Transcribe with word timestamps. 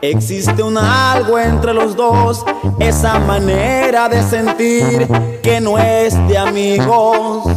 Existe 0.00 0.62
un 0.62 0.78
algo 0.78 1.36
entre 1.38 1.74
los 1.74 1.94
dos, 1.96 2.44
esa 2.78 3.18
manera 3.18 4.08
de 4.08 4.22
sentir 4.22 5.08
que 5.42 5.60
no 5.60 5.76
es 5.76 6.14
de 6.28 6.38
amigos. 6.38 7.48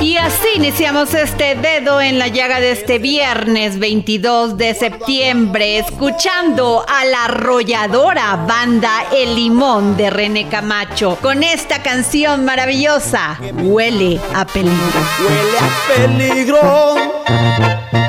Y 0.00 0.16
así 0.16 0.48
iniciamos 0.56 1.12
este 1.12 1.54
dedo 1.54 2.00
en 2.00 2.18
la 2.18 2.28
llaga 2.28 2.60
de 2.60 2.72
este 2.72 2.98
viernes 2.98 3.78
22 3.78 4.56
de 4.56 4.72
septiembre, 4.74 5.78
escuchando 5.78 6.82
a 6.88 7.04
la 7.04 7.26
arrolladora 7.26 8.36
banda 8.48 9.04
El 9.14 9.34
Limón 9.34 9.98
de 9.98 10.08
René 10.08 10.48
Camacho, 10.48 11.18
con 11.20 11.42
esta 11.42 11.82
canción 11.82 12.42
maravillosa, 12.44 13.38
Huele 13.62 14.18
a 14.34 14.46
peligro. 14.46 15.00
Huele 15.20 15.58
a 15.60 15.68
peligro. 15.94 18.05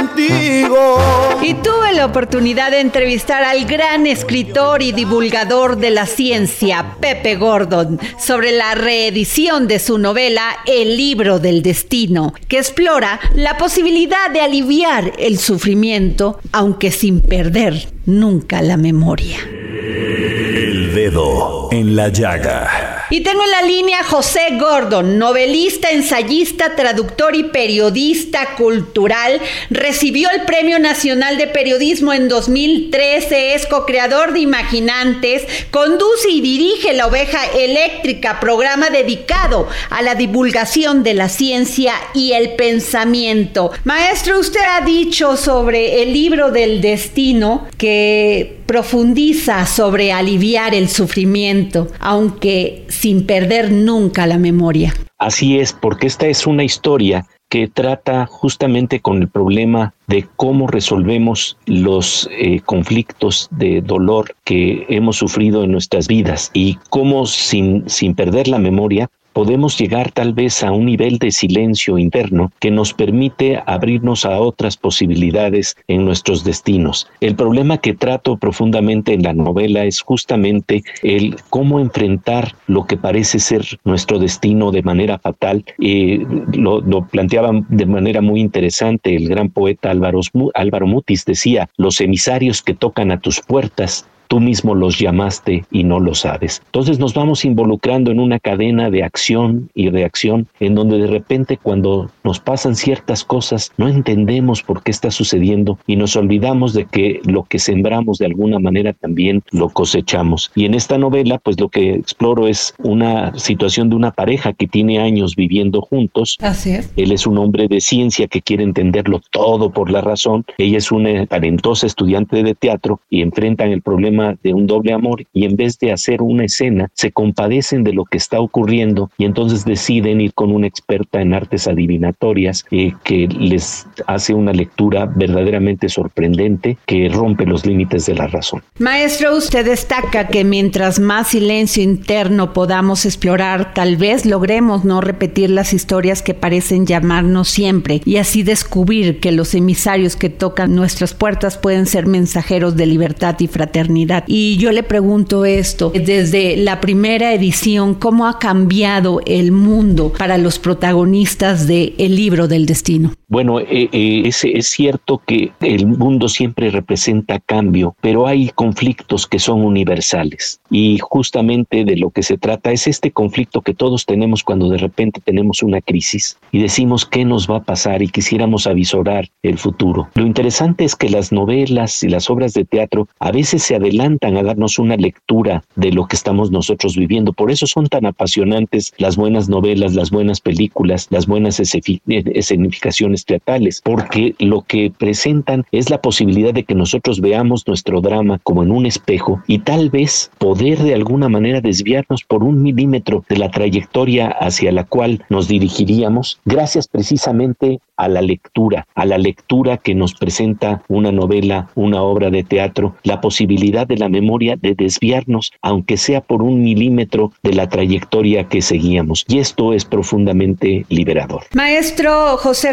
Contigo. 0.00 0.98
Y 1.42 1.54
tuve 1.54 1.92
la 1.94 2.06
oportunidad 2.06 2.70
de 2.70 2.80
entrevistar 2.80 3.42
al 3.44 3.64
gran 3.64 4.06
escritor 4.06 4.82
y 4.82 4.92
divulgador 4.92 5.76
de 5.76 5.90
la 5.90 6.06
ciencia, 6.06 6.96
Pepe 7.00 7.36
Gordon, 7.36 8.00
sobre 8.18 8.52
la 8.52 8.74
reedición 8.74 9.66
de 9.66 9.78
su 9.78 9.98
novela 9.98 10.58
El 10.66 10.96
libro 10.96 11.38
del 11.38 11.62
destino, 11.62 12.34
que 12.48 12.58
explora 12.58 13.20
la 13.34 13.56
posibilidad 13.56 14.30
de 14.30 14.40
aliviar 14.40 15.12
el 15.18 15.38
sufrimiento, 15.38 16.40
aunque 16.52 16.90
sin 16.90 17.20
perder 17.20 17.88
nunca 18.06 18.62
la 18.62 18.76
memoria. 18.76 19.38
El 19.48 20.94
dedo 20.94 21.68
en 21.72 21.96
la 21.96 22.08
llaga. 22.08 22.89
Y 23.12 23.22
tengo 23.22 23.42
en 23.44 23.50
la 23.50 23.62
línea 23.62 24.04
José 24.04 24.56
Gordon, 24.56 25.18
novelista, 25.18 25.90
ensayista, 25.90 26.76
traductor 26.76 27.34
y 27.34 27.42
periodista 27.42 28.54
cultural. 28.54 29.40
Recibió 29.68 30.30
el 30.30 30.42
Premio 30.42 30.78
Nacional 30.78 31.36
de 31.36 31.48
Periodismo 31.48 32.12
en 32.12 32.28
2013, 32.28 33.54
es 33.54 33.66
co-creador 33.66 34.32
de 34.32 34.38
Imaginantes, 34.38 35.42
conduce 35.72 36.30
y 36.30 36.40
dirige 36.40 36.92
La 36.92 37.08
Oveja 37.08 37.40
Eléctrica, 37.58 38.38
programa 38.38 38.90
dedicado 38.90 39.68
a 39.90 40.02
la 40.02 40.14
divulgación 40.14 41.02
de 41.02 41.14
la 41.14 41.28
ciencia 41.28 41.94
y 42.14 42.32
el 42.32 42.54
pensamiento. 42.54 43.72
Maestro, 43.82 44.38
usted 44.38 44.60
ha 44.60 44.82
dicho 44.82 45.36
sobre 45.36 46.04
el 46.04 46.12
libro 46.12 46.52
del 46.52 46.80
destino 46.80 47.66
que 47.76 48.59
profundiza 48.70 49.66
sobre 49.66 50.12
aliviar 50.12 50.76
el 50.76 50.88
sufrimiento, 50.88 51.88
aunque 51.98 52.84
sin 52.86 53.26
perder 53.26 53.72
nunca 53.72 54.28
la 54.28 54.38
memoria. 54.38 54.94
Así 55.18 55.58
es, 55.58 55.72
porque 55.72 56.06
esta 56.06 56.28
es 56.28 56.46
una 56.46 56.62
historia 56.62 57.26
que 57.48 57.66
trata 57.66 58.26
justamente 58.26 59.00
con 59.00 59.22
el 59.22 59.28
problema 59.28 59.92
de 60.06 60.24
cómo 60.36 60.68
resolvemos 60.68 61.56
los 61.66 62.30
eh, 62.30 62.60
conflictos 62.60 63.48
de 63.50 63.80
dolor 63.80 64.36
que 64.44 64.86
hemos 64.88 65.16
sufrido 65.16 65.64
en 65.64 65.72
nuestras 65.72 66.06
vidas 66.06 66.52
y 66.54 66.78
cómo 66.90 67.26
sin, 67.26 67.90
sin 67.90 68.14
perder 68.14 68.46
la 68.46 68.60
memoria 68.60 69.10
podemos 69.32 69.78
llegar 69.78 70.12
tal 70.12 70.32
vez 70.32 70.62
a 70.62 70.72
un 70.72 70.86
nivel 70.86 71.18
de 71.18 71.30
silencio 71.30 71.98
interno 71.98 72.52
que 72.58 72.70
nos 72.70 72.92
permite 72.92 73.62
abrirnos 73.66 74.24
a 74.24 74.40
otras 74.40 74.76
posibilidades 74.76 75.76
en 75.88 76.04
nuestros 76.04 76.44
destinos. 76.44 77.08
El 77.20 77.36
problema 77.36 77.78
que 77.78 77.94
trato 77.94 78.36
profundamente 78.36 79.14
en 79.14 79.22
la 79.22 79.32
novela 79.32 79.84
es 79.84 80.00
justamente 80.00 80.82
el 81.02 81.36
cómo 81.50 81.80
enfrentar 81.80 82.54
lo 82.66 82.86
que 82.86 82.96
parece 82.96 83.38
ser 83.38 83.64
nuestro 83.84 84.18
destino 84.18 84.70
de 84.70 84.82
manera 84.82 85.18
fatal. 85.18 85.64
Eh, 85.78 86.24
lo, 86.52 86.80
planteaba 87.10 87.52
de 87.68 87.86
manera 87.86 88.20
muy 88.20 88.40
interesante 88.40 89.14
el 89.16 89.28
gran 89.28 89.50
poeta 89.50 89.90
Álvaro, 89.90 90.20
Álvaro 90.54 90.86
Mutis, 90.86 91.24
decía, 91.24 91.68
los 91.76 92.00
emisarios 92.00 92.62
que 92.62 92.74
tocan 92.74 93.10
a 93.10 93.20
tus 93.20 93.40
puertas 93.40 94.06
tú 94.30 94.38
mismo 94.38 94.76
los 94.76 94.96
llamaste 94.96 95.64
y 95.72 95.82
no 95.82 95.98
lo 95.98 96.14
sabes. 96.14 96.62
Entonces 96.66 97.00
nos 97.00 97.14
vamos 97.14 97.44
involucrando 97.44 98.12
en 98.12 98.20
una 98.20 98.38
cadena 98.38 98.88
de 98.88 99.02
acción 99.02 99.70
y 99.74 99.90
reacción 99.90 100.46
en 100.60 100.76
donde 100.76 100.98
de 100.98 101.08
repente 101.08 101.56
cuando 101.60 102.08
nos 102.22 102.38
pasan 102.38 102.76
ciertas 102.76 103.24
cosas 103.24 103.72
no 103.76 103.88
entendemos 103.88 104.62
por 104.62 104.84
qué 104.84 104.92
está 104.92 105.10
sucediendo 105.10 105.80
y 105.88 105.96
nos 105.96 106.14
olvidamos 106.14 106.74
de 106.74 106.84
que 106.84 107.20
lo 107.24 107.42
que 107.42 107.58
sembramos 107.58 108.18
de 108.18 108.26
alguna 108.26 108.60
manera 108.60 108.92
también 108.92 109.42
lo 109.50 109.68
cosechamos. 109.68 110.52
Y 110.54 110.64
en 110.64 110.74
esta 110.74 110.96
novela 110.96 111.38
pues 111.38 111.58
lo 111.58 111.68
que 111.68 111.94
exploro 111.94 112.46
es 112.46 112.72
una 112.78 113.36
situación 113.36 113.90
de 113.90 113.96
una 113.96 114.12
pareja 114.12 114.52
que 114.52 114.68
tiene 114.68 115.00
años 115.00 115.34
viviendo 115.34 115.80
juntos. 115.80 116.38
Así 116.40 116.70
es. 116.70 116.92
Él 116.94 117.10
es 117.10 117.26
un 117.26 117.36
hombre 117.36 117.66
de 117.66 117.80
ciencia 117.80 118.28
que 118.28 118.42
quiere 118.42 118.62
entenderlo 118.62 119.20
todo 119.32 119.72
por 119.72 119.90
la 119.90 120.02
razón. 120.02 120.44
Ella 120.56 120.78
es 120.78 120.92
una 120.92 121.26
talentosa 121.26 121.88
estudiante 121.88 122.44
de 122.44 122.54
teatro 122.54 123.00
y 123.10 123.22
enfrentan 123.22 123.72
el 123.72 123.82
problema 123.82 124.19
de 124.42 124.54
un 124.54 124.66
doble 124.66 124.92
amor 124.92 125.24
y 125.32 125.44
en 125.44 125.56
vez 125.56 125.78
de 125.78 125.92
hacer 125.92 126.22
una 126.22 126.44
escena 126.44 126.88
se 126.94 127.12
compadecen 127.12 127.84
de 127.84 127.92
lo 127.92 128.04
que 128.04 128.18
está 128.18 128.40
ocurriendo 128.40 129.10
y 129.18 129.24
entonces 129.24 129.64
deciden 129.64 130.20
ir 130.20 130.32
con 130.34 130.52
una 130.52 130.66
experta 130.66 131.20
en 131.20 131.34
artes 131.34 131.66
adivinatorias 131.66 132.64
eh, 132.70 132.92
que 133.04 133.26
les 133.28 133.86
hace 134.06 134.34
una 134.34 134.52
lectura 134.52 135.06
verdaderamente 135.06 135.88
sorprendente 135.88 136.78
que 136.86 137.08
rompe 137.08 137.46
los 137.46 137.66
límites 137.66 138.06
de 138.06 138.14
la 138.14 138.26
razón. 138.26 138.62
Maestro, 138.78 139.36
usted 139.36 139.64
destaca 139.64 140.28
que 140.28 140.44
mientras 140.44 141.00
más 141.00 141.28
silencio 141.28 141.82
interno 141.82 142.52
podamos 142.52 143.06
explorar, 143.06 143.74
tal 143.74 143.96
vez 143.96 144.26
logremos 144.26 144.84
no 144.84 145.00
repetir 145.00 145.50
las 145.50 145.72
historias 145.72 146.22
que 146.22 146.34
parecen 146.34 146.86
llamarnos 146.86 147.48
siempre 147.48 148.00
y 148.04 148.16
así 148.16 148.42
descubrir 148.42 149.20
que 149.20 149.32
los 149.32 149.54
emisarios 149.54 150.16
que 150.16 150.28
tocan 150.28 150.74
nuestras 150.74 151.14
puertas 151.14 151.58
pueden 151.58 151.86
ser 151.86 152.06
mensajeros 152.06 152.76
de 152.76 152.86
libertad 152.86 153.36
y 153.38 153.46
fraternidad. 153.46 154.09
Y 154.26 154.56
yo 154.56 154.72
le 154.72 154.82
pregunto 154.82 155.44
esto, 155.44 155.92
desde 155.94 156.56
la 156.56 156.80
primera 156.80 157.32
edición, 157.32 157.94
¿cómo 157.94 158.26
ha 158.26 158.38
cambiado 158.38 159.20
el 159.26 159.52
mundo 159.52 160.12
para 160.16 160.38
los 160.38 160.58
protagonistas 160.58 161.66
de 161.66 161.94
El 161.98 162.16
libro 162.16 162.48
del 162.48 162.66
destino? 162.66 163.12
Bueno, 163.30 163.60
eh, 163.60 163.88
eh, 163.92 164.22
es, 164.24 164.42
es 164.42 164.66
cierto 164.66 165.22
que 165.24 165.52
el 165.60 165.86
mundo 165.86 166.28
siempre 166.28 166.68
representa 166.68 167.38
cambio, 167.38 167.94
pero 168.00 168.26
hay 168.26 168.48
conflictos 168.48 169.28
que 169.28 169.38
son 169.38 169.64
universales 169.64 170.60
y 170.68 170.98
justamente 170.98 171.84
de 171.84 171.96
lo 171.96 172.10
que 172.10 172.24
se 172.24 172.38
trata 172.38 172.72
es 172.72 172.88
este 172.88 173.12
conflicto 173.12 173.62
que 173.62 173.72
todos 173.72 174.04
tenemos 174.04 174.42
cuando 174.42 174.68
de 174.68 174.78
repente 174.78 175.20
tenemos 175.24 175.62
una 175.62 175.80
crisis 175.80 176.38
y 176.50 176.58
decimos 176.58 177.06
qué 177.06 177.24
nos 177.24 177.48
va 177.48 177.58
a 177.58 177.62
pasar 177.62 178.02
y 178.02 178.08
quisiéramos 178.08 178.66
avisorar 178.66 179.28
el 179.44 179.58
futuro. 179.58 180.08
Lo 180.14 180.26
interesante 180.26 180.84
es 180.84 180.96
que 180.96 181.08
las 181.08 181.30
novelas 181.30 182.02
y 182.02 182.08
las 182.08 182.30
obras 182.30 182.52
de 182.52 182.64
teatro 182.64 183.06
a 183.20 183.30
veces 183.30 183.62
se 183.62 183.76
adelantan 183.76 184.38
a 184.38 184.42
darnos 184.42 184.76
una 184.80 184.96
lectura 184.96 185.62
de 185.76 185.92
lo 185.92 186.08
que 186.08 186.16
estamos 186.16 186.50
nosotros 186.50 186.96
viviendo. 186.96 187.32
Por 187.32 187.52
eso 187.52 187.68
son 187.68 187.86
tan 187.86 188.06
apasionantes 188.06 188.92
las 188.98 189.14
buenas 189.14 189.48
novelas, 189.48 189.94
las 189.94 190.10
buenas 190.10 190.40
películas, 190.40 191.06
las 191.10 191.28
buenas 191.28 191.60
escenificaciones 191.60 193.19
teatrales, 193.24 193.80
porque 193.84 194.34
lo 194.38 194.62
que 194.62 194.92
presentan 194.96 195.64
es 195.72 195.90
la 195.90 196.00
posibilidad 196.00 196.52
de 196.52 196.64
que 196.64 196.74
nosotros 196.74 197.20
veamos 197.20 197.66
nuestro 197.66 198.00
drama 198.00 198.40
como 198.42 198.62
en 198.62 198.70
un 198.70 198.86
espejo 198.86 199.42
y 199.46 199.60
tal 199.60 199.90
vez 199.90 200.30
poder 200.38 200.78
de 200.78 200.94
alguna 200.94 201.28
manera 201.28 201.60
desviarnos 201.60 202.24
por 202.24 202.42
un 202.44 202.62
milímetro 202.62 203.24
de 203.28 203.38
la 203.38 203.50
trayectoria 203.50 204.28
hacia 204.28 204.72
la 204.72 204.84
cual 204.84 205.24
nos 205.28 205.48
dirigiríamos, 205.48 206.40
gracias 206.44 206.88
precisamente 206.88 207.80
a 207.96 208.08
la 208.08 208.22
lectura, 208.22 208.86
a 208.94 209.04
la 209.04 209.18
lectura 209.18 209.76
que 209.76 209.94
nos 209.94 210.14
presenta 210.14 210.82
una 210.88 211.12
novela, 211.12 211.68
una 211.74 212.02
obra 212.02 212.30
de 212.30 212.42
teatro, 212.42 212.94
la 213.02 213.20
posibilidad 213.20 213.86
de 213.86 213.98
la 213.98 214.08
memoria 214.08 214.56
de 214.56 214.74
desviarnos, 214.74 215.52
aunque 215.60 215.98
sea 215.98 216.22
por 216.22 216.42
un 216.42 216.62
milímetro 216.62 217.32
de 217.42 217.52
la 217.52 217.68
trayectoria 217.68 218.48
que 218.48 218.62
seguíamos. 218.62 219.24
Y 219.28 219.38
esto 219.38 219.74
es 219.74 219.84
profundamente 219.84 220.86
liberador. 220.88 221.42
Maestro 221.54 222.38
José 222.38 222.72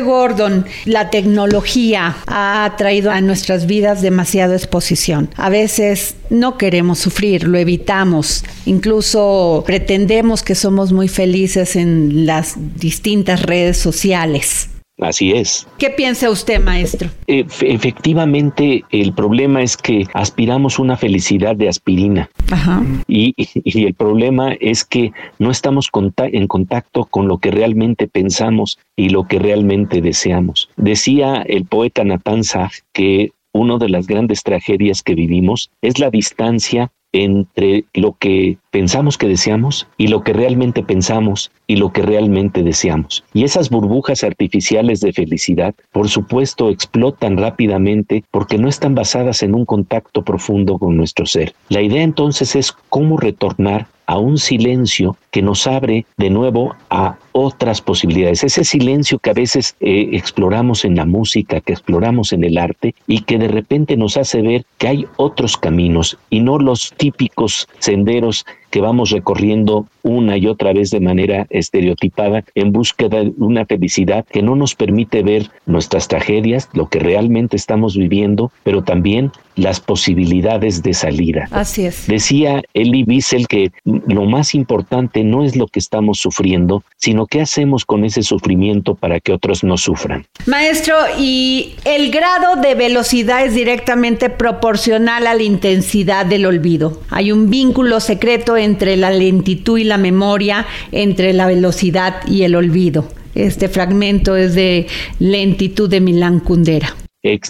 La 0.86 1.10
tecnología 1.10 2.18
ha 2.28 2.74
traído 2.78 3.12
a 3.12 3.22
nuestras 3.22 3.66
vidas 3.66 4.01
demasiada 4.01 4.56
exposición. 4.56 5.30
A 5.36 5.50
veces 5.50 6.16
no 6.30 6.57
queremos 6.57 7.00
sufrir, 7.00 7.44
lo 7.44 7.57
evitamos, 7.57 8.44
incluso 8.66 9.63
pretendemos 9.66 10.44
que 10.44 10.56
somos 10.56 10.92
muy 10.92 11.07
felices 11.07 11.75
en 11.75 12.25
las 12.25 12.56
distintas 12.75 13.42
redes 13.44 13.78
sociales. 13.78 14.69
Así 14.99 15.31
es. 15.31 15.67
¿Qué 15.77 15.91
piensa 15.91 16.29
usted, 16.29 16.63
maestro? 16.63 17.09
efectivamente, 17.27 18.83
el 18.91 19.13
problema 19.13 19.61
es 19.61 19.77
que 19.77 20.05
aspiramos 20.13 20.79
una 20.79 20.97
felicidad 20.97 21.55
de 21.55 21.69
aspirina. 21.69 22.29
Ajá. 22.49 22.83
Y, 23.07 23.33
y, 23.38 23.85
el 23.85 23.94
problema 23.94 24.53
es 24.53 24.83
que 24.83 25.11
no 25.38 25.51
estamos 25.51 25.89
en 26.17 26.47
contacto 26.47 27.05
con 27.05 27.27
lo 27.27 27.38
que 27.38 27.51
realmente 27.51 28.07
pensamos 28.07 28.79
y 28.95 29.09
lo 29.09 29.27
que 29.27 29.39
realmente 29.39 30.01
deseamos. 30.01 30.69
Decía 30.77 31.43
el 31.47 31.65
poeta 31.65 32.03
Nathan 32.03 32.43
Sach 32.43 32.73
que 32.93 33.31
una 33.51 33.77
de 33.77 33.89
las 33.89 34.07
grandes 34.07 34.43
tragedias 34.43 35.01
que 35.01 35.15
vivimos 35.15 35.71
es 35.81 36.00
la 36.00 36.09
distancia 36.09 36.91
entre 37.13 37.86
lo 37.94 38.13
que 38.13 38.57
pensamos 38.71 39.18
que 39.18 39.27
deseamos 39.27 39.88
y 39.98 40.07
lo 40.07 40.24
que 40.24 40.33
realmente 40.33 40.83
pensamos 40.83 41.51
y 41.65 41.77
lo 41.77 41.92
que 41.92 42.01
realmente 42.01 42.63
deseamos. 42.63 43.24
Y 43.33 43.44
esas 43.44 43.69
burbujas 43.69 44.24
artificiales 44.24 45.00
de 45.00 45.13
felicidad, 45.13 45.74
por 45.92 46.09
supuesto, 46.09 46.69
explotan 46.69 47.38
rápidamente 47.38 48.24
porque 48.31 48.57
no 48.57 48.68
están 48.68 48.95
basadas 48.95 49.44
en 49.44 49.56
un 49.56 49.65
contacto 49.65 50.24
profundo 50.24 50.77
con 50.77 50.98
nuestro 50.98 51.25
ser. 51.25 51.54
La 51.69 51.81
idea 51.81 52.04
entonces 52.04 52.56
es 52.56 52.71
cómo 52.89 53.18
retornar 53.18 53.88
a 54.06 54.18
un 54.18 54.38
silencio 54.38 55.18
que 55.38 55.44
nos 55.44 55.68
abre 55.68 56.07
de 56.18 56.31
nuevo 56.31 56.75
a 56.89 57.19
otras 57.31 57.80
posibilidades. 57.80 58.44
Ese 58.44 58.63
silencio 58.63 59.19
que 59.19 59.30
a 59.30 59.34
veces 59.34 59.75
eh, 59.80 60.10
exploramos 60.13 60.84
en 60.84 60.95
la 60.95 61.06
música, 61.06 61.62
que 61.62 61.74
exploramos 61.74 62.34
en 62.34 62.44
el 62.44 62.57
arte 62.57 62.95
y 63.06 63.22
que 63.22 63.38
de 63.38 63.48
repente 63.48 63.95
nos 63.98 64.18
hace 64.18 64.42
ver 64.42 64.66
que 64.80 64.88
hay 64.88 65.06
otros 65.18 65.56
caminos 65.56 66.18
y 66.31 66.39
no 66.39 66.57
los 66.57 66.92
típicos 66.98 67.68
senderos 67.78 68.48
que 68.72 68.81
vamos 68.81 69.12
recorriendo 69.12 69.88
una 70.04 70.38
y 70.38 70.48
otra 70.48 70.74
vez 70.74 70.92
de 70.92 71.00
manera 71.00 71.48
estereotipada 71.50 72.44
en 72.56 72.72
búsqueda 72.72 73.24
de 73.24 73.34
una 73.38 73.66
felicidad 73.66 74.25
que 74.25 74.42
no 74.42 74.56
nos 74.56 74.75
permite 74.75 75.24
ver 75.24 75.50
nuestras 75.66 76.07
tragedias, 76.07 76.69
lo 76.74 76.88
que 76.88 77.00
realmente 77.00 77.56
estamos 77.56 77.95
viviendo, 77.95 78.51
pero 78.63 78.84
también 78.84 79.31
las 79.56 79.80
posibilidades 79.80 80.84
de 80.84 80.94
salida. 80.94 81.48
Así 81.51 81.86
es. 81.86 82.07
Decía 82.07 82.62
Elie 82.74 83.06
Wiesel 83.06 83.48
que 83.48 83.72
lo 83.86 84.25
más 84.25 84.54
importante 84.54 85.24
no 85.29 85.44
es 85.44 85.56
lo 85.56 85.68
que 85.68 85.79
estamos 85.79 86.19
sufriendo, 86.19 86.83
sino 86.97 87.25
qué 87.25 87.41
hacemos 87.41 87.85
con 87.85 88.06
ese 88.06 88.24
sufrimiento 88.24 88.95
para 88.95 89.19
que 89.19 89.33
otros 89.33 89.63
no 89.63 89.77
sufran. 89.77 90.25
Maestro, 90.45 90.95
y 91.19 91.75
el 91.85 92.12
grado 92.12 92.62
de 92.62 92.75
velocidad 92.75 93.45
es 93.45 93.53
directamente 93.53 94.29
proporcional 94.29 95.27
a 95.27 95.33
la 95.33 95.44
intensidad 95.44 96.25
del 96.25 96.45
olvido. 96.45 97.01
Hay 97.09 97.31
un 97.31 97.50
vínculo 97.50 98.00
secreto 98.00 98.57
entre 98.57 98.97
la 98.97 99.12
lentitud 99.12 99.77
y 99.77 99.83
la 99.83 99.97
memoria, 99.97 100.65
entre 100.91 101.33
la 101.33 101.47
velocidad 101.47 102.25
y 102.27 102.44
el 102.44 102.56
olvido. 102.56 103.07
Este 103.35 103.69
fragmento 103.69 104.35
es 104.35 104.56
de 104.56 104.88
Lentitud 105.19 105.89
de 105.89 106.01
Milán 106.01 106.39
Kundera. 106.39 106.95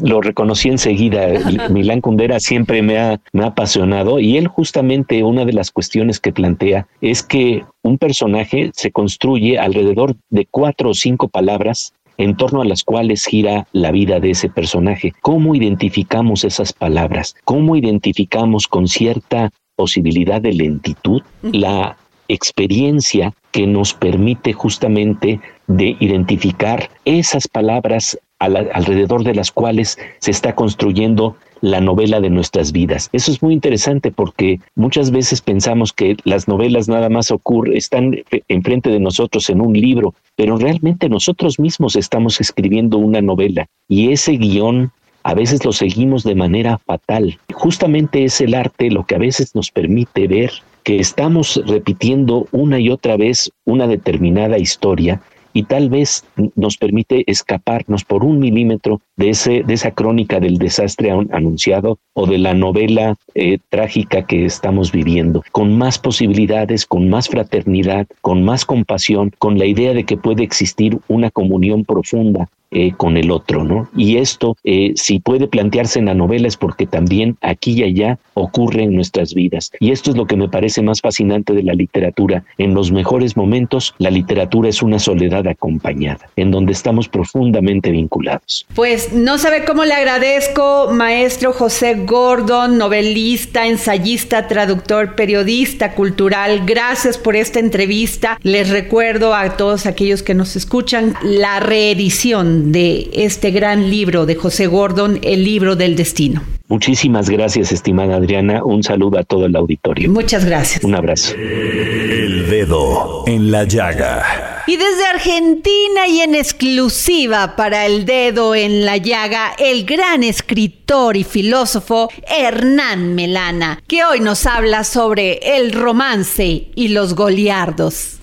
Lo 0.04 0.22
reconocí 0.22 0.70
enseguida. 0.70 1.28
Milán 1.70 2.02
Kundera 2.02 2.40
siempre 2.40 2.82
me 2.82 2.98
ha, 2.98 3.20
me 3.34 3.44
ha 3.44 3.48
apasionado 3.48 4.20
y 4.20 4.38
él 4.38 4.48
justamente 4.48 5.24
una 5.24 5.46
de 5.46 5.54
las 5.54 5.72
cuestiones 5.72 6.20
que 6.20 6.32
plantea 6.32 6.88
es 7.02 7.24
que 7.24 7.64
un 7.84 7.98
personaje 7.98 8.72
se 8.74 8.92
construye 8.92 9.58
alrededor 9.58 10.16
de 10.30 10.48
cuatro 10.50 10.92
o 10.92 10.94
cinco 10.94 11.28
palabras 11.28 11.94
en 12.18 12.36
torno 12.36 12.62
a 12.62 12.66
las 12.66 12.84
cuales 12.84 13.26
gira 13.26 13.68
la 13.74 13.92
vida 13.92 14.20
de 14.20 14.32
ese 14.32 14.50
personaje. 14.50 15.14
¿Cómo 15.22 15.56
identificamos 15.56 16.44
esas 16.44 16.74
palabras? 16.74 17.36
¿Cómo 17.46 17.76
identificamos 17.76 18.68
con 18.68 18.88
cierta 18.88 19.52
posibilidad 19.78 20.42
de 20.42 20.54
lentitud, 20.54 21.22
la 21.44 21.98
experiencia 22.28 23.34
que 23.52 23.68
nos 23.68 23.94
permite 23.94 24.52
justamente 24.52 25.40
de 25.68 25.96
identificar 26.00 26.90
esas 27.06 27.48
palabras 27.48 28.20
alrededor 28.40 29.24
de 29.24 29.34
las 29.34 29.52
cuales 29.52 29.98
se 30.20 30.32
está 30.32 30.54
construyendo 30.54 31.36
la 31.62 31.82
novela 31.82 32.22
de 32.22 32.30
nuestras 32.30 32.72
vidas. 32.72 33.10
Eso 33.14 33.32
es 33.32 33.42
muy 33.42 33.54
interesante 33.54 34.12
porque 34.12 34.60
muchas 34.76 35.12
veces 35.12 35.42
pensamos 35.42 35.92
que 35.92 36.16
las 36.24 36.48
novelas 36.48 36.88
nada 36.88 37.10
más 37.10 37.32
ocurren, 37.32 37.76
están 37.76 38.16
enfrente 38.48 38.90
de 38.90 39.00
nosotros 39.00 39.50
en 39.50 39.62
un 39.62 39.74
libro, 39.74 40.14
pero 40.36 40.58
realmente 40.58 41.10
nosotros 41.10 41.60
mismos 41.60 41.96
estamos 41.96 42.40
escribiendo 42.40 42.98
una 42.98 43.22
novela 43.22 43.68
y 43.88 44.12
ese 44.12 44.34
guion 44.34 44.92
a 45.24 45.34
veces 45.34 45.66
lo 45.66 45.74
seguimos 45.74 46.24
de 46.24 46.36
manera 46.36 46.78
fatal. 46.78 47.38
Justamente 47.54 48.24
es 48.24 48.40
el 48.40 48.54
arte 48.54 48.90
lo 48.92 49.06
que 49.06 49.16
a 49.16 49.20
veces 49.20 49.56
nos 49.56 49.72
permite 49.72 50.28
ver 50.28 50.52
que 50.84 51.00
estamos 51.00 51.62
repitiendo 51.66 52.48
una 52.54 52.80
y 52.80 52.90
otra 52.90 53.18
vez 53.18 53.52
una 53.66 53.88
determinada 53.88 54.58
historia 54.58 55.22
y 55.58 55.64
tal 55.64 55.90
vez 55.90 56.24
nos 56.54 56.78
permite 56.78 57.24
escaparnos 57.26 58.06
por 58.06 58.24
un 58.24 58.38
milímetro 58.38 59.02
de, 59.16 59.32
ese, 59.32 59.64
de 59.64 59.74
esa 59.74 59.90
crónica 59.90 60.40
del 60.40 60.60
desastre 60.60 61.10
anunciado 61.10 61.98
o 62.14 62.28
de 62.28 62.38
la 62.38 62.54
novela 62.54 63.16
eh, 63.34 63.58
trágica 63.70 64.28
que 64.28 64.46
estamos 64.46 64.92
viviendo, 64.92 65.44
con 65.52 65.76
más 65.76 65.98
posibilidades, 65.98 66.86
con 66.86 67.10
más 67.10 67.28
fraternidad, 67.28 68.06
con 68.22 68.44
más 68.44 68.66
compasión, 68.66 69.32
con 69.40 69.58
la 69.58 69.66
idea 69.66 69.96
de 69.96 70.04
que 70.04 70.16
puede 70.16 70.44
existir 70.44 71.00
una 71.08 71.32
comunión 71.32 71.86
profunda 71.86 72.48
eh, 72.72 72.92
con 72.98 73.16
el 73.16 73.32
otro, 73.32 73.64
¿no? 73.64 73.90
Y 73.96 74.18
esto, 74.18 74.58
eh, 74.66 74.92
si 74.96 75.20
puede 75.20 75.48
plantearse 75.48 76.00
en 76.00 76.06
la 76.06 76.14
novela, 76.14 76.50
es 76.50 76.58
porque 76.58 76.86
también 76.86 77.38
aquí 77.42 77.72
y 77.72 77.84
allá 77.84 78.20
ocurre 78.34 78.84
en 78.84 78.94
nuestras 78.94 79.34
vidas. 79.34 79.72
Y 79.80 79.92
esto 79.92 80.12
es 80.12 80.18
lo 80.18 80.26
que 80.26 80.36
me 80.36 80.50
parece 80.50 80.82
más 80.82 81.00
fascinante 81.00 81.54
de 81.54 81.64
la 81.64 81.74
literatura. 81.74 82.44
En 82.58 82.74
los 82.74 82.92
mejores 82.92 83.38
momentos, 83.38 83.96
la 84.00 84.10
literatura 84.10 84.68
es 84.68 84.82
una 84.82 85.00
soledad 85.00 85.48
acompañada, 85.48 86.30
en 86.36 86.52
donde 86.52 86.74
estamos 86.74 87.08
profundamente 87.08 87.90
vinculados. 87.92 88.66
Pues 88.76 89.14
no 89.14 89.38
sabe 89.38 89.64
cómo 89.64 89.86
le 89.86 89.94
agradezco, 89.94 90.90
maestro 90.92 91.54
José 91.54 92.04
Gordon, 92.06 92.78
novelista, 92.78 93.66
ensayista, 93.66 94.48
traductor, 94.48 95.16
periodista 95.16 95.94
cultural. 95.94 96.64
Gracias 96.66 97.18
por 97.18 97.38
esta 97.38 97.60
entrevista. 97.60 98.38
Les 98.44 98.70
recuerdo 98.70 99.34
a 99.34 99.56
todos 99.56 99.86
aquellos 99.86 100.22
que 100.22 100.34
nos 100.34 100.56
escuchan 100.56 101.16
la 101.24 101.60
reedición 101.60 102.57
de 102.58 103.10
este 103.14 103.52
gran 103.52 103.90
libro 103.90 104.26
de 104.26 104.36
José 104.36 104.68
Gordon, 104.68 105.20
El 105.22 105.44
libro 105.44 105.76
del 105.76 105.96
destino. 105.96 106.44
Muchísimas 106.70 107.30
gracias, 107.30 107.72
estimada 107.72 108.18
Adriana. 108.18 108.64
Un 108.64 108.84
saludo 108.84 109.18
a 109.18 109.24
todo 109.24 109.46
el 109.46 109.56
auditorio. 109.56 110.12
Muchas 110.12 110.44
gracias. 110.44 110.84
Un 110.84 110.96
abrazo. 110.96 111.34
El 111.36 112.50
dedo 112.50 113.24
en 113.26 113.52
la 113.52 113.64
llaga. 113.64 114.64
Y 114.68 114.76
desde 114.76 115.06
Argentina 115.06 116.10
y 116.10 116.20
en 116.20 116.36
exclusiva 116.36 117.56
para 117.56 117.86
el 117.86 118.06
dedo 118.06 118.54
en 118.54 118.84
la 118.84 118.98
llaga, 118.98 119.54
el 119.58 119.86
gran 119.86 120.26
escritor 120.26 121.16
y 121.16 121.24
filósofo 121.24 122.10
Hernán 122.28 123.16
Melana, 123.16 123.82
que 123.88 124.04
hoy 124.04 124.20
nos 124.20 124.46
habla 124.46 124.84
sobre 124.84 125.58
el 125.58 125.72
romance 125.72 126.68
y 126.76 126.90
los 126.90 127.16
goliardos. 127.16 128.17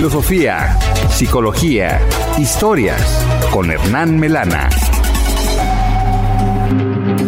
Filosofía, 0.00 0.78
psicología, 1.10 2.00
historias 2.38 3.22
con 3.52 3.70
Hernán 3.70 4.18
Melana. 4.18 4.70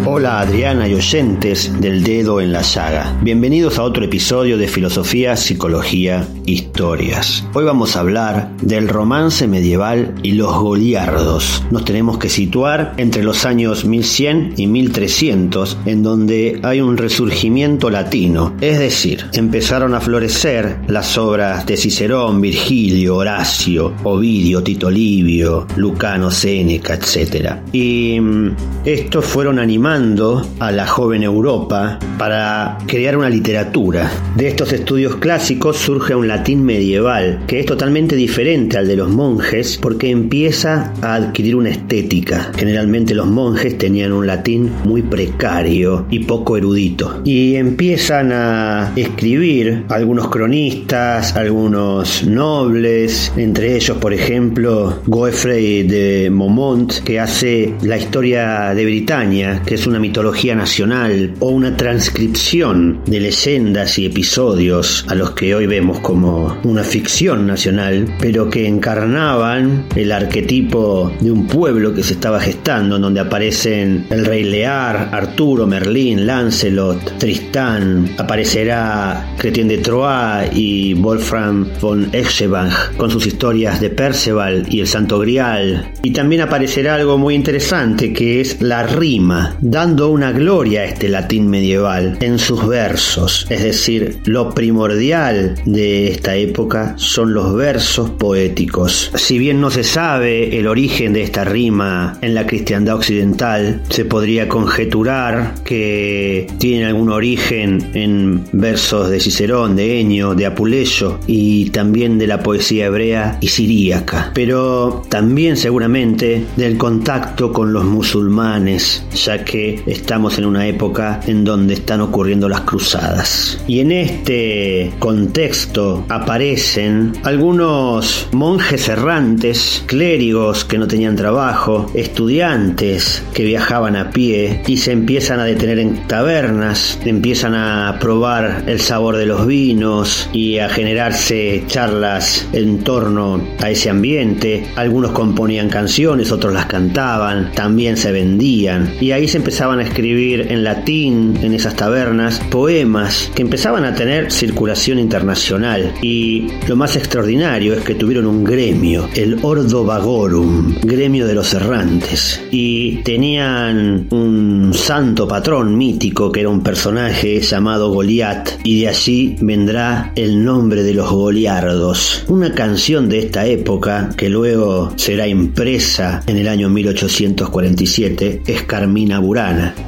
Hola 0.04 0.40
Adriana 0.40 0.88
y 0.88 0.94
oyentes 0.94 1.80
del 1.80 2.02
dedo 2.02 2.40
en 2.40 2.52
la 2.52 2.62
llaga. 2.62 3.16
Bienvenidos 3.22 3.78
a 3.78 3.84
otro 3.84 4.04
episodio 4.04 4.58
de 4.58 4.66
Filosofía, 4.66 5.36
Psicología, 5.36 6.26
Historias. 6.44 7.46
Hoy 7.54 7.64
vamos 7.64 7.94
a 7.94 8.00
hablar 8.00 8.50
del 8.60 8.88
romance 8.88 9.46
medieval 9.46 10.16
y 10.24 10.32
los 10.32 10.58
goliardos. 10.58 11.62
Nos 11.70 11.84
tenemos 11.84 12.18
que 12.18 12.28
situar 12.28 12.94
entre 12.96 13.22
los 13.22 13.44
años 13.44 13.84
1100 13.84 14.54
y 14.56 14.66
1300, 14.66 15.78
en 15.86 16.02
donde 16.02 16.58
hay 16.64 16.80
un 16.80 16.96
resurgimiento 16.96 17.88
latino. 17.88 18.56
Es 18.60 18.80
decir, 18.80 19.26
empezaron 19.34 19.94
a 19.94 20.00
florecer 20.00 20.80
las 20.88 21.16
obras 21.16 21.64
de 21.64 21.76
Cicerón, 21.76 22.40
Virgilio, 22.40 23.18
Horacio, 23.18 23.92
Ovidio, 24.02 24.64
Tito 24.64 24.90
Livio, 24.90 25.68
Lucano, 25.76 26.32
Séneca, 26.32 26.94
etc. 26.94 27.58
Y 27.70 28.18
mm, 28.20 28.56
estos 28.84 29.24
fueron 29.24 29.60
animados 29.60 29.91
a 29.92 30.72
la 30.72 30.86
joven 30.86 31.22
Europa 31.22 31.98
para 32.18 32.78
crear 32.86 33.14
una 33.14 33.28
literatura. 33.28 34.10
De 34.36 34.48
estos 34.48 34.72
estudios 34.72 35.16
clásicos 35.16 35.76
surge 35.76 36.14
un 36.14 36.28
latín 36.28 36.64
medieval 36.64 37.42
que 37.46 37.60
es 37.60 37.66
totalmente 37.66 38.16
diferente 38.16 38.78
al 38.78 38.88
de 38.88 38.96
los 38.96 39.10
monjes 39.10 39.78
porque 39.82 40.08
empieza 40.08 40.94
a 41.02 41.16
adquirir 41.16 41.56
una 41.56 41.68
estética. 41.68 42.52
Generalmente 42.56 43.14
los 43.14 43.26
monjes 43.26 43.76
tenían 43.76 44.12
un 44.12 44.26
latín 44.26 44.70
muy 44.84 45.02
precario 45.02 46.06
y 46.08 46.20
poco 46.20 46.56
erudito. 46.56 47.20
Y 47.26 47.56
empiezan 47.56 48.32
a 48.32 48.92
escribir 48.96 49.84
algunos 49.90 50.28
cronistas, 50.28 51.36
algunos 51.36 52.24
nobles, 52.24 53.30
entre 53.36 53.76
ellos 53.76 53.98
por 53.98 54.14
ejemplo 54.14 55.02
Goeffrey 55.06 55.82
de 55.82 56.30
Momont 56.30 56.90
que 57.04 57.20
hace 57.20 57.74
la 57.82 57.98
historia 57.98 58.72
de 58.72 58.84
Britania, 58.86 59.60
que 59.66 59.74
es 59.74 59.81
una 59.86 59.98
mitología 59.98 60.54
nacional 60.54 61.34
o 61.40 61.48
una 61.50 61.76
transcripción 61.76 63.00
de 63.06 63.20
leyendas 63.20 63.98
y 63.98 64.06
episodios 64.06 65.04
a 65.08 65.14
los 65.14 65.32
que 65.32 65.54
hoy 65.54 65.66
vemos 65.66 66.00
como 66.00 66.58
una 66.64 66.84
ficción 66.84 67.46
nacional, 67.46 68.06
pero 68.20 68.48
que 68.48 68.66
encarnaban 68.66 69.86
el 69.96 70.12
arquetipo 70.12 71.12
de 71.20 71.30
un 71.30 71.46
pueblo 71.46 71.94
que 71.94 72.02
se 72.02 72.14
estaba 72.14 72.40
gestando, 72.40 72.96
en 72.96 73.02
donde 73.02 73.20
aparecen 73.20 74.06
el 74.10 74.24
rey 74.24 74.44
Lear, 74.44 75.10
Arturo, 75.12 75.66
Merlín, 75.66 76.26
Lancelot, 76.26 77.18
Tristán, 77.18 78.10
aparecerá 78.18 79.34
Cretien 79.38 79.68
de 79.68 79.78
Troyes 79.78 80.50
y 80.54 80.94
Wolfram 80.94 81.68
von 81.80 82.08
Eschenbach 82.12 82.96
con 82.96 83.10
sus 83.10 83.26
historias 83.26 83.80
de 83.80 83.90
Perceval 83.90 84.66
y 84.68 84.80
el 84.80 84.86
Santo 84.86 85.18
Grial. 85.18 85.90
Y 86.02 86.12
también 86.12 86.42
aparecerá 86.42 86.94
algo 86.94 87.18
muy 87.18 87.34
interesante 87.34 88.12
que 88.12 88.40
es 88.40 88.60
la 88.60 88.82
rima 88.84 89.56
dando 89.72 90.10
una 90.10 90.32
gloria 90.32 90.82
a 90.82 90.84
este 90.84 91.08
latín 91.08 91.48
medieval 91.48 92.18
en 92.20 92.38
sus 92.38 92.68
versos. 92.68 93.46
Es 93.48 93.62
decir, 93.62 94.18
lo 94.26 94.50
primordial 94.50 95.54
de 95.64 96.08
esta 96.08 96.36
época 96.36 96.92
son 96.98 97.32
los 97.32 97.56
versos 97.56 98.10
poéticos. 98.10 99.10
Si 99.14 99.38
bien 99.38 99.62
no 99.62 99.70
se 99.70 99.82
sabe 99.82 100.58
el 100.58 100.66
origen 100.66 101.14
de 101.14 101.22
esta 101.22 101.44
rima 101.44 102.18
en 102.20 102.34
la 102.34 102.46
cristiandad 102.46 102.96
occidental, 102.96 103.80
se 103.88 104.04
podría 104.04 104.46
conjeturar 104.46 105.54
que 105.64 106.48
tiene 106.58 106.84
algún 106.84 107.08
origen 107.08 107.92
en 107.94 108.44
versos 108.52 109.08
de 109.08 109.20
Cicerón, 109.20 109.74
de 109.74 110.00
Enio, 110.00 110.34
de 110.34 110.44
Apuleyo 110.44 111.18
y 111.26 111.70
también 111.70 112.18
de 112.18 112.26
la 112.26 112.42
poesía 112.42 112.86
hebrea 112.86 113.38
y 113.40 113.48
siríaca. 113.48 114.32
Pero 114.34 115.02
también 115.08 115.56
seguramente 115.56 116.44
del 116.56 116.76
contacto 116.76 117.54
con 117.54 117.72
los 117.72 117.86
musulmanes, 117.86 119.02
ya 119.14 119.42
que 119.42 119.61
estamos 119.86 120.38
en 120.38 120.46
una 120.46 120.66
época 120.66 121.20
en 121.26 121.44
donde 121.44 121.74
están 121.74 122.00
ocurriendo 122.00 122.48
las 122.48 122.62
cruzadas. 122.62 123.58
Y 123.66 123.80
en 123.80 123.92
este 123.92 124.92
contexto 124.98 126.04
aparecen 126.08 127.12
algunos 127.22 128.28
monjes 128.32 128.88
errantes, 128.88 129.82
clérigos 129.86 130.64
que 130.64 130.78
no 130.78 130.86
tenían 130.86 131.16
trabajo, 131.16 131.90
estudiantes 131.94 133.22
que 133.34 133.44
viajaban 133.44 133.96
a 133.96 134.10
pie 134.10 134.62
y 134.66 134.76
se 134.76 134.92
empiezan 134.92 135.40
a 135.40 135.44
detener 135.44 135.78
en 135.78 136.06
tabernas, 136.06 136.98
empiezan 137.04 137.54
a 137.54 137.98
probar 138.00 138.64
el 138.66 138.80
sabor 138.80 139.16
de 139.16 139.26
los 139.26 139.46
vinos 139.46 140.28
y 140.32 140.58
a 140.58 140.68
generarse 140.68 141.64
charlas 141.66 142.46
en 142.52 142.78
torno 142.84 143.40
a 143.60 143.70
ese 143.70 143.90
ambiente. 143.90 144.64
Algunos 144.76 145.12
componían 145.12 145.68
canciones, 145.68 146.32
otros 146.32 146.52
las 146.52 146.66
cantaban, 146.66 147.52
también 147.52 147.96
se 147.96 148.12
vendían 148.12 148.92
y 149.00 149.12
ahí 149.12 149.28
se 149.28 149.38
empezaban 149.52 149.80
a 149.80 149.82
escribir 149.82 150.46
en 150.48 150.64
latín 150.64 151.38
en 151.42 151.52
esas 151.52 151.76
tabernas 151.76 152.40
poemas 152.50 153.30
que 153.34 153.42
empezaban 153.42 153.84
a 153.84 153.94
tener 153.94 154.32
circulación 154.32 154.98
internacional. 154.98 155.92
Y 156.00 156.46
lo 156.66 156.74
más 156.74 156.96
extraordinario 156.96 157.74
es 157.74 157.84
que 157.84 157.94
tuvieron 157.94 158.26
un 158.26 158.44
gremio, 158.44 159.10
el 159.14 159.38
Ordo 159.42 159.84
Vagorum, 159.84 160.76
gremio 160.80 161.26
de 161.26 161.34
los 161.34 161.52
errantes. 161.52 162.42
Y 162.50 163.02
tenían 163.02 164.06
un 164.08 164.72
santo 164.72 165.28
patrón 165.28 165.76
mítico 165.76 166.32
que 166.32 166.40
era 166.40 166.48
un 166.48 166.62
personaje 166.62 167.38
llamado 167.42 167.90
Goliat 167.90 168.48
y 168.64 168.80
de 168.80 168.88
allí 168.88 169.36
vendrá 169.42 170.12
el 170.16 170.42
nombre 170.42 170.82
de 170.82 170.94
los 170.94 171.10
Goliardos, 171.10 172.24
una 172.28 172.54
canción 172.54 173.10
de 173.10 173.18
esta 173.18 173.44
época 173.44 174.08
que 174.16 174.30
luego 174.30 174.94
será 174.96 175.28
impresa 175.28 176.22
en 176.26 176.38
el 176.38 176.48
año 176.48 176.70
1847 176.70 178.44
es 178.46 178.62
Carmina 178.62 179.18
Burana 179.18 179.31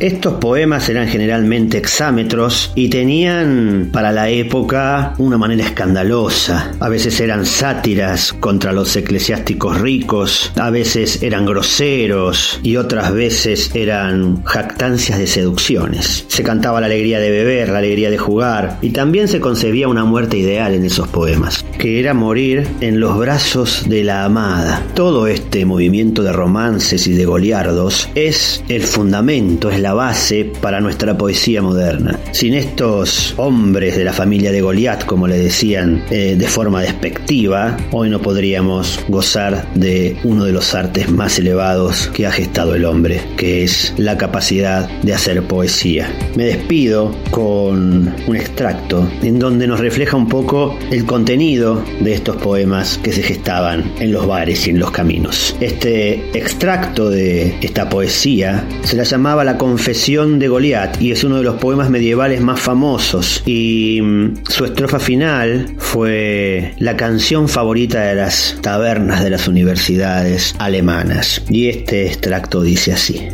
estos 0.00 0.34
poemas 0.34 0.88
eran 0.88 1.06
generalmente 1.06 1.76
exámetros 1.76 2.72
y 2.74 2.88
tenían 2.88 3.90
para 3.92 4.10
la 4.10 4.30
época 4.30 5.12
una 5.18 5.36
manera 5.36 5.64
escandalosa. 5.64 6.72
A 6.80 6.88
veces 6.88 7.20
eran 7.20 7.44
sátiras 7.44 8.32
contra 8.32 8.72
los 8.72 8.96
eclesiásticos 8.96 9.80
ricos, 9.80 10.50
a 10.56 10.70
veces 10.70 11.22
eran 11.22 11.44
groseros 11.44 12.58
y 12.62 12.76
otras 12.76 13.12
veces 13.12 13.70
eran 13.74 14.42
jactancias 14.44 15.18
de 15.18 15.26
seducciones. 15.26 16.24
Se 16.28 16.42
cantaba 16.42 16.80
la 16.80 16.86
alegría 16.86 17.20
de 17.20 17.30
beber, 17.30 17.68
la 17.68 17.78
alegría 17.78 18.10
de 18.10 18.18
jugar 18.18 18.78
y 18.80 18.90
también 18.90 19.28
se 19.28 19.40
concebía 19.40 19.88
una 19.88 20.04
muerte 20.04 20.38
ideal 20.38 20.72
en 20.72 20.86
esos 20.86 21.08
poemas, 21.08 21.66
que 21.78 22.00
era 22.00 22.14
morir 22.14 22.66
en 22.80 22.98
los 22.98 23.18
brazos 23.18 23.84
de 23.88 24.04
la 24.04 24.24
amada. 24.24 24.82
Todo 24.94 25.26
este 25.26 25.66
movimiento 25.66 26.22
de 26.22 26.32
romances 26.32 27.06
y 27.06 27.12
de 27.12 27.26
goliardos 27.26 28.08
es 28.14 28.64
el 28.68 28.82
fundamento, 28.82 29.33
es 29.34 29.80
la 29.80 29.94
base 29.94 30.52
para 30.60 30.80
nuestra 30.80 31.18
poesía 31.18 31.60
moderna. 31.60 32.20
Sin 32.30 32.54
estos 32.54 33.34
hombres 33.36 33.96
de 33.96 34.04
la 34.04 34.12
familia 34.12 34.52
de 34.52 34.60
Goliat, 34.60 35.04
como 35.06 35.26
le 35.26 35.36
decían 35.36 36.04
eh, 36.10 36.36
de 36.38 36.46
forma 36.46 36.82
despectiva, 36.82 37.76
hoy 37.90 38.10
no 38.10 38.22
podríamos 38.22 39.00
gozar 39.08 39.66
de 39.74 40.16
uno 40.22 40.44
de 40.44 40.52
los 40.52 40.72
artes 40.76 41.10
más 41.10 41.36
elevados 41.40 42.08
que 42.14 42.28
ha 42.28 42.30
gestado 42.30 42.76
el 42.76 42.84
hombre, 42.84 43.20
que 43.36 43.64
es 43.64 43.92
la 43.96 44.16
capacidad 44.16 44.88
de 45.02 45.14
hacer 45.14 45.42
poesía. 45.42 46.08
Me 46.36 46.44
despido 46.44 47.12
con 47.32 48.14
un 48.28 48.36
extracto 48.36 49.10
en 49.20 49.40
donde 49.40 49.66
nos 49.66 49.80
refleja 49.80 50.16
un 50.16 50.28
poco 50.28 50.78
el 50.92 51.04
contenido 51.06 51.82
de 52.00 52.14
estos 52.14 52.36
poemas 52.36 52.98
que 53.02 53.12
se 53.12 53.24
gestaban 53.24 53.94
en 53.98 54.12
los 54.12 54.28
bares 54.28 54.64
y 54.68 54.70
en 54.70 54.78
los 54.78 54.92
caminos. 54.92 55.56
Este 55.58 56.22
extracto 56.38 57.10
de 57.10 57.56
esta 57.62 57.88
poesía 57.88 58.64
se 58.84 58.94
la 58.94 59.04
llamaba 59.24 59.44
la 59.44 59.56
Confesión 59.56 60.38
de 60.38 60.48
Goliat 60.48 61.00
y 61.00 61.10
es 61.10 61.24
uno 61.24 61.38
de 61.38 61.44
los 61.44 61.54
poemas 61.54 61.88
medievales 61.88 62.42
más 62.42 62.60
famosos 62.60 63.42
y 63.46 63.98
mm, 64.02 64.44
su 64.50 64.66
estrofa 64.66 64.98
final 64.98 65.76
fue 65.78 66.74
la 66.76 66.94
canción 66.98 67.48
favorita 67.48 68.02
de 68.02 68.16
las 68.16 68.58
tabernas 68.60 69.24
de 69.24 69.30
las 69.30 69.48
universidades 69.48 70.54
alemanas 70.58 71.42
y 71.48 71.70
este 71.70 72.06
extracto 72.06 72.60
dice 72.60 72.92
así. 72.92 73.28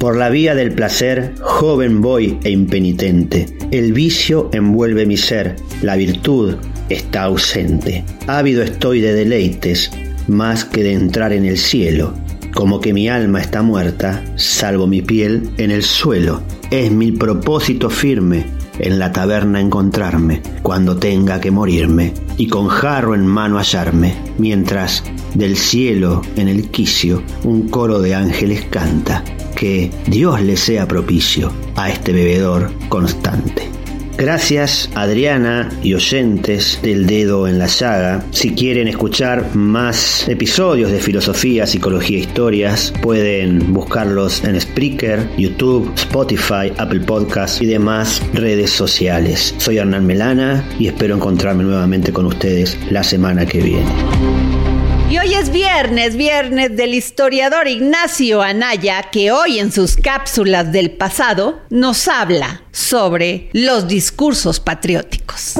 Por 0.00 0.16
la 0.16 0.30
vía 0.30 0.56
del 0.56 0.72
placer, 0.72 1.34
joven 1.40 2.00
voy 2.00 2.40
e 2.42 2.50
impenitente. 2.50 3.46
El 3.70 3.92
vicio 3.92 4.50
envuelve 4.52 5.06
mi 5.06 5.16
ser, 5.16 5.54
la 5.80 5.94
virtud 5.94 6.56
está 6.88 7.22
ausente. 7.22 8.04
Ávido 8.26 8.64
estoy 8.64 9.00
de 9.00 9.14
deleites, 9.14 9.92
más 10.26 10.64
que 10.64 10.82
de 10.82 10.94
entrar 10.94 11.32
en 11.32 11.44
el 11.44 11.56
cielo. 11.56 12.25
Como 12.56 12.80
que 12.80 12.94
mi 12.94 13.06
alma 13.06 13.42
está 13.42 13.60
muerta, 13.60 14.24
salvo 14.36 14.86
mi 14.86 15.02
piel 15.02 15.50
en 15.58 15.70
el 15.70 15.82
suelo. 15.82 16.40
Es 16.70 16.90
mi 16.90 17.12
propósito 17.12 17.90
firme 17.90 18.46
en 18.78 18.98
la 18.98 19.12
taberna 19.12 19.60
encontrarme 19.60 20.40
cuando 20.62 20.96
tenga 20.96 21.38
que 21.38 21.50
morirme 21.50 22.14
y 22.38 22.46
con 22.46 22.68
jarro 22.68 23.14
en 23.14 23.26
mano 23.26 23.58
hallarme, 23.58 24.14
mientras 24.38 25.04
del 25.34 25.54
cielo 25.58 26.22
en 26.36 26.48
el 26.48 26.70
quicio 26.70 27.22
un 27.44 27.68
coro 27.68 28.00
de 28.00 28.14
ángeles 28.14 28.64
canta, 28.70 29.22
que 29.54 29.90
Dios 30.06 30.40
le 30.40 30.56
sea 30.56 30.88
propicio 30.88 31.52
a 31.76 31.90
este 31.90 32.12
bebedor 32.12 32.72
constante. 32.88 33.75
Gracias 34.18 34.88
Adriana 34.94 35.68
y 35.82 35.92
oyentes 35.92 36.80
del 36.82 37.06
dedo 37.06 37.46
en 37.46 37.58
la 37.58 37.66
llaga. 37.66 38.24
Si 38.30 38.54
quieren 38.54 38.88
escuchar 38.88 39.54
más 39.54 40.26
episodios 40.26 40.90
de 40.90 41.00
filosofía, 41.00 41.66
psicología, 41.66 42.18
historias, 42.18 42.94
pueden 43.02 43.74
buscarlos 43.74 44.42
en 44.44 44.58
Spreaker, 44.58 45.28
YouTube, 45.36 45.92
Spotify, 45.96 46.72
Apple 46.78 47.00
Podcasts 47.00 47.60
y 47.60 47.66
demás 47.66 48.22
redes 48.32 48.70
sociales. 48.70 49.54
Soy 49.58 49.78
Hernán 49.78 50.06
Melana 50.06 50.66
y 50.78 50.86
espero 50.86 51.14
encontrarme 51.14 51.64
nuevamente 51.64 52.10
con 52.10 52.24
ustedes 52.24 52.78
la 52.90 53.02
semana 53.02 53.44
que 53.44 53.60
viene. 53.60 54.55
Y 55.08 55.18
hoy 55.18 55.34
es 55.34 55.50
viernes, 55.50 56.16
viernes 56.16 56.76
del 56.76 56.92
historiador 56.92 57.68
Ignacio 57.68 58.42
Anaya, 58.42 59.04
que 59.12 59.30
hoy 59.30 59.60
en 59.60 59.70
sus 59.70 59.96
cápsulas 59.96 60.72
del 60.72 60.90
pasado 60.90 61.60
nos 61.70 62.08
habla 62.08 62.62
sobre 62.72 63.48
los 63.52 63.86
discursos 63.86 64.58
patrióticos. 64.58 65.54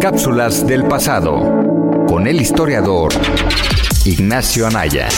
Cápsulas 0.00 0.66
del 0.66 0.84
pasado 0.84 2.04
con 2.08 2.26
el 2.26 2.40
historiador 2.40 3.12
Ignacio 4.04 4.66
Anaya. 4.66 5.08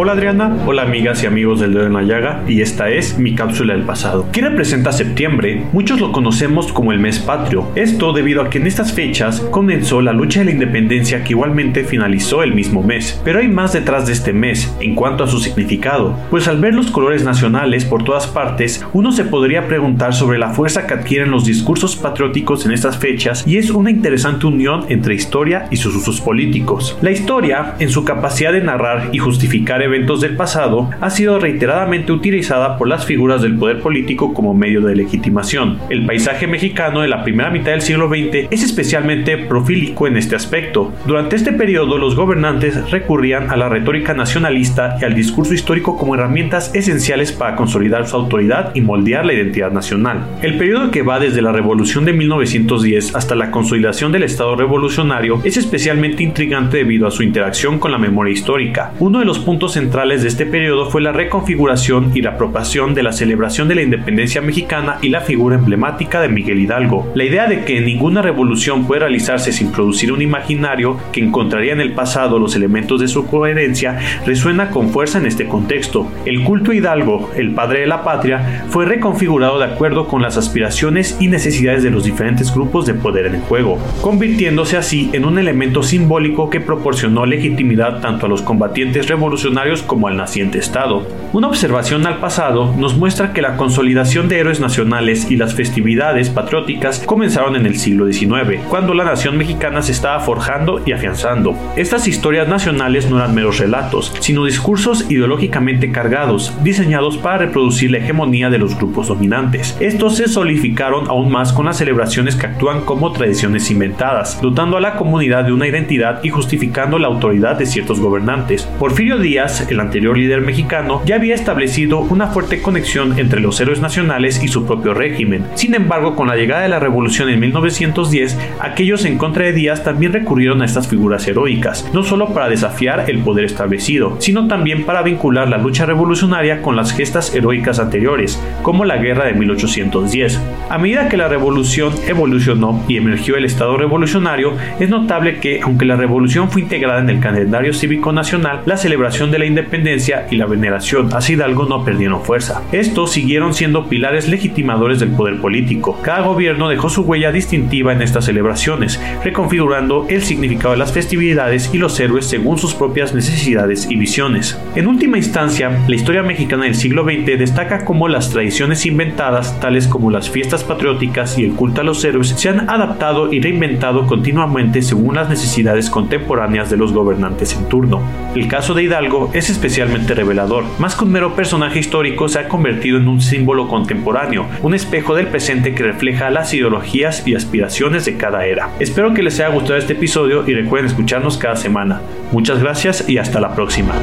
Hola 0.00 0.12
Adriana, 0.12 0.56
hola 0.64 0.82
amigas 0.82 1.24
y 1.24 1.26
amigos 1.26 1.58
del 1.58 1.74
dedo 1.74 1.86
en 1.86 1.94
la 1.94 2.02
llaga 2.02 2.44
y 2.46 2.60
esta 2.60 2.88
es 2.88 3.18
mi 3.18 3.34
cápsula 3.34 3.74
del 3.74 3.82
pasado. 3.82 4.26
¿Qué 4.30 4.40
representa 4.40 4.92
septiembre? 4.92 5.64
Muchos 5.72 6.00
lo 6.00 6.12
conocemos 6.12 6.72
como 6.72 6.92
el 6.92 7.00
mes 7.00 7.18
patrio. 7.18 7.66
Esto 7.74 8.12
debido 8.12 8.40
a 8.42 8.48
que 8.48 8.58
en 8.58 8.68
estas 8.68 8.92
fechas 8.92 9.40
comenzó 9.50 10.00
la 10.00 10.12
lucha 10.12 10.38
de 10.38 10.44
la 10.44 10.50
independencia 10.52 11.24
que 11.24 11.32
igualmente 11.32 11.82
finalizó 11.82 12.44
el 12.44 12.54
mismo 12.54 12.84
mes. 12.84 13.20
Pero 13.24 13.40
hay 13.40 13.48
más 13.48 13.72
detrás 13.72 14.06
de 14.06 14.12
este 14.12 14.32
mes 14.32 14.72
en 14.78 14.94
cuanto 14.94 15.24
a 15.24 15.26
su 15.26 15.40
significado, 15.40 16.16
pues 16.30 16.46
al 16.46 16.60
ver 16.60 16.76
los 16.76 16.92
colores 16.92 17.24
nacionales 17.24 17.84
por 17.84 18.04
todas 18.04 18.28
partes, 18.28 18.86
uno 18.92 19.10
se 19.10 19.24
podría 19.24 19.66
preguntar 19.66 20.14
sobre 20.14 20.38
la 20.38 20.50
fuerza 20.50 20.86
que 20.86 20.94
adquieren 20.94 21.32
los 21.32 21.44
discursos 21.44 21.96
patrióticos 21.96 22.64
en 22.64 22.70
estas 22.70 22.98
fechas 22.98 23.44
y 23.48 23.56
es 23.56 23.70
una 23.70 23.90
interesante 23.90 24.46
unión 24.46 24.84
entre 24.90 25.16
historia 25.16 25.66
y 25.72 25.76
sus 25.76 25.96
usos 25.96 26.20
políticos. 26.20 26.96
La 27.02 27.10
historia, 27.10 27.74
en 27.80 27.90
su 27.90 28.04
capacidad 28.04 28.52
de 28.52 28.60
narrar 28.60 29.08
y 29.10 29.18
justificar 29.18 29.87
eventos 29.88 30.20
del 30.20 30.36
pasado 30.36 30.90
ha 31.00 31.10
sido 31.10 31.38
reiteradamente 31.38 32.12
utilizada 32.12 32.78
por 32.78 32.88
las 32.88 33.04
figuras 33.04 33.42
del 33.42 33.56
poder 33.56 33.80
político 33.80 34.32
como 34.32 34.54
medio 34.54 34.80
de 34.80 34.94
legitimación. 34.94 35.78
El 35.90 36.06
paisaje 36.06 36.46
mexicano 36.46 37.00
de 37.00 37.08
la 37.08 37.24
primera 37.24 37.50
mitad 37.50 37.72
del 37.72 37.82
siglo 37.82 38.08
XX 38.08 38.48
es 38.50 38.62
especialmente 38.62 39.36
profílico 39.36 40.06
en 40.06 40.16
este 40.16 40.36
aspecto. 40.36 40.92
Durante 41.06 41.36
este 41.36 41.52
periodo 41.52 41.98
los 41.98 42.14
gobernantes 42.14 42.90
recurrían 42.90 43.50
a 43.50 43.56
la 43.56 43.68
retórica 43.68 44.14
nacionalista 44.14 44.96
y 45.00 45.04
al 45.04 45.14
discurso 45.14 45.54
histórico 45.54 45.96
como 45.96 46.14
herramientas 46.14 46.74
esenciales 46.74 47.32
para 47.32 47.56
consolidar 47.56 48.06
su 48.06 48.16
autoridad 48.16 48.72
y 48.74 48.80
moldear 48.80 49.26
la 49.26 49.32
identidad 49.32 49.72
nacional. 49.72 50.26
El 50.42 50.58
periodo 50.58 50.90
que 50.90 51.02
va 51.02 51.18
desde 51.18 51.42
la 51.42 51.52
revolución 51.52 52.04
de 52.04 52.12
1910 52.12 53.14
hasta 53.14 53.34
la 53.34 53.50
consolidación 53.50 54.12
del 54.12 54.22
Estado 54.22 54.54
revolucionario 54.56 55.40
es 55.44 55.56
especialmente 55.56 56.22
intrigante 56.22 56.78
debido 56.78 57.06
a 57.06 57.10
su 57.10 57.22
interacción 57.22 57.78
con 57.78 57.92
la 57.92 57.98
memoria 57.98 58.32
histórica. 58.32 58.92
Uno 58.98 59.18
de 59.18 59.24
los 59.24 59.38
puntos 59.38 59.76
centrales 59.78 60.22
de 60.22 60.28
este 60.28 60.44
periodo 60.44 60.90
fue 60.90 61.00
la 61.00 61.12
reconfiguración 61.12 62.10
y 62.12 62.20
la 62.20 62.30
apropiación 62.30 62.94
de 62.94 63.04
la 63.04 63.12
celebración 63.12 63.68
de 63.68 63.76
la 63.76 63.82
independencia 63.82 64.40
mexicana 64.40 64.98
y 65.02 65.08
la 65.08 65.20
figura 65.20 65.54
emblemática 65.54 66.20
de 66.20 66.28
Miguel 66.28 66.58
Hidalgo. 66.58 67.12
La 67.14 67.22
idea 67.22 67.46
de 67.46 67.64
que 67.64 67.80
ninguna 67.80 68.20
revolución 68.20 68.88
puede 68.88 69.02
realizarse 69.02 69.52
sin 69.52 69.70
producir 69.70 70.10
un 70.10 70.20
imaginario 70.20 70.98
que 71.12 71.20
encontraría 71.20 71.74
en 71.74 71.80
el 71.80 71.92
pasado 71.92 72.40
los 72.40 72.56
elementos 72.56 73.00
de 73.00 73.06
su 73.06 73.28
coherencia 73.28 74.00
resuena 74.26 74.70
con 74.70 74.90
fuerza 74.90 75.18
en 75.18 75.26
este 75.26 75.46
contexto. 75.46 76.10
El 76.24 76.42
culto 76.42 76.72
Hidalgo, 76.72 77.30
el 77.36 77.52
padre 77.52 77.82
de 77.82 77.86
la 77.86 78.02
patria, 78.02 78.64
fue 78.70 78.84
reconfigurado 78.84 79.60
de 79.60 79.66
acuerdo 79.66 80.08
con 80.08 80.22
las 80.22 80.36
aspiraciones 80.36 81.16
y 81.20 81.28
necesidades 81.28 81.84
de 81.84 81.92
los 81.92 82.02
diferentes 82.02 82.52
grupos 82.52 82.84
de 82.84 82.94
poder 82.94 83.26
en 83.26 83.36
el 83.36 83.42
juego, 83.42 83.78
convirtiéndose 84.00 84.76
así 84.76 85.08
en 85.12 85.24
un 85.24 85.38
elemento 85.38 85.84
simbólico 85.84 86.50
que 86.50 86.60
proporcionó 86.60 87.26
legitimidad 87.26 88.00
tanto 88.00 88.26
a 88.26 88.28
los 88.28 88.42
combatientes 88.42 89.06
revolucionarios 89.06 89.67
como 89.76 90.08
al 90.08 90.16
naciente 90.16 90.58
Estado. 90.58 91.06
Una 91.32 91.48
observación 91.48 92.06
al 92.06 92.18
pasado 92.20 92.74
nos 92.76 92.96
muestra 92.96 93.34
que 93.34 93.42
la 93.42 93.58
consolidación 93.58 94.28
de 94.28 94.38
héroes 94.38 94.60
nacionales 94.60 95.30
y 95.30 95.36
las 95.36 95.54
festividades 95.54 96.30
patrióticas 96.30 97.00
comenzaron 97.04 97.54
en 97.54 97.66
el 97.66 97.78
siglo 97.78 98.10
XIX, 98.10 98.62
cuando 98.68 98.94
la 98.94 99.04
nación 99.04 99.36
mexicana 99.36 99.82
se 99.82 99.92
estaba 99.92 100.20
forjando 100.20 100.80
y 100.86 100.92
afianzando. 100.92 101.54
Estas 101.76 102.08
historias 102.08 102.48
nacionales 102.48 103.10
no 103.10 103.18
eran 103.18 103.34
meros 103.34 103.58
relatos, 103.58 104.14
sino 104.20 104.46
discursos 104.46 105.10
ideológicamente 105.10 105.92
cargados, 105.92 106.54
diseñados 106.62 107.18
para 107.18 107.38
reproducir 107.38 107.90
la 107.90 107.98
hegemonía 107.98 108.48
de 108.48 108.58
los 108.58 108.76
grupos 108.76 109.08
dominantes. 109.08 109.76
Estos 109.80 110.16
se 110.16 110.28
solidificaron 110.28 111.08
aún 111.08 111.30
más 111.30 111.52
con 111.52 111.66
las 111.66 111.76
celebraciones 111.76 112.36
que 112.36 112.46
actúan 112.46 112.80
como 112.86 113.12
tradiciones 113.12 113.70
inventadas, 113.70 114.40
dotando 114.40 114.78
a 114.78 114.80
la 114.80 114.96
comunidad 114.96 115.44
de 115.44 115.52
una 115.52 115.66
identidad 115.66 116.20
y 116.24 116.30
justificando 116.30 116.98
la 116.98 117.08
autoridad 117.08 117.56
de 117.56 117.66
ciertos 117.66 118.00
gobernantes. 118.00 118.62
Porfirio 118.78 119.18
Díaz 119.18 119.57
el 119.62 119.80
anterior 119.80 120.16
líder 120.16 120.40
mexicano, 120.40 121.02
ya 121.04 121.16
había 121.16 121.34
establecido 121.34 122.00
una 122.00 122.28
fuerte 122.28 122.62
conexión 122.62 123.18
entre 123.18 123.40
los 123.40 123.60
héroes 123.60 123.80
nacionales 123.80 124.42
y 124.42 124.48
su 124.48 124.66
propio 124.66 124.94
régimen. 124.94 125.44
Sin 125.54 125.74
embargo, 125.74 126.16
con 126.16 126.28
la 126.28 126.36
llegada 126.36 126.62
de 126.62 126.68
la 126.68 126.78
revolución 126.78 127.28
en 127.28 127.40
1910, 127.40 128.38
aquellos 128.60 129.04
en 129.04 129.18
contra 129.18 129.44
de 129.44 129.52
Díaz 129.52 129.84
también 129.84 130.12
recurrieron 130.12 130.62
a 130.62 130.64
estas 130.64 130.88
figuras 130.88 131.26
heroicas, 131.26 131.88
no 131.92 132.02
solo 132.02 132.32
para 132.32 132.48
desafiar 132.48 133.04
el 133.08 133.18
poder 133.20 133.44
establecido, 133.44 134.16
sino 134.20 134.48
también 134.48 134.84
para 134.84 135.02
vincular 135.02 135.48
la 135.48 135.58
lucha 135.58 135.86
revolucionaria 135.86 136.62
con 136.62 136.76
las 136.76 136.92
gestas 136.92 137.34
heroicas 137.34 137.78
anteriores, 137.78 138.42
como 138.62 138.84
la 138.84 138.96
guerra 138.96 139.26
de 139.26 139.34
1810. 139.34 140.40
A 140.68 140.78
medida 140.78 141.08
que 141.08 141.16
la 141.16 141.28
revolución 141.28 141.92
evolucionó 142.06 142.84
y 142.88 142.96
emergió 142.96 143.36
el 143.36 143.44
Estado 143.44 143.76
revolucionario, 143.76 144.56
es 144.78 144.88
notable 144.88 145.38
que, 145.40 145.60
aunque 145.62 145.84
la 145.84 145.96
revolución 145.96 146.50
fue 146.50 146.62
integrada 146.62 147.00
en 147.00 147.10
el 147.10 147.20
calendario 147.20 147.72
cívico 147.72 148.12
nacional, 148.12 148.62
la 148.66 148.76
celebración 148.76 149.30
de 149.30 149.37
la 149.38 149.46
independencia 149.46 150.26
y 150.30 150.36
la 150.36 150.46
veneración 150.46 151.10
a 151.14 151.18
Hidalgo 151.26 151.66
no 151.66 151.84
perdieron 151.84 152.22
fuerza. 152.22 152.62
Estos 152.72 153.12
siguieron 153.12 153.54
siendo 153.54 153.88
pilares 153.88 154.28
legitimadores 154.28 155.00
del 155.00 155.10
poder 155.10 155.40
político. 155.40 155.98
Cada 156.02 156.22
gobierno 156.22 156.68
dejó 156.68 156.88
su 156.88 157.02
huella 157.02 157.32
distintiva 157.32 157.92
en 157.92 158.02
estas 158.02 158.26
celebraciones, 158.26 159.00
reconfigurando 159.24 160.06
el 160.08 160.22
significado 160.22 160.72
de 160.72 160.78
las 160.78 160.92
festividades 160.92 161.70
y 161.72 161.78
los 161.78 161.98
héroes 162.00 162.26
según 162.26 162.58
sus 162.58 162.74
propias 162.74 163.14
necesidades 163.14 163.90
y 163.90 163.96
visiones. 163.96 164.58
En 164.74 164.86
última 164.86 165.18
instancia, 165.18 165.84
la 165.86 165.94
historia 165.94 166.22
mexicana 166.22 166.64
del 166.64 166.74
siglo 166.74 167.04
XX 167.04 167.38
destaca 167.38 167.84
cómo 167.84 168.08
las 168.08 168.30
tradiciones 168.30 168.86
inventadas, 168.86 169.58
tales 169.60 169.86
como 169.86 170.10
las 170.10 170.30
fiestas 170.30 170.64
patrióticas 170.64 171.38
y 171.38 171.44
el 171.44 171.52
culto 171.52 171.80
a 171.80 171.84
los 171.84 172.04
héroes, 172.04 172.28
se 172.28 172.48
han 172.48 172.68
adaptado 172.68 173.32
y 173.32 173.40
reinventado 173.40 174.06
continuamente 174.06 174.82
según 174.82 175.16
las 175.16 175.28
necesidades 175.28 175.90
contemporáneas 175.90 176.70
de 176.70 176.76
los 176.76 176.92
gobernantes 176.92 177.54
en 177.54 177.68
turno. 177.68 178.00
El 178.34 178.48
caso 178.48 178.74
de 178.74 178.84
Hidalgo 178.84 179.27
es 179.32 179.50
especialmente 179.50 180.14
revelador. 180.14 180.64
Más 180.78 180.94
que 180.94 181.04
un 181.04 181.12
mero 181.12 181.34
personaje 181.34 181.78
histórico, 181.78 182.28
se 182.28 182.38
ha 182.38 182.48
convertido 182.48 182.98
en 182.98 183.08
un 183.08 183.20
símbolo 183.20 183.68
contemporáneo, 183.68 184.46
un 184.62 184.74
espejo 184.74 185.14
del 185.14 185.28
presente 185.28 185.74
que 185.74 185.82
refleja 185.82 186.30
las 186.30 186.52
ideologías 186.54 187.26
y 187.26 187.34
aspiraciones 187.34 188.04
de 188.04 188.16
cada 188.16 188.46
era. 188.46 188.70
Espero 188.80 189.14
que 189.14 189.22
les 189.22 189.38
haya 189.40 189.48
gustado 189.48 189.76
este 189.76 189.94
episodio 189.94 190.48
y 190.48 190.54
recuerden 190.54 190.90
escucharnos 190.90 191.38
cada 191.38 191.56
semana. 191.56 192.00
Muchas 192.32 192.60
gracias 192.60 193.08
y 193.08 193.18
hasta 193.18 193.40
la 193.40 193.54
próxima. 193.54 193.94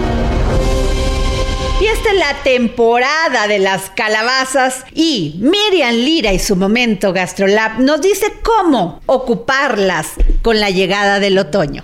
Y 1.81 1.87
esta 1.87 2.09
es 2.09 2.17
la 2.17 2.33
temporada 2.43 3.47
de 3.47 3.59
las 3.59 3.89
calabazas 3.89 4.85
y 4.93 5.35
Miriam 5.39 5.93
Lira 5.93 6.31
y 6.31 6.39
su 6.39 6.55
momento 6.55 7.11
GastroLab 7.11 7.81
nos 7.81 8.01
dice 8.01 8.27
cómo 8.43 9.01
ocuparlas 9.07 10.13
con 10.41 10.61
la 10.61 10.69
llegada 10.69 11.19
del 11.19 11.37
otoño. 11.37 11.83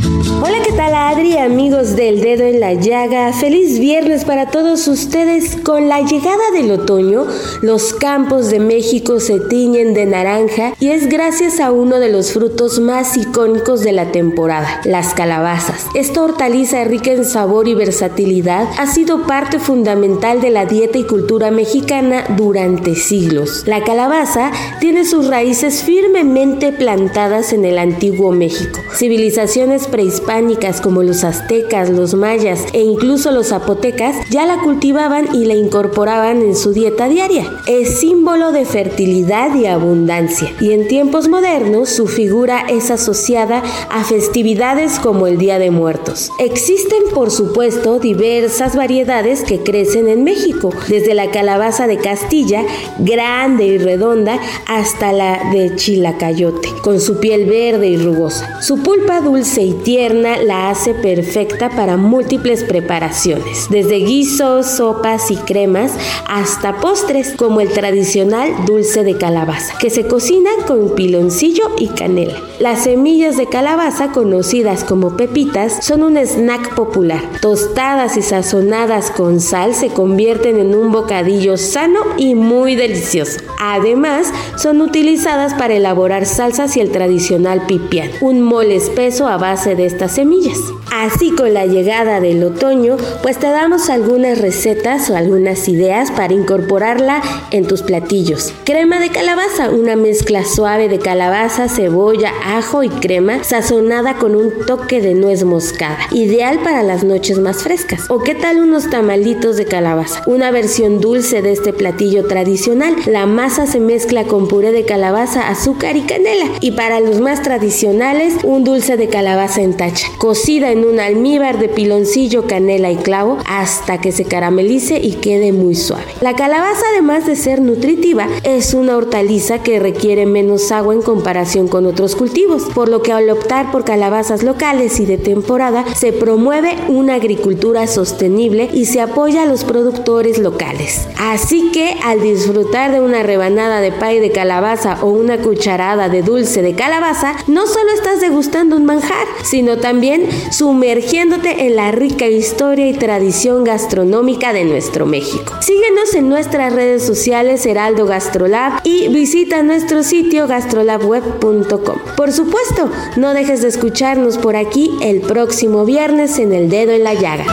Hola, 0.43 0.57
¿qué 0.65 0.71
tal 0.73 0.93
Adri, 0.93 1.37
amigos 1.37 1.95
del 1.95 2.19
dedo 2.21 2.43
en 2.43 2.59
la 2.59 2.73
llaga? 2.73 3.31
Feliz 3.31 3.79
viernes 3.79 4.25
para 4.25 4.49
todos 4.49 4.87
ustedes. 4.87 5.55
Con 5.63 5.87
la 5.87 6.01
llegada 6.01 6.51
del 6.53 6.71
otoño, 6.71 7.25
los 7.61 7.93
campos 7.93 8.49
de 8.49 8.59
México 8.59 9.19
se 9.19 9.39
tiñen 9.39 9.93
de 9.93 10.05
naranja 10.05 10.73
y 10.79 10.89
es 10.89 11.07
gracias 11.07 11.59
a 11.59 11.71
uno 11.71 11.99
de 11.99 12.09
los 12.09 12.33
frutos 12.33 12.79
más 12.79 13.15
icónicos 13.15 13.81
de 13.81 13.91
la 13.91 14.11
temporada, 14.11 14.81
las 14.83 15.13
calabazas. 15.13 15.85
Esta 15.93 16.23
hortaliza 16.23 16.83
rica 16.83 17.11
en 17.11 17.23
sabor 17.23 17.67
y 17.67 17.75
versatilidad 17.75 18.67
ha 18.79 18.87
sido 18.87 19.27
parte 19.27 19.59
fundamental 19.59 20.41
de 20.41 20.49
la 20.49 20.65
dieta 20.65 20.97
y 20.97 21.03
cultura 21.03 21.51
mexicana 21.51 22.25
durante 22.35 22.95
siglos. 22.95 23.63
La 23.67 23.83
calabaza 23.83 24.51
tiene 24.79 25.05
sus 25.05 25.27
raíces 25.27 25.83
firmemente 25.83 26.71
plantadas 26.71 27.53
en 27.53 27.65
el 27.65 27.77
antiguo 27.77 28.31
México. 28.31 28.79
Civilizaciones 28.95 29.87
prehispánicas 30.01 30.81
como 30.81 31.03
los 31.03 31.23
aztecas, 31.23 31.91
los 31.91 32.15
mayas 32.15 32.65
e 32.73 32.81
incluso 32.81 33.29
los 33.29 33.49
zapotecas 33.49 34.15
ya 34.31 34.47
la 34.47 34.57
cultivaban 34.63 35.35
y 35.35 35.45
la 35.45 35.53
incorporaban 35.53 36.41
en 36.41 36.55
su 36.55 36.73
dieta 36.73 37.07
diaria. 37.07 37.47
Es 37.67 37.99
símbolo 37.99 38.51
de 38.51 38.65
fertilidad 38.65 39.53
y 39.53 39.67
abundancia 39.67 40.51
y 40.59 40.71
en 40.71 40.87
tiempos 40.87 41.27
modernos 41.27 41.89
su 41.89 42.07
figura 42.07 42.65
es 42.67 42.89
asociada 42.89 43.61
a 43.91 44.03
festividades 44.03 44.97
como 44.97 45.27
el 45.27 45.37
Día 45.37 45.59
de 45.59 45.69
Muertos. 45.69 46.31
Existen 46.39 47.03
por 47.13 47.29
supuesto 47.29 47.99
diversas 47.99 48.75
variedades 48.75 49.43
que 49.43 49.59
crecen 49.59 50.07
en 50.07 50.23
México, 50.23 50.71
desde 50.87 51.13
la 51.13 51.29
calabaza 51.29 51.85
de 51.85 51.97
Castilla, 51.97 52.65
grande 52.97 53.65
y 53.65 53.77
redonda, 53.77 54.39
hasta 54.65 55.11
la 55.11 55.51
de 55.51 55.75
Chilacayote, 55.75 56.69
con 56.81 56.99
su 56.99 57.19
piel 57.19 57.45
verde 57.45 57.87
y 57.87 57.97
rugosa. 57.97 58.61
Su 58.63 58.81
pulpa 58.81 59.21
dulce 59.21 59.61
y 59.61 59.73
tierna 59.83 60.37
la 60.37 60.69
hace 60.69 60.93
perfecta 60.93 61.69
para 61.69 61.97
múltiples 61.97 62.63
preparaciones, 62.63 63.67
desde 63.69 63.97
guisos, 63.97 64.65
sopas 64.67 65.31
y 65.31 65.35
cremas 65.35 65.93
hasta 66.27 66.79
postres 66.79 67.33
como 67.35 67.61
el 67.61 67.69
tradicional 67.69 68.65
dulce 68.65 69.03
de 69.03 69.17
calabaza, 69.17 69.77
que 69.77 69.89
se 69.89 70.07
cocina 70.07 70.49
con 70.67 70.95
piloncillo 70.95 71.71
y 71.77 71.87
canela. 71.89 72.35
Las 72.59 72.83
semillas 72.83 73.37
de 73.37 73.47
calabaza, 73.47 74.11
conocidas 74.11 74.83
como 74.83 75.17
pepitas, 75.17 75.83
son 75.83 76.03
un 76.03 76.17
snack 76.17 76.75
popular. 76.75 77.21
Tostadas 77.41 78.17
y 78.17 78.21
sazonadas 78.21 79.11
con 79.11 79.39
sal 79.39 79.73
se 79.73 79.89
convierten 79.89 80.59
en 80.59 80.75
un 80.75 80.91
bocadillo 80.91 81.57
sano 81.57 81.99
y 82.17 82.35
muy 82.35 82.75
delicioso. 82.75 83.39
Además, 83.59 84.31
son 84.57 84.81
utilizadas 84.81 85.53
para 85.53 85.73
elaborar 85.73 86.25
salsas 86.25 86.77
y 86.77 86.81
el 86.81 86.91
tradicional 86.91 87.65
pipián, 87.65 88.09
un 88.21 88.41
mole 88.41 88.75
espeso 88.75 89.27
a 89.27 89.37
base 89.37 89.70
de 89.75 89.85
estas 89.85 90.15
semillas. 90.15 90.57
Así 90.91 91.31
con 91.31 91.53
la 91.53 91.65
llegada 91.65 92.19
del 92.19 92.43
otoño, 92.43 92.97
pues 93.23 93.37
te 93.37 93.47
damos 93.47 93.89
algunas 93.89 94.39
recetas 94.39 95.09
o 95.09 95.15
algunas 95.15 95.67
ideas 95.69 96.11
para 96.11 96.33
incorporarla 96.33 97.21
en 97.51 97.65
tus 97.65 97.81
platillos. 97.81 98.53
Crema 98.65 98.99
de 98.99 99.09
calabaza, 99.09 99.69
una 99.69 99.95
mezcla 99.95 100.43
suave 100.43 100.89
de 100.89 100.99
calabaza, 100.99 101.69
cebolla, 101.69 102.31
ajo 102.45 102.83
y 102.83 102.89
crema 102.89 103.43
sazonada 103.43 104.15
con 104.15 104.35
un 104.35 104.51
toque 104.65 105.01
de 105.01 105.13
nuez 105.13 105.43
moscada, 105.43 105.97
ideal 106.11 106.59
para 106.59 106.83
las 106.83 107.03
noches 107.03 107.39
más 107.39 107.63
frescas. 107.63 108.05
¿O 108.09 108.19
qué 108.19 108.35
tal 108.35 108.57
unos 108.57 108.89
tamalitos 108.89 109.57
de 109.57 109.65
calabaza? 109.65 110.21
Una 110.27 110.51
versión 110.51 110.99
dulce 110.99 111.41
de 111.41 111.53
este 111.53 111.73
platillo 111.73 112.27
tradicional. 112.27 112.95
La 113.05 113.25
masa 113.25 113.65
se 113.65 113.79
mezcla 113.79 114.25
con 114.25 114.47
puré 114.47 114.71
de 114.71 114.85
calabaza, 114.85 115.47
azúcar 115.47 115.95
y 115.95 116.01
canela. 116.01 116.45
Y 116.59 116.71
para 116.71 116.99
los 116.99 117.21
más 117.21 117.41
tradicionales, 117.41 118.35
un 118.43 118.63
dulce 118.63 118.97
de 118.97 119.07
calabaza 119.07 119.60
en 119.61 119.77
tacha, 119.77 120.07
cocida 120.17 120.71
en 120.71 120.85
un 120.85 120.99
almíbar 120.99 121.59
de 121.59 121.69
piloncillo, 121.69 122.47
canela 122.47 122.91
y 122.91 122.97
clavo 122.97 123.37
hasta 123.45 123.99
que 123.99 124.11
se 124.11 124.25
caramelice 124.25 124.99
y 124.99 125.13
quede 125.13 125.51
muy 125.51 125.75
suave. 125.75 126.05
La 126.21 126.35
calabaza, 126.35 126.83
además 126.91 127.25
de 127.25 127.35
ser 127.35 127.61
nutritiva, 127.61 128.27
es 128.43 128.73
una 128.73 128.97
hortaliza 128.97 129.63
que 129.63 129.79
requiere 129.79 130.25
menos 130.25 130.71
agua 130.71 130.93
en 130.93 131.01
comparación 131.01 131.67
con 131.67 131.85
otros 131.85 132.15
cultivos, 132.15 132.63
por 132.73 132.89
lo 132.89 133.01
que 133.01 133.11
al 133.11 133.29
optar 133.29 133.71
por 133.71 133.85
calabazas 133.85 134.43
locales 134.43 134.99
y 134.99 135.05
de 135.05 135.17
temporada, 135.17 135.85
se 135.95 136.13
promueve 136.13 136.75
una 136.87 137.15
agricultura 137.15 137.87
sostenible 137.87 138.69
y 138.73 138.85
se 138.85 139.01
apoya 139.01 139.43
a 139.43 139.45
los 139.45 139.63
productores 139.63 140.37
locales. 140.37 141.07
Así 141.17 141.71
que 141.71 141.95
al 142.03 142.21
disfrutar 142.21 142.91
de 142.91 143.01
una 143.01 143.23
rebanada 143.23 143.81
de 143.81 143.91
pay 143.91 144.19
de 144.19 144.31
calabaza 144.31 144.97
o 145.01 145.09
una 145.09 145.37
cucharada 145.37 146.09
de 146.09 146.21
dulce 146.21 146.61
de 146.61 146.75
calabaza, 146.75 147.35
no 147.47 147.67
solo 147.67 147.91
estás 147.91 148.21
degustando 148.21 148.75
un 148.75 148.85
manjar, 148.85 149.27
sino 149.51 149.77
también 149.77 150.29
sumergiéndote 150.49 151.67
en 151.67 151.75
la 151.75 151.91
rica 151.91 152.25
historia 152.25 152.87
y 152.87 152.93
tradición 152.93 153.65
gastronómica 153.65 154.53
de 154.53 154.63
nuestro 154.63 155.05
México. 155.05 155.53
Síguenos 155.59 156.15
en 156.15 156.29
nuestras 156.29 156.71
redes 156.71 157.05
sociales 157.05 157.65
Heraldo 157.65 158.05
Gastrolab 158.05 158.79
y 158.85 159.09
visita 159.09 159.61
nuestro 159.61 160.03
sitio 160.03 160.47
gastrolabweb.com. 160.47 161.97
Por 162.15 162.31
supuesto, 162.31 162.89
no 163.17 163.33
dejes 163.33 163.61
de 163.61 163.67
escucharnos 163.67 164.37
por 164.37 164.55
aquí 164.55 164.89
el 165.01 165.19
próximo 165.19 165.83
viernes 165.83 166.39
en 166.39 166.53
El 166.53 166.69
Dedo 166.69 166.93
en 166.93 167.03
la 167.03 167.13
Llaga. 167.13 167.45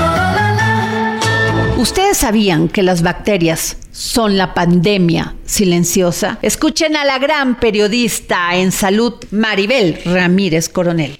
¿Ustedes 1.79 2.19
sabían 2.19 2.69
que 2.69 2.85
las 2.85 3.03
bacterias 3.03 3.77
son 3.91 4.37
la 4.37 4.55
pandemia 4.55 5.35
silenciosa? 5.45 6.39
Escuchen 6.43 6.95
a 6.95 7.05
la 7.05 7.19
gran 7.19 7.59
periodista 7.59 8.55
en 8.55 8.71
salud 8.71 9.15
Maribel 9.33 9.99
Ramírez 10.05 10.69
Coronel. 10.69 11.17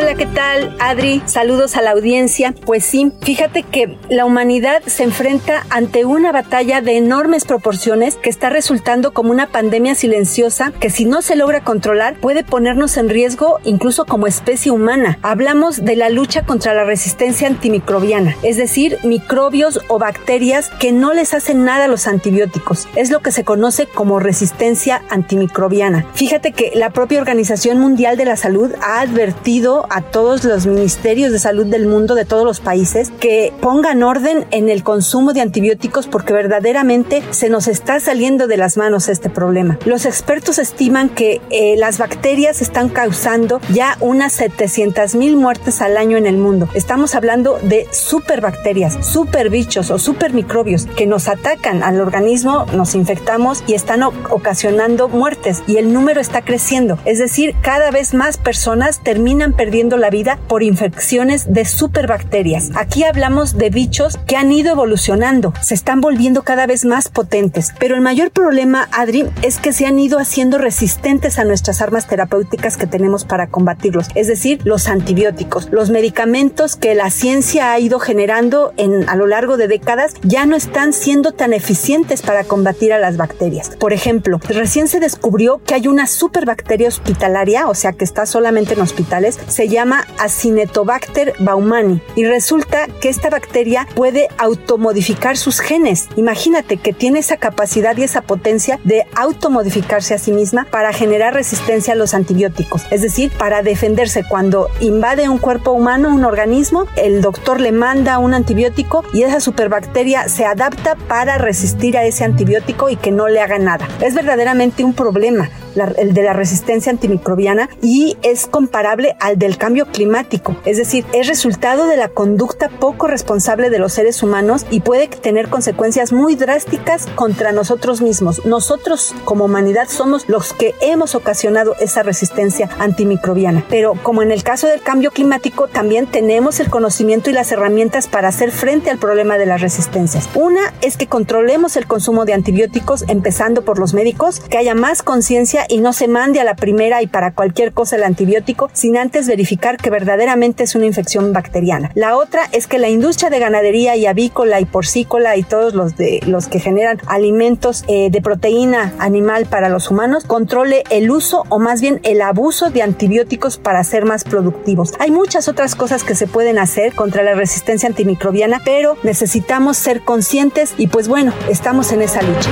Hola, 0.00 0.14
¿qué 0.14 0.26
tal, 0.26 0.76
Adri? 0.78 1.20
Saludos 1.26 1.74
a 1.74 1.82
la 1.82 1.90
audiencia. 1.90 2.54
Pues 2.64 2.84
sí, 2.84 3.10
fíjate 3.20 3.64
que 3.64 3.98
la 4.08 4.26
humanidad 4.26 4.80
se 4.86 5.02
enfrenta 5.02 5.66
ante 5.70 6.04
una 6.04 6.30
batalla 6.30 6.80
de 6.80 6.96
enormes 6.96 7.44
proporciones 7.44 8.14
que 8.14 8.30
está 8.30 8.48
resultando 8.48 9.12
como 9.12 9.32
una 9.32 9.48
pandemia 9.48 9.96
silenciosa 9.96 10.72
que 10.78 10.90
si 10.90 11.04
no 11.04 11.20
se 11.20 11.34
logra 11.34 11.64
controlar 11.64 12.14
puede 12.20 12.44
ponernos 12.44 12.96
en 12.96 13.08
riesgo 13.08 13.58
incluso 13.64 14.04
como 14.04 14.28
especie 14.28 14.70
humana. 14.70 15.18
Hablamos 15.22 15.84
de 15.84 15.96
la 15.96 16.10
lucha 16.10 16.44
contra 16.46 16.74
la 16.74 16.84
resistencia 16.84 17.48
antimicrobiana, 17.48 18.36
es 18.44 18.56
decir, 18.56 18.98
microbios 19.02 19.80
o 19.88 19.98
bacterias 19.98 20.70
que 20.78 20.92
no 20.92 21.12
les 21.12 21.34
hacen 21.34 21.64
nada 21.64 21.86
a 21.86 21.88
los 21.88 22.06
antibióticos. 22.06 22.86
Es 22.94 23.10
lo 23.10 23.18
que 23.18 23.32
se 23.32 23.42
conoce 23.42 23.86
como 23.86 24.20
resistencia 24.20 25.02
antimicrobiana. 25.10 26.06
Fíjate 26.14 26.52
que 26.52 26.70
la 26.76 26.90
propia 26.90 27.20
Organización 27.20 27.80
Mundial 27.80 28.16
de 28.16 28.26
la 28.26 28.36
Salud 28.36 28.72
ha 28.80 29.00
advertido 29.00 29.87
a 29.90 30.02
todos 30.02 30.44
los 30.44 30.66
ministerios 30.66 31.32
de 31.32 31.38
salud 31.38 31.66
del 31.66 31.86
mundo, 31.86 32.14
de 32.14 32.24
todos 32.24 32.44
los 32.44 32.60
países, 32.60 33.10
que 33.20 33.52
pongan 33.60 34.02
orden 34.02 34.46
en 34.50 34.68
el 34.68 34.82
consumo 34.82 35.32
de 35.32 35.40
antibióticos 35.40 36.06
porque 36.06 36.32
verdaderamente 36.32 37.22
se 37.30 37.48
nos 37.48 37.68
está 37.68 38.00
saliendo 38.00 38.46
de 38.46 38.56
las 38.56 38.76
manos 38.76 39.08
este 39.08 39.30
problema. 39.30 39.78
Los 39.84 40.04
expertos 40.04 40.58
estiman 40.58 41.08
que 41.08 41.40
eh, 41.50 41.76
las 41.76 41.98
bacterias 41.98 42.62
están 42.62 42.88
causando 42.88 43.60
ya 43.72 43.96
unas 44.00 44.32
700 44.34 45.14
mil 45.14 45.36
muertes 45.36 45.80
al 45.80 45.96
año 45.96 46.16
en 46.16 46.26
el 46.26 46.36
mundo. 46.36 46.68
Estamos 46.74 47.14
hablando 47.14 47.58
de 47.62 47.86
superbacterias, 47.92 49.06
superbichos 49.06 49.90
o 49.90 49.98
supermicrobios 49.98 50.86
que 50.86 51.06
nos 51.06 51.28
atacan 51.28 51.82
al 51.82 52.00
organismo, 52.00 52.66
nos 52.72 52.94
infectamos 52.94 53.62
y 53.66 53.74
están 53.74 54.02
ocasionando 54.02 55.08
muertes 55.08 55.62
y 55.66 55.76
el 55.76 55.92
número 55.92 56.20
está 56.20 56.42
creciendo. 56.42 56.98
Es 57.04 57.18
decir, 57.18 57.54
cada 57.62 57.90
vez 57.90 58.14
más 58.14 58.36
personas 58.36 59.00
terminan 59.02 59.52
perdiendo 59.52 59.77
perdiendo 59.78 59.96
la 59.96 60.10
vida 60.10 60.40
por 60.48 60.64
infecciones 60.64 61.52
de 61.52 61.64
superbacterias. 61.64 62.70
Aquí 62.74 63.04
hablamos 63.04 63.56
de 63.56 63.70
bichos 63.70 64.18
que 64.26 64.34
han 64.34 64.50
ido 64.50 64.72
evolucionando, 64.72 65.54
se 65.62 65.74
están 65.74 66.00
volviendo 66.00 66.42
cada 66.42 66.66
vez 66.66 66.84
más 66.84 67.08
potentes, 67.08 67.72
pero 67.78 67.94
el 67.94 68.00
mayor 68.00 68.32
problema, 68.32 68.88
Adri, 68.90 69.26
es 69.42 69.58
que 69.58 69.72
se 69.72 69.86
han 69.86 70.00
ido 70.00 70.18
haciendo 70.18 70.58
resistentes 70.58 71.38
a 71.38 71.44
nuestras 71.44 71.80
armas 71.80 72.08
terapéuticas 72.08 72.76
que 72.76 72.88
tenemos 72.88 73.24
para 73.24 73.46
combatirlos, 73.46 74.08
es 74.16 74.26
decir, 74.26 74.60
los 74.64 74.88
antibióticos. 74.88 75.68
Los 75.70 75.90
medicamentos 75.90 76.74
que 76.74 76.96
la 76.96 77.10
ciencia 77.10 77.70
ha 77.70 77.78
ido 77.78 78.00
generando 78.00 78.72
en, 78.78 79.08
a 79.08 79.14
lo 79.14 79.28
largo 79.28 79.56
de 79.56 79.68
décadas 79.68 80.14
ya 80.22 80.44
no 80.44 80.56
están 80.56 80.92
siendo 80.92 81.30
tan 81.30 81.52
eficientes 81.52 82.22
para 82.22 82.42
combatir 82.42 82.92
a 82.92 82.98
las 82.98 83.16
bacterias. 83.16 83.76
Por 83.78 83.92
ejemplo, 83.92 84.40
recién 84.48 84.88
se 84.88 84.98
descubrió 84.98 85.62
que 85.64 85.74
hay 85.74 85.86
una 85.86 86.08
superbacteria 86.08 86.88
hospitalaria, 86.88 87.68
o 87.68 87.76
sea 87.76 87.92
que 87.92 88.02
está 88.02 88.26
solamente 88.26 88.74
en 88.74 88.80
hospitales, 88.80 89.38
se 89.46 89.67
llama 89.68 90.06
Acinetobacter 90.18 91.34
baumani 91.38 92.00
y 92.16 92.24
resulta 92.24 92.86
que 93.00 93.08
esta 93.08 93.30
bacteria 93.30 93.86
puede 93.94 94.28
automodificar 94.38 95.36
sus 95.36 95.60
genes. 95.60 96.08
Imagínate 96.16 96.76
que 96.76 96.92
tiene 96.92 97.20
esa 97.20 97.36
capacidad 97.36 97.96
y 97.96 98.02
esa 98.02 98.22
potencia 98.22 98.80
de 98.84 99.06
automodificarse 99.14 100.14
a 100.14 100.18
sí 100.18 100.32
misma 100.32 100.66
para 100.70 100.92
generar 100.92 101.34
resistencia 101.34 101.92
a 101.92 101.96
los 101.96 102.14
antibióticos, 102.14 102.86
es 102.90 103.02
decir, 103.02 103.30
para 103.38 103.62
defenderse 103.62 104.24
cuando 104.28 104.68
invade 104.80 105.28
un 105.28 105.38
cuerpo 105.38 105.72
humano, 105.72 106.08
un 106.08 106.24
organismo, 106.24 106.86
el 106.96 107.20
doctor 107.20 107.60
le 107.60 107.72
manda 107.72 108.18
un 108.18 108.34
antibiótico 108.34 109.04
y 109.12 109.22
esa 109.22 109.40
superbacteria 109.40 110.28
se 110.28 110.44
adapta 110.44 110.96
para 110.96 111.38
resistir 111.38 111.96
a 111.96 112.04
ese 112.04 112.24
antibiótico 112.24 112.88
y 112.88 112.96
que 112.96 113.10
no 113.10 113.28
le 113.28 113.40
haga 113.40 113.58
nada. 113.58 113.88
Es 114.00 114.14
verdaderamente 114.14 114.84
un 114.84 114.94
problema 114.94 115.50
el 115.96 116.14
de 116.14 116.22
la 116.22 116.32
resistencia 116.32 116.90
antimicrobiana 116.90 117.68
y 117.82 118.16
es 118.22 118.46
comparable 118.46 119.16
al 119.20 119.38
del 119.38 119.58
cambio 119.58 119.86
climático, 119.86 120.56
es 120.64 120.76
decir, 120.76 121.04
es 121.12 121.26
resultado 121.26 121.86
de 121.86 121.96
la 121.96 122.08
conducta 122.08 122.68
poco 122.68 123.06
responsable 123.06 123.70
de 123.70 123.78
los 123.78 123.92
seres 123.92 124.22
humanos 124.22 124.66
y 124.70 124.80
puede 124.80 125.08
tener 125.08 125.48
consecuencias 125.48 126.12
muy 126.12 126.34
drásticas 126.34 127.06
contra 127.14 127.52
nosotros 127.52 128.00
mismos. 128.00 128.44
Nosotros 128.44 129.14
como 129.24 129.44
humanidad 129.44 129.88
somos 129.88 130.28
los 130.28 130.52
que 130.52 130.74
hemos 130.80 131.14
ocasionado 131.14 131.74
esa 131.80 132.02
resistencia 132.02 132.68
antimicrobiana, 132.78 133.64
pero 133.68 133.94
como 134.02 134.22
en 134.22 134.32
el 134.32 134.42
caso 134.42 134.66
del 134.66 134.80
cambio 134.80 135.10
climático 135.10 135.68
también 135.68 136.06
tenemos 136.06 136.60
el 136.60 136.70
conocimiento 136.70 137.30
y 137.30 137.32
las 137.32 137.52
herramientas 137.52 138.08
para 138.08 138.28
hacer 138.28 138.50
frente 138.50 138.90
al 138.90 138.98
problema 138.98 139.38
de 139.38 139.46
las 139.46 139.60
resistencias. 139.60 140.28
Una 140.34 140.72
es 140.80 140.96
que 140.96 141.06
controlemos 141.06 141.76
el 141.76 141.86
consumo 141.86 142.24
de 142.24 142.34
antibióticos 142.34 143.04
empezando 143.08 143.62
por 143.62 143.78
los 143.78 143.94
médicos, 143.94 144.40
que 144.40 144.58
haya 144.58 144.74
más 144.74 145.02
conciencia 145.02 145.64
y 145.68 145.78
no 145.78 145.92
se 145.92 146.08
mande 146.08 146.40
a 146.40 146.44
la 146.44 146.56
primera 146.56 147.02
y 147.02 147.06
para 147.06 147.32
cualquier 147.32 147.72
cosa 147.72 147.96
el 147.96 148.04
antibiótico 148.04 148.70
sin 148.72 148.96
antes 148.96 149.26
verificar 149.26 149.76
que 149.76 149.90
verdaderamente 149.90 150.64
es 150.64 150.74
una 150.74 150.86
infección 150.86 151.32
bacteriana. 151.32 151.90
La 151.94 152.16
otra 152.16 152.42
es 152.52 152.66
que 152.66 152.78
la 152.78 152.88
industria 152.88 153.30
de 153.30 153.38
ganadería 153.38 153.96
y 153.96 154.06
avícola 154.06 154.60
y 154.60 154.64
porcícola 154.64 155.36
y 155.36 155.42
todos 155.42 155.74
los 155.74 155.96
de 155.96 156.20
los 156.26 156.48
que 156.48 156.60
generan 156.60 157.00
alimentos 157.06 157.84
eh, 157.88 158.10
de 158.10 158.20
proteína 158.20 158.92
animal 158.98 159.46
para 159.46 159.68
los 159.68 159.90
humanos 159.90 160.24
controle 160.24 160.84
el 160.90 161.10
uso 161.10 161.44
o 161.48 161.58
más 161.58 161.80
bien 161.80 162.00
el 162.02 162.22
abuso 162.22 162.70
de 162.70 162.82
antibióticos 162.82 163.58
para 163.58 163.82
ser 163.84 164.04
más 164.04 164.24
productivos. 164.24 164.92
Hay 164.98 165.10
muchas 165.10 165.48
otras 165.48 165.74
cosas 165.74 166.04
que 166.04 166.14
se 166.14 166.26
pueden 166.26 166.58
hacer 166.58 166.94
contra 166.94 167.22
la 167.22 167.34
resistencia 167.34 167.88
antimicrobiana, 167.88 168.60
pero 168.64 168.96
necesitamos 169.02 169.76
ser 169.76 170.02
conscientes 170.02 170.74
y 170.76 170.88
pues 170.88 171.08
bueno, 171.08 171.32
estamos 171.48 171.92
en 171.92 172.02
esa 172.02 172.22
lucha. 172.22 172.50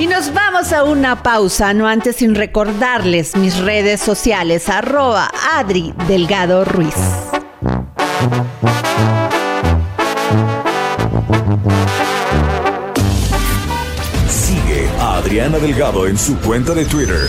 Y 0.00 0.06
nos 0.06 0.32
vamos 0.32 0.72
a 0.72 0.84
una 0.84 1.24
pausa, 1.24 1.74
no 1.74 1.88
antes 1.88 2.16
sin 2.16 2.36
recordarles 2.36 3.36
mis 3.36 3.58
redes 3.58 4.00
sociales, 4.00 4.68
arroba 4.68 5.28
Adri 5.54 5.92
Delgado 6.06 6.64
Ruiz. 6.64 6.94
Sigue 14.28 14.88
a 15.00 15.16
Adriana 15.16 15.58
Delgado 15.58 16.06
en 16.06 16.16
su 16.16 16.38
cuenta 16.38 16.74
de 16.74 16.84
Twitter 16.84 17.28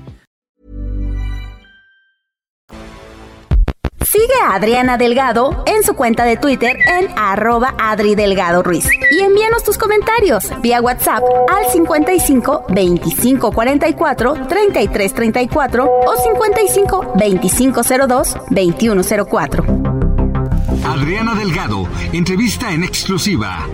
Sigue 4.11 4.41
a 4.45 4.55
Adriana 4.55 4.97
Delgado 4.97 5.63
en 5.65 5.83
su 5.83 5.93
cuenta 5.93 6.25
de 6.25 6.35
Twitter 6.35 6.75
en 6.85 7.07
arroba 7.17 7.75
Adri 7.79 8.13
Delgado 8.13 8.61
Ruiz. 8.61 8.85
Y 9.09 9.21
envíanos 9.21 9.63
tus 9.63 9.77
comentarios 9.77 10.51
vía 10.61 10.81
WhatsApp 10.81 11.23
al 11.47 11.71
55 11.71 12.65
25 12.67 13.51
44 13.53 14.33
33 14.49 15.13
34 15.13 15.85
o 15.85 16.23
55 16.23 17.13
25 17.15 17.81
02 17.83 18.37
21 18.49 19.01
04. 19.29 19.65
Adriana 20.83 21.33
Delgado 21.33 21.87
entrevista 22.11 22.73
en 22.73 22.83
exclusiva 22.83 23.65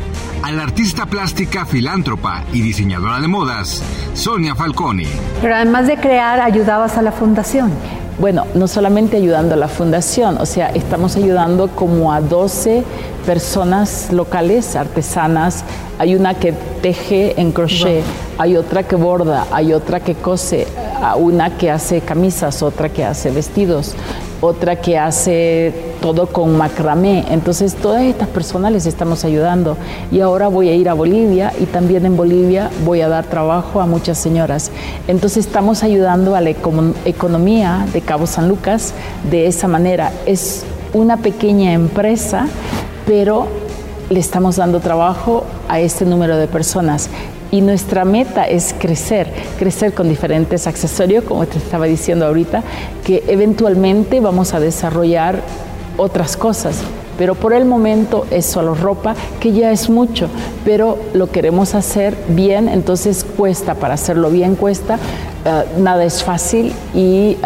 a 0.44 0.52
la 0.52 0.62
artista 0.62 1.08
plástica, 1.08 1.66
filántropa 1.66 2.44
y 2.54 2.62
diseñadora 2.62 3.20
de 3.20 3.28
modas, 3.28 3.82
Sonia 4.14 4.54
Falconi. 4.54 5.08
Pero 5.42 5.56
además 5.56 5.88
de 5.88 5.98
crear, 5.98 6.40
ayudabas 6.42 6.96
a 6.96 7.02
la 7.02 7.12
fundación. 7.12 7.72
Bueno, 8.20 8.48
no 8.56 8.68
solamente 8.68 9.18
ayudando 9.18 9.54
a 9.54 9.58
la 9.58 9.68
fundación, 9.68 10.40
o 10.40 10.46
sea, 10.48 10.70
estamos 10.70 11.16
ayudando 11.16 11.68
como 11.68 12.12
a 12.12 12.20
12 12.20 12.84
personas 13.28 14.12
locales, 14.12 14.76
artesanas. 14.76 15.64
Hay 16.00 16.16
una 16.16 16.34
que 16.34 16.52
teje 16.82 17.40
en 17.40 17.52
crochet, 17.52 18.04
hay 18.40 18.58
otra 18.58 18.82
que 18.82 18.96
borda, 18.96 19.46
hay 19.52 19.72
otra 19.72 20.00
que 20.00 20.16
cose, 20.16 20.66
una 21.18 21.58
que 21.58 21.70
hace 21.70 22.02
camisas, 22.02 22.64
otra 22.64 22.90
que 22.90 23.06
hace 23.06 23.30
vestidos, 23.30 23.94
otra 24.42 24.76
que 24.78 24.98
hace 24.98 25.74
todo 26.02 26.28
con 26.28 26.58
macramé. 26.58 27.26
Entonces, 27.30 27.76
todas 27.76 28.04
estas 28.04 28.28
personas 28.28 28.72
les 28.72 28.86
estamos 28.86 29.26
ayudando. 29.26 29.78
Y 30.12 30.20
ahora 30.20 30.48
voy 30.48 30.70
a 30.70 30.76
ir 30.76 30.90
a 30.90 30.94
Bolivia 30.94 31.54
y 31.60 31.66
también 31.66 32.06
en 32.06 32.16
Bolivia 32.16 32.70
voy 32.86 33.02
a 33.02 33.10
dar 33.10 33.26
trabajo 33.26 33.82
a 33.82 33.86
muchas 33.86 34.18
señoras. 34.18 34.72
Entonces, 35.08 35.46
estamos 35.46 35.84
ayudando 35.84 36.36
a 36.36 36.42
la 36.42 36.52
economía 36.52 37.88
de 37.94 38.02
Cabo 38.02 38.28
San 38.28 38.48
Lucas 38.48 38.94
de 39.30 39.48
esa 39.48 39.68
manera. 39.68 40.12
Es 40.26 40.64
una 40.94 41.18
pequeña 41.18 41.74
empresa, 41.74 42.48
pero 43.06 43.48
le 44.10 44.20
estamos 44.20 44.56
dando 44.56 44.80
trabajo 44.80 45.44
a 45.68 45.80
este 45.80 46.06
número 46.06 46.38
de 46.38 46.48
personas 46.48 47.10
y 47.52 47.62
nuestra 47.62 48.06
meta 48.06 48.46
es 48.46 48.76
crecer, 48.78 49.32
crecer 49.58 49.94
con 49.94 50.10
diferentes 50.10 50.68
accesorios, 50.68 51.24
como 51.24 51.46
te 51.46 51.58
estaba 51.58 51.86
diciendo 51.86 52.26
ahorita, 52.26 52.64
que 53.06 53.24
eventualmente 53.28 54.20
vamos 54.20 54.54
a 54.54 54.60
desarrollar 54.60 55.42
otras 55.98 56.36
cosas. 56.36 56.82
Pero 57.18 57.36
por 57.36 57.54
el 57.54 57.66
momento 57.66 58.26
es 58.32 58.46
solo 58.46 58.76
ropa, 58.76 59.16
que 59.40 59.52
ya 59.52 59.72
es 59.72 59.90
mucho, 59.90 60.30
pero 60.64 60.98
lo 61.14 61.32
queremos 61.32 61.76
hacer 61.76 62.16
bien, 62.30 62.70
entonces 62.70 63.26
cuesta, 63.26 63.76
para 63.76 63.96
hacerlo 63.96 64.30
bien 64.30 64.56
cuesta, 64.56 65.00
eh, 65.46 65.64
nada 65.80 66.04
es 66.04 66.24
fácil 66.24 66.74
y 66.94 67.38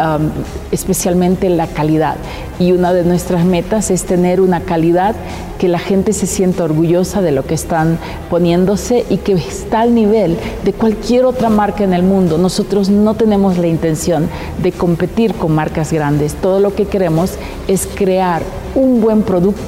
especialmente 0.72 1.50
la 1.50 1.68
calidad. 1.68 2.16
Y 2.60 2.72
una 2.72 2.94
de 2.94 3.04
nuestras 3.04 3.46
metas 3.46 3.92
es 3.92 4.04
tener 4.04 4.42
una 4.42 4.62
calidad 4.62 5.16
que 5.58 5.68
la 5.68 5.78
gente 5.78 6.12
se 6.14 6.26
sienta 6.26 6.64
orgullosa 6.64 7.22
de 7.22 7.32
lo 7.32 7.46
que 7.46 7.54
están 7.54 8.00
poniéndose 8.32 9.06
y 9.10 9.18
que 9.18 9.34
está 9.34 9.82
al 9.82 9.94
nivel 9.94 10.38
de 10.64 10.74
cualquier 10.74 11.26
otra 11.26 11.50
marca 11.50 11.84
en 11.84 11.94
el 11.94 12.02
mundo. 12.02 12.40
Nosotros 12.40 12.90
no 12.90 13.14
tenemos 13.14 13.60
la 13.60 13.68
intención 13.68 14.28
de 14.64 14.72
competir 14.72 15.36
con 15.36 15.54
marcas 15.54 15.94
grandes. 15.94 16.34
Todo 16.34 16.60
lo 16.60 16.74
que 16.74 16.86
queremos 16.86 17.34
es 17.68 17.88
crear 17.94 18.42
un 18.74 19.02
buen 19.02 19.22
producto 19.22 19.61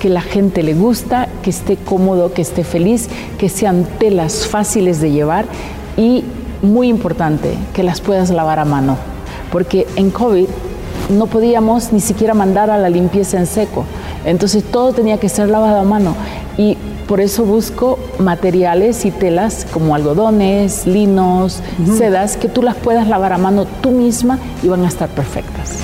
que 0.00 0.08
la 0.08 0.20
gente 0.20 0.62
le 0.62 0.74
gusta, 0.74 1.28
que 1.42 1.50
esté 1.50 1.76
cómodo, 1.76 2.32
que 2.32 2.42
esté 2.42 2.64
feliz, 2.64 3.08
que 3.38 3.48
sean 3.48 3.86
telas 3.98 4.46
fáciles 4.46 5.00
de 5.00 5.10
llevar 5.10 5.46
y 5.96 6.24
muy 6.62 6.88
importante 6.88 7.54
que 7.74 7.82
las 7.82 8.00
puedas 8.00 8.30
lavar 8.30 8.58
a 8.58 8.64
mano, 8.64 8.96
porque 9.52 9.86
en 9.96 10.10
COVID 10.10 10.46
no 11.10 11.26
podíamos 11.26 11.92
ni 11.92 12.00
siquiera 12.00 12.34
mandar 12.34 12.70
a 12.70 12.78
la 12.78 12.88
limpieza 12.90 13.38
en 13.38 13.46
seco, 13.46 13.84
entonces 14.24 14.64
todo 14.64 14.92
tenía 14.92 15.18
que 15.18 15.28
ser 15.28 15.48
lavado 15.48 15.78
a 15.78 15.84
mano. 15.84 16.14
Y 16.58 16.76
por 17.06 17.20
eso 17.20 17.44
busco 17.44 17.98
materiales 18.18 19.04
y 19.04 19.12
telas 19.12 19.66
como 19.72 19.94
algodones, 19.94 20.86
linos, 20.86 21.60
sedas, 21.96 22.36
que 22.36 22.48
tú 22.48 22.62
las 22.62 22.74
puedas 22.74 23.06
lavar 23.06 23.32
a 23.32 23.38
mano 23.38 23.66
tú 23.80 23.92
misma 23.92 24.38
y 24.62 24.68
van 24.68 24.84
a 24.84 24.88
estar 24.88 25.08
perfectas. 25.08 25.78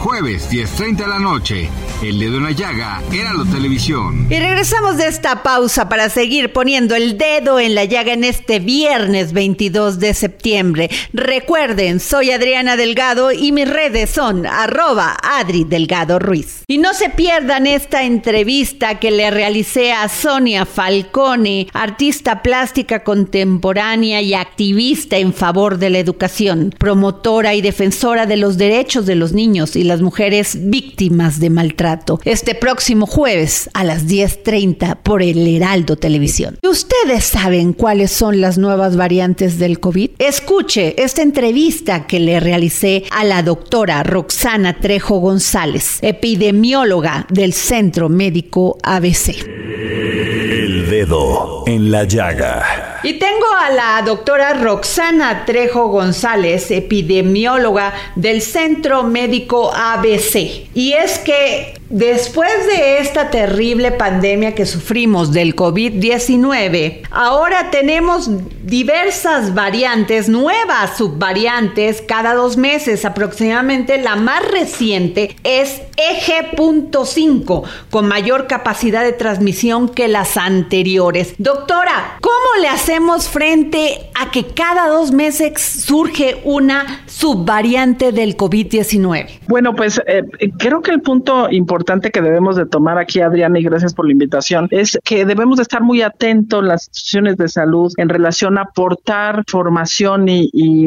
Jueves 0.00 0.50
10.30 0.50 0.96
de 0.96 1.06
la 1.06 1.18
noche, 1.18 1.68
El 2.02 2.18
Dedo 2.18 2.38
en 2.38 2.44
la 2.44 2.52
Llaga, 2.52 3.02
Heraldo 3.12 3.44
Televisión. 3.44 4.28
Y 4.30 4.38
regresamos 4.38 4.96
de 4.96 5.06
esta 5.06 5.42
pausa 5.42 5.90
para 5.90 6.08
seguir 6.08 6.54
poniendo 6.54 6.94
el 6.94 7.18
dedo 7.18 7.60
en 7.60 7.74
la 7.74 7.84
llaga 7.84 8.14
en 8.14 8.24
este 8.24 8.60
viernes 8.60 9.34
22 9.34 9.98
de 9.98 10.14
septiembre. 10.14 10.88
Recuerden, 11.12 12.00
soy 12.00 12.30
Adriana 12.30 12.78
Delgado 12.78 13.30
y 13.30 13.52
mis 13.52 13.68
redes 13.68 14.08
son 14.08 14.46
arroba 14.46 15.18
Adri 15.22 15.64
Delgado 15.64 16.18
Ruiz. 16.18 16.64
Y 16.66 16.78
no 16.78 16.94
se 16.94 17.10
pierdan 17.10 17.66
esta 17.66 18.02
entrevista 18.02 18.98
que 19.00 19.10
le 19.10 19.30
realicé 19.30 19.92
a 19.92 20.08
Sonia 20.08 20.64
Falcone, 20.64 21.68
artista 21.74 22.40
plástica 22.40 23.04
contemporánea 23.04 24.22
y 24.22 24.32
activista 24.32 25.18
en 25.18 25.34
favor 25.34 25.76
de 25.76 25.90
la 25.90 25.98
educación, 25.98 26.74
promotora 26.78 27.54
y 27.54 27.60
defensora 27.60 28.24
de 28.24 28.38
los 28.38 28.56
derechos 28.56 29.04
de 29.04 29.16
los 29.16 29.34
niños 29.34 29.76
y 29.76 29.89
las 29.90 30.02
mujeres 30.02 30.56
víctimas 30.70 31.40
de 31.40 31.50
maltrato. 31.50 32.20
Este 32.24 32.54
próximo 32.54 33.06
jueves 33.06 33.68
a 33.74 33.82
las 33.82 34.06
10.30 34.06 34.98
por 35.02 35.20
el 35.20 35.44
Heraldo 35.48 35.96
Televisión. 35.96 36.58
¿Ustedes 36.62 37.24
saben 37.24 37.72
cuáles 37.72 38.12
son 38.12 38.40
las 38.40 38.56
nuevas 38.56 38.96
variantes 38.96 39.58
del 39.58 39.80
COVID? 39.80 40.10
Escuche 40.18 40.94
esta 41.02 41.22
entrevista 41.22 42.06
que 42.06 42.20
le 42.20 42.38
realicé 42.38 43.02
a 43.10 43.24
la 43.24 43.42
doctora 43.42 44.04
Roxana 44.04 44.78
Trejo 44.78 45.18
González, 45.18 45.98
epidemióloga 46.02 47.26
del 47.28 47.52
Centro 47.52 48.08
Médico 48.08 48.78
ABC. 48.84 49.44
El 49.44 50.88
dedo 50.88 51.64
en 51.66 51.90
la 51.90 52.04
llaga. 52.04 52.89
Y 53.02 53.14
tengo 53.14 53.46
a 53.58 53.70
la 53.70 54.02
doctora 54.02 54.52
Roxana 54.54 55.44
Trejo 55.46 55.88
González, 55.88 56.70
epidemióloga 56.70 57.94
del 58.14 58.42
Centro 58.42 59.04
Médico 59.04 59.72
ABC. 59.74 60.68
Y 60.74 60.92
es 60.92 61.18
que 61.18 61.79
después 61.90 62.50
de 62.66 62.98
esta 62.98 63.30
terrible 63.30 63.90
pandemia 63.90 64.54
que 64.54 64.64
sufrimos 64.64 65.32
del 65.32 65.54
COVID-19, 65.54 67.02
ahora 67.10 67.70
tenemos 67.70 68.30
diversas 68.62 69.54
variantes, 69.54 70.28
nuevas 70.28 70.96
subvariantes 70.96 72.00
cada 72.00 72.34
dos 72.34 72.56
meses 72.56 73.04
aproximadamente. 73.04 74.00
La 74.00 74.16
más 74.16 74.48
reciente 74.48 75.36
es 75.42 75.82
Eje.5, 75.96 77.64
con 77.90 78.06
mayor 78.06 78.46
capacidad 78.46 79.02
de 79.02 79.12
transmisión 79.12 79.88
que 79.88 80.08
las 80.08 80.36
anteriores. 80.36 81.34
Doctora, 81.38 82.18
¿cómo 82.20 82.62
le 82.62 82.68
hacemos 82.68 83.28
frente 83.28 84.10
a 84.14 84.30
que 84.30 84.46
cada 84.46 84.88
dos 84.88 85.10
meses 85.10 85.60
surge 85.60 86.40
una 86.44 87.02
subvariante 87.06 88.12
del 88.12 88.36
COVID-19? 88.36 89.40
Bueno, 89.48 89.74
pues 89.74 90.00
eh, 90.06 90.22
creo 90.58 90.80
que 90.80 90.92
el 90.92 91.00
punto 91.00 91.50
importante 91.50 91.79
que 91.84 92.22
debemos 92.22 92.56
de 92.56 92.66
tomar 92.66 92.98
aquí, 92.98 93.20
Adriana, 93.20 93.58
y 93.58 93.62
gracias 93.62 93.94
por 93.94 94.06
la 94.06 94.12
invitación, 94.12 94.68
es 94.70 94.98
que 95.04 95.24
debemos 95.24 95.56
de 95.56 95.62
estar 95.62 95.82
muy 95.82 96.02
atentos 96.02 96.62
las 96.64 96.88
instituciones 96.88 97.36
de 97.36 97.48
salud 97.48 97.92
en 97.96 98.08
relación 98.08 98.58
a 98.58 98.62
aportar 98.62 99.44
formación 99.46 100.26
y, 100.28 100.86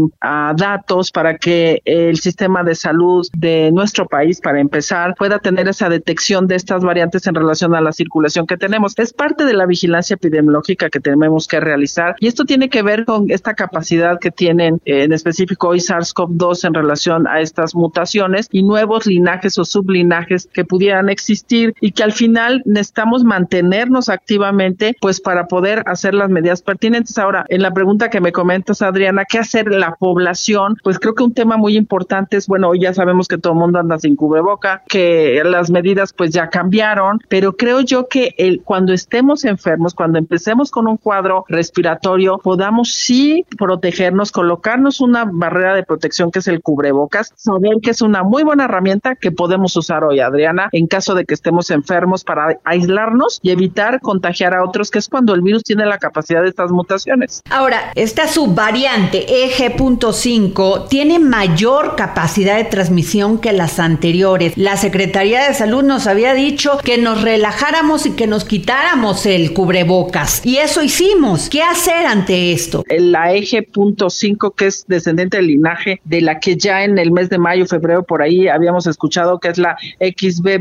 datos 0.55 1.11
para 1.11 1.37
que 1.37 1.81
el 1.85 2.17
sistema 2.17 2.63
de 2.63 2.75
salud 2.75 3.27
de 3.35 3.71
nuestro 3.71 4.07
país, 4.07 4.39
para 4.41 4.59
empezar, 4.59 5.15
pueda 5.17 5.39
tener 5.39 5.67
esa 5.67 5.89
detección 5.89 6.47
de 6.47 6.55
estas 6.55 6.83
variantes 6.83 7.27
en 7.27 7.35
relación 7.35 7.75
a 7.75 7.81
la 7.81 7.91
circulación 7.91 8.47
que 8.47 8.57
tenemos. 8.57 8.93
Es 8.97 9.13
parte 9.13 9.45
de 9.45 9.53
la 9.53 9.65
vigilancia 9.65 10.15
epidemiológica 10.15 10.89
que 10.89 10.99
tenemos 10.99 11.47
que 11.47 11.59
realizar 11.59 12.15
y 12.19 12.27
esto 12.27 12.45
tiene 12.45 12.69
que 12.69 12.83
ver 12.83 13.05
con 13.05 13.29
esta 13.29 13.53
capacidad 13.53 14.19
que 14.19 14.31
tienen 14.31 14.81
en 14.85 15.11
específico 15.11 15.69
hoy 15.69 15.79
SARS-CoV-2 15.79 16.67
en 16.67 16.73
relación 16.73 17.27
a 17.27 17.41
estas 17.41 17.75
mutaciones 17.75 18.47
y 18.51 18.63
nuevos 18.63 19.05
linajes 19.05 19.57
o 19.57 19.65
sublinajes 19.65 20.49
que 20.53 20.65
pudieran 20.65 20.82
existir 20.89 21.73
y 21.81 21.91
que 21.91 22.03
al 22.03 22.11
final 22.11 22.61
necesitamos 22.65 23.23
mantenernos 23.23 24.09
activamente 24.09 24.95
pues 25.01 25.21
para 25.21 25.47
poder 25.47 25.83
hacer 25.85 26.13
las 26.13 26.29
medidas 26.29 26.61
pertinentes. 26.61 27.17
Ahora, 27.17 27.45
en 27.49 27.61
la 27.61 27.71
pregunta 27.71 28.09
que 28.09 28.21
me 28.21 28.31
comentas, 28.31 28.81
Adriana, 28.81 29.25
¿qué 29.29 29.39
hacer 29.39 29.67
la 29.67 29.95
población? 29.95 30.75
Pues 30.83 30.99
creo 30.99 31.15
que 31.15 31.23
un 31.23 31.33
tema 31.33 31.57
muy 31.57 31.77
importante 31.77 32.37
es, 32.37 32.47
bueno, 32.47 32.73
ya 32.75 32.93
sabemos 32.93 33.27
que 33.27 33.37
todo 33.37 33.53
el 33.53 33.59
mundo 33.59 33.79
anda 33.79 33.99
sin 33.99 34.15
cubreboca, 34.15 34.83
que 34.87 35.41
las 35.43 35.69
medidas 35.69 36.13
pues 36.13 36.31
ya 36.31 36.49
cambiaron, 36.49 37.19
pero 37.29 37.55
creo 37.55 37.81
yo 37.81 38.07
que 38.07 38.33
el, 38.37 38.61
cuando 38.63 38.93
estemos 38.93 39.45
enfermos, 39.45 39.93
cuando 39.93 40.19
empecemos 40.19 40.71
con 40.71 40.87
un 40.87 40.97
cuadro 40.97 41.45
respiratorio, 41.47 42.39
podamos 42.43 42.93
sí 42.93 43.45
protegernos, 43.57 44.31
colocarnos 44.31 45.01
una 45.01 45.25
barrera 45.25 45.75
de 45.75 45.83
protección 45.83 46.31
que 46.31 46.39
es 46.39 46.47
el 46.47 46.61
cubrebocas, 46.61 47.33
saber 47.35 47.77
que 47.81 47.91
es 47.91 48.01
una 48.01 48.23
muy 48.23 48.43
buena 48.43 48.65
herramienta 48.65 49.15
que 49.15 49.31
podemos 49.31 49.75
usar 49.75 50.03
hoy, 50.03 50.19
Adriana, 50.19 50.69
en 50.73 50.87
caso 50.87 51.15
de 51.15 51.23
que 51.23 51.33
estemos 51.33 51.71
enfermos 51.71 52.25
para 52.25 52.59
aislarnos 52.65 53.39
y 53.41 53.51
evitar 53.51 54.01
contagiar 54.01 54.53
a 54.53 54.63
otros, 54.65 54.91
que 54.91 54.99
es 54.99 55.07
cuando 55.07 55.33
el 55.33 55.41
virus 55.41 55.63
tiene 55.63 55.85
la 55.85 55.99
capacidad 55.99 56.41
de 56.41 56.49
estas 56.49 56.71
mutaciones. 56.71 57.41
Ahora, 57.49 57.91
esta 57.95 58.27
subvariante 58.27 59.25
EG.5 59.45 60.89
tiene 60.89 61.19
mayor 61.19 61.95
capacidad 61.95 62.57
de 62.57 62.65
transmisión 62.65 63.39
que 63.39 63.53
las 63.53 63.79
anteriores. 63.79 64.53
La 64.57 64.75
Secretaría 64.75 65.47
de 65.47 65.53
Salud 65.53 65.83
nos 65.83 66.07
había 66.07 66.33
dicho 66.33 66.77
que 66.83 66.97
nos 66.97 67.21
relajáramos 67.21 68.05
y 68.05 68.11
que 68.11 68.27
nos 68.27 68.43
quitáramos 68.43 69.25
el 69.25 69.53
cubrebocas. 69.53 70.45
Y 70.45 70.57
eso 70.57 70.81
hicimos. 70.81 71.49
¿Qué 71.49 71.61
hacer 71.61 72.07
ante 72.07 72.51
esto? 72.51 72.83
La 72.89 73.33
EG.5, 73.33 74.55
que 74.55 74.67
es 74.67 74.85
descendiente 74.87 75.37
del 75.37 75.47
linaje 75.47 76.01
de 76.03 76.21
la 76.21 76.39
que 76.39 76.57
ya 76.57 76.83
en 76.83 76.97
el 76.97 77.11
mes 77.11 77.29
de 77.29 77.37
mayo, 77.37 77.65
febrero, 77.67 78.03
por 78.03 78.21
ahí 78.21 78.47
habíamos 78.47 78.87
escuchado 78.87 79.39
que 79.39 79.49
es 79.49 79.57
la 79.57 79.77